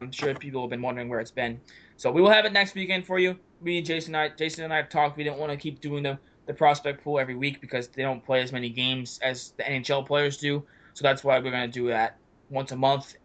I'm 0.02 0.12
sure 0.12 0.34
people 0.36 0.62
have 0.62 0.70
been 0.70 0.82
wondering 0.82 1.08
where 1.08 1.20
it's 1.20 1.32
been. 1.32 1.60
So 1.98 2.12
we 2.12 2.22
will 2.22 2.30
have 2.30 2.46
it 2.46 2.52
next 2.52 2.76
weekend 2.76 3.06
for 3.06 3.18
you. 3.18 3.38
Me 3.62 3.78
and 3.78 3.86
Jason, 3.86 4.16
and 4.16 4.32
I, 4.32 4.36
Jason 4.36 4.64
and 4.64 4.74
I 4.74 4.78
have 4.78 4.90
talked. 4.90 5.18
We 5.18 5.24
didn't 5.24 5.40
want 5.40 5.52
to 5.52 5.58
keep 5.58 5.82
doing 5.82 6.04
the 6.04 6.18
the 6.46 6.54
prospect 6.54 7.04
pool 7.04 7.20
every 7.20 7.36
week 7.36 7.60
because 7.60 7.88
they 7.88 8.04
don't 8.04 8.24
play 8.24 8.42
as 8.42 8.52
many 8.52 8.70
games 8.70 9.20
as 9.24 9.52
the 9.58 9.64
NHL 9.64 10.06
players 10.06 10.38
do. 10.38 10.64
So 10.94 11.04
that's 11.04 11.24
why 11.24 11.40
we're 11.40 11.52
gonna 11.52 11.68
do 11.68 11.88
that 11.88 12.18
once 12.50 12.72
a 12.72 12.76
month. 12.76 13.16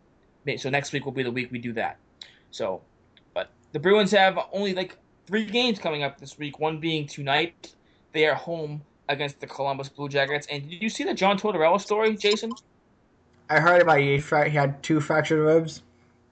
So 0.57 0.71
next 0.71 0.93
week 0.93 1.05
will 1.05 1.13
be 1.13 1.23
the 1.23 1.31
week 1.31 1.53
we 1.53 1.59
do 1.59 1.73
that. 1.75 1.99
So, 2.51 2.81
but 3.35 3.51
the 3.73 3.79
Bruins 3.79 4.11
have 4.13 4.39
only 4.53 4.75
like 4.75 4.97
three 5.27 5.45
games 5.45 5.79
coming 5.79 6.03
up 6.03 6.19
this 6.19 6.39
week. 6.39 6.59
One 6.59 6.81
being 6.81 7.07
tonight. 7.07 7.75
They 8.13 8.27
are 8.27 8.35
home 8.35 8.83
against 9.09 9.39
the 9.39 9.47
Columbus 9.47 9.89
Blue 9.89 10.09
Jackets. 10.09 10.47
And 10.51 10.69
did 10.69 10.83
you 10.83 10.89
see 10.89 11.05
the 11.05 11.15
John 11.15 11.39
Tortorella 11.39 11.81
story, 11.81 12.17
Jason? 12.17 12.53
I 13.49 13.61
heard 13.61 13.83
about 13.83 13.99
he, 13.99 14.17
he 14.17 14.57
had 14.57 14.83
two 14.83 15.01
fractured 15.01 15.41
ribs. 15.41 15.83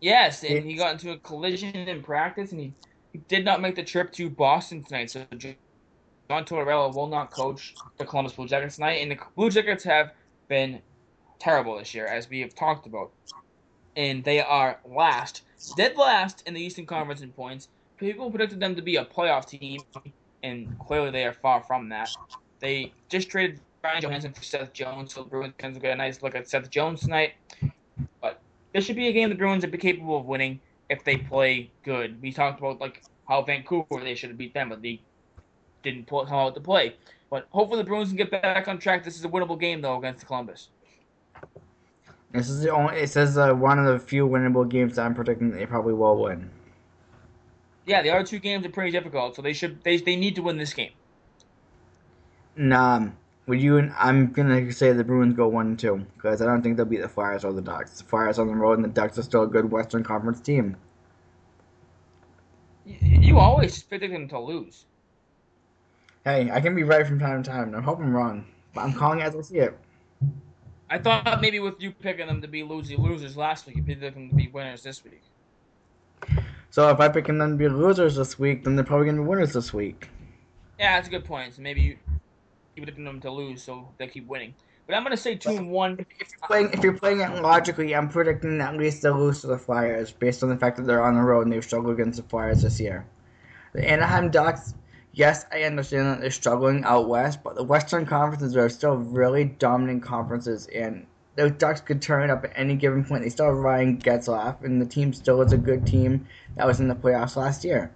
Yes, 0.00 0.44
and 0.44 0.64
he 0.64 0.74
got 0.74 0.92
into 0.92 1.10
a 1.10 1.18
collision 1.18 1.74
in 1.74 2.02
practice, 2.02 2.52
and 2.52 2.60
he, 2.60 2.66
he 2.66 2.72
did 3.26 3.44
not 3.44 3.60
make 3.60 3.74
the 3.74 3.82
trip 3.82 4.12
to 4.12 4.30
Boston 4.30 4.82
tonight. 4.84 5.10
So 5.10 5.24
John 6.28 6.44
Tortorella 6.44 6.94
will 6.94 7.06
not 7.06 7.30
coach 7.30 7.74
the 7.96 8.04
Columbus 8.04 8.34
Blue 8.34 8.46
Jackets 8.46 8.76
tonight, 8.76 9.00
and 9.02 9.10
the 9.10 9.18
Blue 9.34 9.50
Jackets 9.50 9.82
have 9.84 10.12
been 10.48 10.80
terrible 11.38 11.78
this 11.78 11.94
year, 11.94 12.06
as 12.06 12.28
we 12.28 12.40
have 12.40 12.54
talked 12.54 12.86
about. 12.86 13.10
And 13.96 14.22
they 14.22 14.40
are 14.40 14.78
last, 14.88 15.42
dead 15.76 15.96
last 15.96 16.42
in 16.46 16.54
the 16.54 16.60
Eastern 16.60 16.86
Conference 16.86 17.22
in 17.22 17.32
points. 17.32 17.68
People 17.96 18.30
predicted 18.30 18.60
them 18.60 18.76
to 18.76 18.82
be 18.82 18.96
a 18.96 19.04
playoff 19.04 19.46
team, 19.46 19.80
and 20.42 20.78
clearly 20.78 21.10
they 21.10 21.24
are 21.24 21.32
far 21.32 21.62
from 21.62 21.88
that. 21.88 22.10
They 22.60 22.92
just 23.08 23.28
traded 23.30 23.60
Ryan 23.82 24.02
Johansen 24.02 24.32
for 24.32 24.42
Seth 24.42 24.72
Jones, 24.72 25.14
so 25.14 25.22
the 25.22 25.30
Bruins 25.30 25.54
can 25.58 25.72
get 25.74 25.92
a 25.92 25.96
nice 25.96 26.22
look 26.22 26.34
at 26.34 26.48
Seth 26.48 26.70
Jones 26.70 27.00
tonight. 27.00 27.32
But 28.20 28.40
this 28.72 28.84
should 28.84 28.96
be 28.96 29.08
a 29.08 29.12
game 29.12 29.30
the 29.30 29.34
Bruins 29.34 29.62
would 29.62 29.70
be 29.70 29.78
capable 29.78 30.18
of 30.18 30.26
winning 30.26 30.60
if 30.88 31.04
they 31.04 31.16
play 31.16 31.70
good. 31.84 32.20
We 32.20 32.32
talked 32.32 32.58
about 32.58 32.80
like 32.80 33.02
how 33.28 33.42
Vancouver 33.42 34.00
they 34.02 34.14
should 34.14 34.30
have 34.30 34.38
beat 34.38 34.54
them, 34.54 34.70
but 34.70 34.82
they 34.82 35.00
didn't 35.82 36.06
pull, 36.06 36.24
come 36.26 36.34
out 36.34 36.54
to 36.54 36.60
play. 36.60 36.96
But 37.30 37.46
hopefully 37.50 37.82
the 37.82 37.86
Bruins 37.86 38.08
can 38.08 38.16
get 38.16 38.30
back 38.30 38.68
on 38.68 38.78
track. 38.78 39.04
This 39.04 39.16
is 39.16 39.24
a 39.24 39.28
winnable 39.28 39.58
game 39.58 39.82
though 39.82 39.98
against 39.98 40.26
Columbus. 40.26 40.68
This 42.32 42.48
is 42.48 42.60
the 42.62 42.70
only. 42.70 42.96
It 42.96 43.10
says 43.10 43.36
uh, 43.38 43.52
one 43.54 43.78
of 43.78 43.86
the 43.86 43.98
few 43.98 44.26
winnable 44.26 44.68
games 44.68 44.96
that 44.96 45.06
I'm 45.06 45.14
predicting 45.14 45.50
they 45.50 45.66
probably 45.66 45.94
will 45.94 46.22
win. 46.22 46.50
Yeah, 47.86 48.02
the 48.02 48.10
other 48.10 48.24
two 48.24 48.38
games 48.38 48.66
are 48.66 48.70
pretty 48.70 48.90
difficult, 48.90 49.36
so 49.36 49.42
they 49.42 49.54
should 49.54 49.82
they 49.82 49.96
they 49.98 50.16
need 50.16 50.34
to 50.36 50.42
win 50.42 50.58
this 50.58 50.74
game. 50.74 50.92
Nah, 52.56 53.08
would 53.48 53.60
you? 53.60 53.78
and 53.78 53.92
I'm 53.98 54.32
gonna 54.32 54.70
say 54.72 54.92
the 54.92 55.02
Bruins 55.02 55.34
go 55.34 55.48
one 55.48 55.66
and 55.66 55.78
two 55.78 56.06
because 56.14 56.42
I 56.42 56.46
don't 56.46 56.62
think 56.62 56.76
they'll 56.76 56.86
beat 56.86 57.00
the 57.00 57.08
Flyers 57.08 57.44
or 57.44 57.52
the 57.52 57.62
Ducks. 57.62 57.98
The 57.98 58.04
Flyers 58.04 58.38
on 58.38 58.48
the 58.48 58.54
road 58.54 58.78
and 58.78 58.84
the 58.84 58.88
Ducks 58.88 59.18
are 59.18 59.22
still 59.22 59.42
a 59.42 59.46
good 59.46 59.70
Western 59.70 60.04
Conference 60.04 60.40
team. 60.40 60.76
You, 62.84 63.38
always 63.38 63.82
predict 63.82 64.12
them 64.12 64.28
to 64.28 64.38
lose. 64.38 64.86
Hey, 66.24 66.50
I 66.50 66.60
can 66.60 66.74
be 66.74 66.84
right 66.84 67.06
from 67.06 67.18
time 67.18 67.42
to 67.42 67.50
time. 67.50 67.68
and 67.68 67.76
I 67.76 67.80
hope 67.82 67.98
I'm 67.98 68.14
wrong, 68.14 68.46
but 68.74 68.82
I'm 68.82 68.94
calling 68.94 69.20
it 69.20 69.24
as 69.24 69.36
I 69.36 69.40
see 69.42 69.58
it. 69.58 69.78
I 70.90 70.98
thought 70.98 71.40
maybe 71.42 71.60
with 71.60 71.82
you 71.82 71.92
picking 71.92 72.26
them 72.26 72.40
to 72.40 72.48
be 72.48 72.62
losing 72.62 73.02
losers 73.02 73.36
last 73.36 73.66
week, 73.66 73.76
you 73.76 73.82
picked 73.82 74.00
them 74.00 74.30
to 74.30 74.34
be 74.34 74.48
winners 74.48 74.82
this 74.82 75.04
week. 75.04 75.22
So 76.70 76.88
if 76.90 77.00
I 77.00 77.08
pick 77.08 77.26
them 77.26 77.38
to 77.38 77.56
be 77.56 77.68
losers 77.68 78.16
this 78.16 78.38
week, 78.38 78.64
then 78.64 78.76
they're 78.76 78.84
probably 78.84 79.06
gonna 79.06 79.22
be 79.22 79.28
winners 79.28 79.52
this 79.52 79.74
week. 79.74 80.08
Yeah, 80.78 80.96
that's 80.96 81.08
a 81.08 81.10
good 81.10 81.24
point. 81.24 81.54
So 81.54 81.62
maybe 81.62 81.80
you, 81.80 81.98
predicting 82.80 83.04
them 83.04 83.20
to 83.20 83.30
lose, 83.30 83.62
so 83.62 83.88
they 83.98 84.06
keep 84.06 84.26
winning. 84.26 84.54
But 84.86 84.96
I'm 84.96 85.02
gonna 85.02 85.18
say 85.18 85.34
two 85.34 85.50
and 85.50 85.70
one. 85.70 85.98
If 86.18 86.30
you're 86.30 86.48
playing, 86.48 86.70
if 86.72 86.82
you're 86.82 86.96
playing 86.96 87.20
it 87.20 87.42
logically, 87.42 87.94
I'm 87.94 88.08
predicting 88.08 88.60
at 88.60 88.76
least 88.76 89.02
they'll 89.02 89.18
lose 89.18 89.42
to 89.42 89.46
the 89.46 89.58
Flyers 89.58 90.10
based 90.12 90.42
on 90.42 90.48
the 90.48 90.56
fact 90.56 90.78
that 90.78 90.86
they're 90.86 91.04
on 91.04 91.14
the 91.14 91.22
road 91.22 91.42
and 91.42 91.52
they've 91.52 91.64
struggled 91.64 91.92
against 91.92 92.16
the 92.16 92.28
Flyers 92.28 92.62
this 92.62 92.80
year. 92.80 93.06
The 93.74 93.86
Anaheim 93.86 94.30
Ducks, 94.30 94.74
yes, 95.12 95.44
I 95.52 95.64
understand 95.64 96.06
that 96.06 96.20
they're 96.22 96.30
struggling 96.30 96.84
out 96.84 97.06
west, 97.06 97.42
but 97.44 97.54
the 97.54 97.64
Western 97.64 98.06
conferences 98.06 98.56
are 98.56 98.70
still 98.70 98.96
really 98.96 99.44
dominant 99.44 100.02
conferences, 100.02 100.66
and 100.68 101.06
the 101.36 101.50
Ducks 101.50 101.82
could 101.82 102.00
turn 102.00 102.22
it 102.22 102.30
up 102.30 102.44
at 102.44 102.52
any 102.56 102.74
given 102.74 103.04
point. 103.04 103.22
They 103.22 103.28
still 103.28 103.46
have 103.46 103.56
Ryan 103.56 103.98
Getzlaf, 103.98 104.64
and 104.64 104.80
the 104.80 104.86
team 104.86 105.12
still 105.12 105.42
is 105.42 105.52
a 105.52 105.58
good 105.58 105.86
team 105.86 106.26
that 106.56 106.66
was 106.66 106.80
in 106.80 106.88
the 106.88 106.94
playoffs 106.94 107.36
last 107.36 107.62
year. 107.62 107.92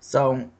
So 0.00 0.50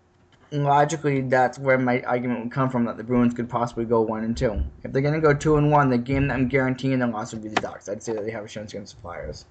logically, 0.62 1.22
that's 1.22 1.59
where 1.59 1.78
my 1.78 2.00
argument 2.02 2.44
would 2.44 2.52
come 2.52 2.70
from 2.70 2.84
that 2.84 2.96
the 2.96 3.05
Bruins 3.05 3.34
could 3.34 3.48
possibly 3.48 3.84
go 3.84 4.00
one 4.00 4.24
and 4.24 4.36
two. 4.36 4.62
If 4.82 4.92
they're 4.92 5.02
gonna 5.02 5.20
go 5.20 5.34
two 5.34 5.57
and 5.57 5.70
one, 5.70 5.90
the 5.90 5.98
game 5.98 6.28
that 6.28 6.34
I'm 6.34 6.48
guaranteeing 6.48 7.00
the 7.00 7.07
loss 7.07 7.32
would 7.32 7.42
be 7.42 7.48
the 7.48 7.61
Ducks. 7.61 7.88
I'd 7.88 8.02
say 8.02 8.12
that 8.12 8.24
they 8.24 8.30
have 8.30 8.44
a 8.44 8.48
chance 8.48 8.72
against 8.72 8.94
the 8.96 9.02
Flyers. 9.02 9.46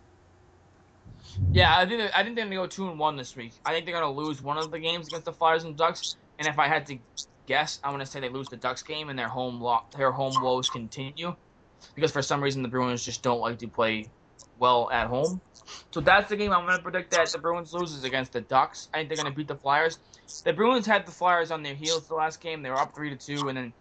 Yeah, 1.51 1.77
I 1.77 1.85
think 1.85 2.01
I 2.15 2.23
think 2.23 2.35
they're 2.35 2.45
gonna 2.45 2.55
go 2.55 2.67
two 2.67 2.89
and 2.89 2.99
one 2.99 3.15
this 3.15 3.35
week. 3.35 3.53
I 3.65 3.73
think 3.73 3.85
they're 3.85 3.95
gonna 3.95 4.11
lose 4.11 4.41
one 4.41 4.57
of 4.57 4.71
the 4.71 4.79
games 4.79 5.07
against 5.07 5.25
the 5.25 5.33
Flyers 5.33 5.63
and 5.63 5.75
Ducks. 5.75 6.15
And 6.39 6.47
if 6.47 6.59
I 6.59 6.67
had 6.67 6.85
to 6.87 6.97
guess, 7.47 7.79
I'm 7.83 7.91
gonna 7.91 8.05
say 8.05 8.19
they 8.19 8.29
lose 8.29 8.47
the 8.47 8.57
Ducks 8.57 8.83
game 8.83 9.09
and 9.09 9.17
their 9.17 9.27
home 9.27 9.59
lo- 9.61 9.83
their 9.95 10.11
home 10.11 10.33
woes 10.41 10.69
continue, 10.69 11.35
because 11.95 12.11
for 12.11 12.21
some 12.21 12.41
reason 12.41 12.61
the 12.61 12.69
Bruins 12.69 13.03
just 13.03 13.21
don't 13.21 13.39
like 13.39 13.57
to 13.59 13.67
play 13.67 14.09
well 14.57 14.89
at 14.91 15.07
home. 15.07 15.41
So 15.93 16.01
that's 16.01 16.29
the 16.29 16.37
game 16.37 16.51
I'm 16.51 16.65
gonna 16.65 16.81
predict 16.81 17.11
that 17.11 17.31
the 17.31 17.39
Bruins 17.39 17.73
loses 17.73 18.03
against 18.03 18.33
the 18.33 18.41
Ducks. 18.41 18.89
I 18.93 18.97
think 18.97 19.09
they're 19.09 19.17
gonna 19.17 19.31
beat 19.31 19.47
the 19.47 19.55
Flyers. 19.55 19.97
The 20.45 20.53
Bruins 20.53 20.85
had 20.85 21.05
the 21.05 21.11
Flyers 21.11 21.51
on 21.51 21.63
their 21.63 21.75
heels 21.75 22.07
the 22.07 22.15
last 22.15 22.41
game. 22.41 22.61
They 22.63 22.69
were 22.69 22.79
up 22.79 22.95
three 22.95 23.09
to 23.09 23.17
two, 23.17 23.47
and 23.49 23.57
then 23.57 23.73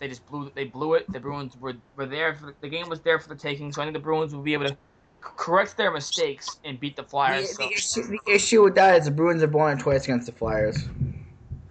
they 0.00 0.08
just 0.08 0.26
blew 0.26 0.50
they 0.54 0.64
blew 0.64 0.94
it. 0.94 1.06
The 1.12 1.20
Bruins 1.20 1.56
were 1.56 1.74
were 1.96 2.06
there. 2.06 2.34
For 2.34 2.46
the, 2.46 2.56
the 2.62 2.68
game 2.68 2.88
was 2.88 3.00
there 3.02 3.18
for 3.18 3.28
the 3.28 3.36
taking. 3.36 3.72
So 3.72 3.82
I 3.82 3.84
think 3.84 3.94
the 3.94 4.00
Bruins 4.00 4.34
will 4.34 4.42
be 4.42 4.54
able 4.54 4.66
to 4.66 4.78
correct 5.20 5.76
their 5.76 5.90
mistakes 5.90 6.58
and 6.64 6.78
beat 6.80 6.96
the 6.96 7.04
Flyers. 7.04 7.48
The, 7.48 7.54
so- 7.54 7.68
the 7.68 7.72
issue, 7.74 8.02
the 8.02 8.20
issue 8.32 8.62
with 8.64 8.74
that 8.76 8.98
is 8.98 9.04
the 9.06 9.10
Bruins 9.10 9.42
are 9.42 9.72
it 9.72 9.80
twice 9.80 10.04
against 10.04 10.26
the 10.26 10.32
Flyers. 10.32 10.88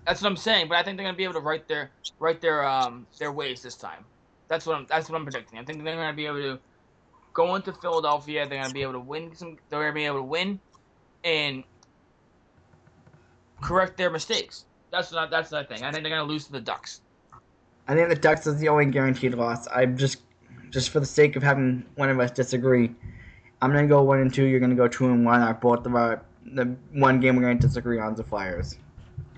That's 0.05 0.22
what 0.22 0.30
I'm 0.30 0.38
saying, 0.38 0.68
but 0.68 0.78
I 0.78 0.84
think 0.84 0.97
they're 0.97 1.05
gonna 1.05 1.18
be 1.18 1.24
able 1.24 1.34
to 1.36 1.39
right 1.39 1.68
their 1.68 1.91
right 2.20 2.39
their 2.39 2.66
um 2.66 3.07
their 3.20 3.32
ways 3.32 3.61
this 3.61 3.78
time. 3.78 4.05
That's 4.49 4.66
what 4.66 4.76
I'm 4.76 4.86
that's 4.89 5.09
what 5.09 5.16
I'm 5.18 5.26
predicting. 5.26 5.59
I 5.59 5.63
think 5.66 5.84
they're 5.84 5.95
gonna 5.95 6.13
be 6.13 6.28
able 6.28 6.41
to 6.41 6.59
go 7.36 7.53
into 7.53 7.71
Philadelphia. 7.73 8.47
They're 8.49 8.59
gonna 8.61 8.73
be 8.73 8.81
able 8.81 8.93
to 8.93 8.99
win 8.99 9.36
some. 9.36 9.57
They're 9.69 9.81
gonna 9.81 9.93
be 9.93 10.05
able 10.05 10.17
to 10.17 10.23
win 10.23 10.59
and 11.23 11.63
correct 13.61 13.97
their 13.97 14.09
mistakes. 14.09 14.65
That's 14.89 15.11
not 15.11 15.29
that's 15.29 15.51
what 15.51 15.61
I 15.61 15.65
think. 15.65 15.83
I 15.86 15.91
think 15.91 16.03
they're 16.03 16.15
gonna 16.17 16.23
lose 16.29 16.45
to 16.45 16.51
the 16.53 16.61
Ducks. 16.61 17.01
I 17.88 17.93
think 17.93 18.09
the 18.09 18.15
Ducks 18.15 18.47
is 18.47 18.57
the 18.57 18.69
only 18.69 18.86
guaranteed 18.88 19.36
loss. 19.36 19.67
I'm 19.73 19.95
just, 19.95 20.23
just 20.71 20.89
for 20.89 20.99
the 20.99 21.05
sake 21.05 21.36
of 21.36 21.43
having 21.43 21.86
one 21.95 22.09
of 22.09 22.19
us 22.19 22.31
disagree, 22.31 22.95
I'm 23.61 23.71
gonna 23.71 23.86
go 23.86 24.01
one 24.01 24.19
and 24.19 24.33
two. 24.33 24.45
You're 24.45 24.59
gonna 24.59 24.73
go 24.73 24.88
two 24.88 25.05
and 25.05 25.23
one. 25.23 25.41
Our 25.41 25.53
both 25.53 25.86
of 25.86 25.93
our 25.93 26.23
the 26.45 26.75
one 26.93 27.19
game 27.19 27.36
we're 27.36 27.43
gonna 27.43 27.55
disagree 27.55 27.99
on 27.99 28.13
is 28.13 28.17
the 28.17 28.23
Flyers. 28.23 28.77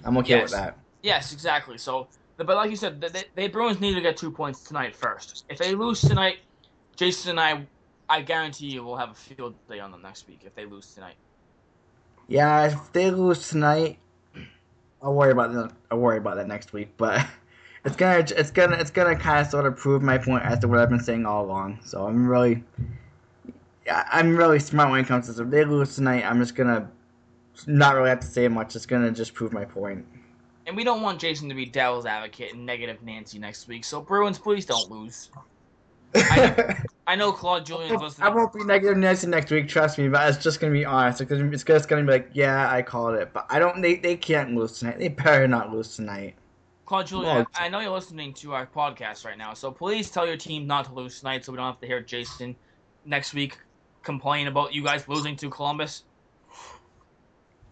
I'm 0.05 0.17
okay 0.19 0.35
Yes. 0.35 0.43
with 0.43 0.51
that. 0.51 0.77
Yes, 1.01 1.33
exactly. 1.33 1.77
So, 1.77 2.07
but 2.37 2.47
like 2.47 2.69
you 2.69 2.75
said, 2.75 3.01
the, 3.01 3.09
the, 3.09 3.25
the 3.35 3.47
Bruins 3.47 3.79
need 3.81 3.95
to 3.95 4.01
get 4.01 4.17
two 4.17 4.31
points 4.31 4.61
tonight 4.63 4.95
first. 4.95 5.45
If 5.49 5.57
they 5.57 5.73
lose 5.73 6.01
tonight, 6.01 6.37
Jason 6.95 7.31
and 7.31 7.39
I, 7.39 7.65
I 8.09 8.21
guarantee 8.21 8.67
you, 8.67 8.83
we'll 8.83 8.95
have 8.95 9.11
a 9.11 9.15
field 9.15 9.55
day 9.69 9.79
on 9.79 9.91
them 9.91 10.01
next 10.01 10.27
week 10.27 10.41
if 10.45 10.55
they 10.55 10.65
lose 10.65 10.93
tonight. 10.93 11.15
Yeah, 12.27 12.67
if 12.67 12.91
they 12.93 13.11
lose 13.11 13.49
tonight, 13.49 13.99
I'll 15.01 15.13
worry 15.13 15.31
about 15.31 15.53
that. 15.53 15.71
I'll 15.91 15.99
worry 15.99 16.17
about 16.17 16.35
that 16.37 16.47
next 16.47 16.73
week. 16.73 16.89
But 16.97 17.25
it's 17.85 17.95
gonna, 17.95 18.25
it's 18.29 18.51
gonna, 18.51 18.75
it's 18.77 18.91
gonna 18.91 19.15
kind 19.15 19.39
of 19.39 19.47
sort 19.47 19.65
of 19.65 19.77
prove 19.77 20.01
my 20.01 20.17
point 20.17 20.43
as 20.43 20.59
to 20.59 20.67
what 20.67 20.79
I've 20.79 20.89
been 20.89 20.99
saying 20.99 21.25
all 21.25 21.45
along. 21.45 21.79
So 21.83 22.05
I'm 22.05 22.27
really, 22.27 22.63
yeah, 23.85 24.07
I'm 24.11 24.35
really 24.35 24.59
smart 24.59 24.89
when 24.89 25.01
it 25.01 25.07
comes 25.07 25.25
to 25.25 25.33
this. 25.33 25.39
If 25.39 25.49
they 25.49 25.65
lose 25.65 25.95
tonight, 25.95 26.23
I'm 26.25 26.39
just 26.39 26.55
gonna 26.55 26.89
not 27.65 27.95
really 27.95 28.09
have 28.09 28.19
to 28.19 28.27
say 28.27 28.47
much. 28.47 28.75
It's 28.75 28.85
gonna 28.85 29.11
just 29.11 29.33
prove 29.33 29.53
my 29.53 29.65
point. 29.65 30.05
And 30.65 30.75
we 30.75 30.83
don't 30.83 31.01
want 31.01 31.19
Jason 31.19 31.47
to 31.47 31.55
be 31.55 31.65
devil's 31.65 32.05
advocate 32.05 32.53
and 32.53 32.65
negative 32.65 33.01
Nancy 33.01 33.39
next 33.39 33.69
week. 33.69 33.85
So 33.85 34.01
Bruins, 34.01 34.37
please 34.37 34.65
don't 34.65 34.91
lose. 34.91 35.29
I- 36.15 36.83
I 37.07 37.15
know 37.15 37.31
Claude 37.31 37.65
Julien's 37.65 38.19
I 38.19 38.27
won't 38.27 38.51
be 38.51 38.65
negative 38.65 38.97
Nancy 38.97 39.27
next 39.27 39.49
week, 39.49 39.69
trust 39.69 39.97
me. 39.97 40.09
But 40.09 40.27
it's 40.27 40.43
just 40.43 40.59
gonna 40.59 40.73
be 40.73 40.83
honest. 40.83 41.21
It's 41.21 41.31
gonna, 41.31 41.49
it's 41.51 41.63
just 41.63 41.87
gonna 41.87 42.03
be 42.03 42.11
like, 42.11 42.29
yeah, 42.33 42.69
I 42.69 42.81
called 42.81 43.15
it, 43.15 43.31
but 43.31 43.45
I 43.49 43.59
don't. 43.59 43.81
They, 43.81 43.95
they 43.95 44.17
can't 44.17 44.53
lose 44.55 44.79
tonight. 44.79 44.99
They 44.99 45.07
better 45.07 45.47
not 45.47 45.71
lose 45.71 45.95
tonight. 45.95 46.35
Claude 46.85 47.07
Julien, 47.07 47.35
Well, 47.35 47.45
I 47.55 47.69
know 47.69 47.79
you're 47.79 47.91
listening 47.91 48.33
to 48.35 48.53
our 48.53 48.65
podcast 48.67 49.25
right 49.25 49.37
now. 49.37 49.53
So 49.53 49.71
please 49.71 50.09
tell 50.11 50.27
your 50.27 50.37
team 50.37 50.67
not 50.67 50.85
to 50.85 50.93
lose 50.93 51.19
tonight, 51.19 51.45
so 51.45 51.53
we 51.53 51.57
don't 51.57 51.65
have 51.65 51.79
to 51.79 51.87
hear 51.87 52.01
Jason 52.01 52.55
next 53.05 53.33
week 53.33 53.57
complain 54.03 54.47
about 54.47 54.73
you 54.73 54.83
guys 54.83 55.07
losing 55.07 55.35
to 55.37 55.49
Columbus. 55.49 56.03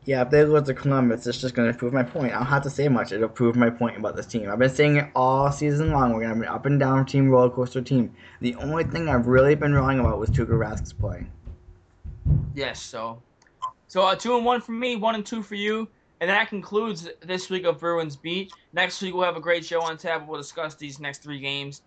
Yeah, 0.05 0.21
if 0.21 0.29
they 0.29 0.45
lose 0.45 0.67
to 0.67 0.73
Columbus, 0.75 1.25
it's 1.25 1.41
just 1.41 1.55
going 1.55 1.71
to 1.71 1.77
prove 1.77 1.91
my 1.91 2.03
point. 2.03 2.31
I 2.31 2.37
don't 2.37 2.45
have 2.45 2.61
to 2.63 2.69
say 2.69 2.87
much. 2.87 3.11
It'll 3.11 3.27
prove 3.27 3.55
my 3.55 3.71
point 3.71 3.97
about 3.97 4.15
this 4.15 4.27
team. 4.27 4.51
I've 4.51 4.59
been 4.59 4.69
saying 4.69 4.97
it 4.97 5.09
all 5.15 5.51
season 5.51 5.91
long. 5.91 6.13
We're 6.13 6.21
going 6.21 6.35
to 6.35 6.39
be 6.41 6.45
an 6.45 6.53
up 6.53 6.67
and 6.67 6.79
down 6.79 7.07
team, 7.07 7.29
roller 7.29 7.49
coaster 7.49 7.81
team. 7.81 8.13
The 8.39 8.53
only 8.55 8.83
thing 8.83 9.09
I've 9.09 9.25
really 9.25 9.55
been 9.55 9.73
wrong 9.73 9.99
about 9.99 10.19
was 10.19 10.29
Tuukka 10.29 10.57
Rask's 10.57 10.93
play. 10.93 11.25
Yes, 12.53 12.79
so 12.79 13.21
so 13.87 14.03
uh, 14.03 14.15
two 14.15 14.35
and 14.35 14.45
one 14.45 14.61
for 14.61 14.73
me, 14.73 14.95
one 14.95 15.15
and 15.15 15.25
two 15.25 15.41
for 15.41 15.55
you, 15.55 15.87
and 16.21 16.29
that 16.29 16.49
concludes 16.49 17.09
this 17.21 17.49
week 17.49 17.65
of 17.65 17.79
Bruins 17.79 18.15
Beat. 18.15 18.51
Next 18.73 19.01
week 19.01 19.13
we'll 19.13 19.25
have 19.25 19.37
a 19.37 19.41
great 19.41 19.65
show 19.65 19.81
on 19.81 19.97
tap. 19.97 20.27
We'll 20.27 20.39
discuss 20.39 20.75
these 20.75 20.99
next 20.99 21.23
three 21.23 21.39
games 21.39 21.81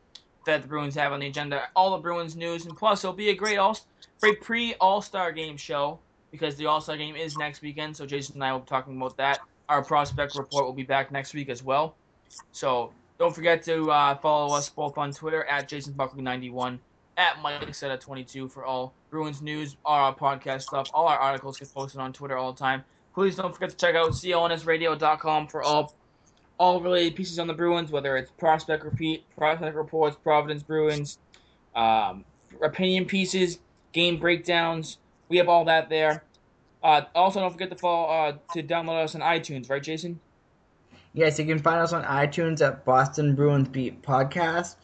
that 0.44 0.62
the 0.62 0.68
Bruins 0.68 0.94
have 0.94 1.12
on 1.12 1.20
the 1.20 1.26
agenda, 1.26 1.68
all 1.76 1.92
the 1.92 2.02
Bruins 2.02 2.36
news, 2.36 2.66
and 2.66 2.76
plus 2.76 3.04
it'll 3.04 3.14
be 3.14 3.30
a 3.30 3.34
great 3.34 3.58
all 3.58 3.78
great 4.20 4.40
pre 4.40 4.74
All 4.74 5.00
Star 5.02 5.32
Game 5.32 5.56
show 5.56 5.98
because 6.30 6.56
the 6.56 6.66
All 6.66 6.80
Star 6.80 6.96
Game 6.96 7.16
is 7.16 7.36
next 7.36 7.62
weekend. 7.62 7.96
So 7.96 8.06
Jason 8.06 8.36
and 8.36 8.44
I 8.44 8.52
will 8.52 8.60
be 8.60 8.66
talking 8.66 8.96
about 8.96 9.16
that. 9.16 9.40
Our 9.68 9.84
prospect 9.84 10.34
report 10.36 10.64
will 10.64 10.72
be 10.72 10.82
back 10.82 11.12
next 11.12 11.34
week 11.34 11.48
as 11.48 11.62
well. 11.62 11.94
So 12.52 12.92
don't 13.18 13.34
forget 13.34 13.62
to 13.64 13.90
uh, 13.90 14.16
follow 14.16 14.54
us 14.54 14.68
both 14.68 14.96
on 14.96 15.12
Twitter 15.12 15.44
at 15.44 15.68
Jason 15.68 15.92
Buckley 15.92 16.22
91 16.22 16.78
at 17.16 17.42
Mike 17.42 17.74
Seta 17.74 17.96
22 17.96 18.48
for 18.48 18.64
all 18.64 18.94
Bruins 19.10 19.42
news, 19.42 19.76
all 19.84 19.96
our 19.96 20.14
podcast 20.14 20.62
stuff, 20.62 20.88
all 20.94 21.06
our 21.08 21.18
articles 21.18 21.58
get 21.58 21.72
posted 21.74 22.00
on 22.00 22.12
Twitter 22.12 22.36
all 22.36 22.52
the 22.52 22.58
time. 22.58 22.84
Please 23.12 23.34
don't 23.34 23.52
forget 23.52 23.70
to 23.70 23.76
check 23.76 23.96
out 23.96 24.10
CLNSradio.com 24.12 25.48
for 25.48 25.62
all 25.62 25.94
all 26.58 26.80
related 26.80 27.14
pieces 27.14 27.38
on 27.38 27.46
the 27.46 27.54
Bruins, 27.54 27.90
whether 27.92 28.16
it's 28.16 28.32
prospect 28.32 28.84
repeat, 28.84 29.24
prospect 29.36 29.76
reports, 29.76 30.16
Providence 30.22 30.62
Bruins, 30.62 31.18
um, 31.76 32.24
opinion 32.62 33.04
pieces, 33.04 33.60
game 33.92 34.18
breakdowns. 34.18 34.98
We 35.28 35.38
have 35.38 35.48
all 35.48 35.64
that 35.66 35.88
there. 35.88 36.24
Uh, 36.82 37.02
also, 37.14 37.40
don't 37.40 37.50
forget 37.52 37.70
to 37.70 37.76
follow 37.76 38.06
uh, 38.08 38.38
to 38.52 38.62
download 38.62 39.04
us 39.04 39.14
on 39.14 39.20
iTunes, 39.20 39.68
right, 39.70 39.82
Jason? 39.82 40.20
Yes, 41.12 41.38
you 41.38 41.46
can 41.46 41.58
find 41.58 41.80
us 41.80 41.92
on 41.92 42.04
iTunes 42.04 42.66
at 42.66 42.84
Boston 42.84 43.34
Bruins 43.34 43.68
Beat 43.68 44.02
Podcast. 44.02 44.76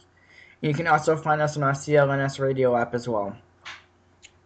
You 0.61 0.73
can 0.73 0.87
also 0.87 1.15
find 1.15 1.41
us 1.41 1.57
on 1.57 1.63
our 1.63 1.73
CLNS 1.73 2.39
radio 2.39 2.75
app 2.75 2.93
as 2.93 3.07
well. 3.07 3.37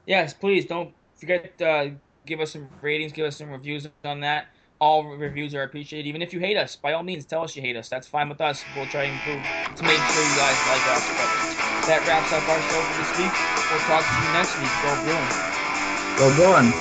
Yes, 0.05 0.33
please 0.33 0.65
don't 0.65 0.95
forget 1.19 1.57
to 1.59 1.69
uh, 1.69 1.89
give 2.25 2.39
us 2.39 2.53
some 2.53 2.69
ratings, 2.81 3.13
give 3.13 3.25
us 3.25 3.37
some 3.37 3.49
reviews 3.51 3.87
on 4.03 4.21
that. 4.21 4.47
All 4.79 5.05
reviews 5.05 5.53
are 5.55 5.63
appreciated. 5.63 6.07
Even 6.07 6.21
if 6.21 6.33
you 6.33 6.39
hate 6.39 6.57
us, 6.57 6.75
by 6.75 6.93
all 6.93 7.03
means, 7.03 7.25
tell 7.25 7.43
us 7.43 7.55
you 7.55 7.61
hate 7.61 7.75
us. 7.75 7.89
That's 7.89 8.07
fine 8.07 8.29
with 8.29 8.41
us. 8.41 8.67
We'll 8.67 8.87
try 8.87 9.05
and 9.05 9.15
improve 9.15 9.45
to 9.75 9.83
make 9.85 10.05
sure 10.05 10.23
you 10.23 10.35
guys 10.35 10.65
like 10.65 10.87
us. 10.87 11.11
But 11.11 11.35
that 11.85 12.05
wraps 12.05 12.31
up 12.31 12.47
our 12.47 12.61
show 12.61 12.83
for 12.83 12.93
this 12.93 13.15
week. 13.15 13.43
We'll 13.67 13.81
talk 13.81 14.09
to 14.11 14.21
you 14.21 14.29
next 14.29 14.57
week. 14.57 14.79
Go 14.79 14.95
Bruins. 14.95 15.58
Go 16.19 16.29
Bruins! 16.31 16.75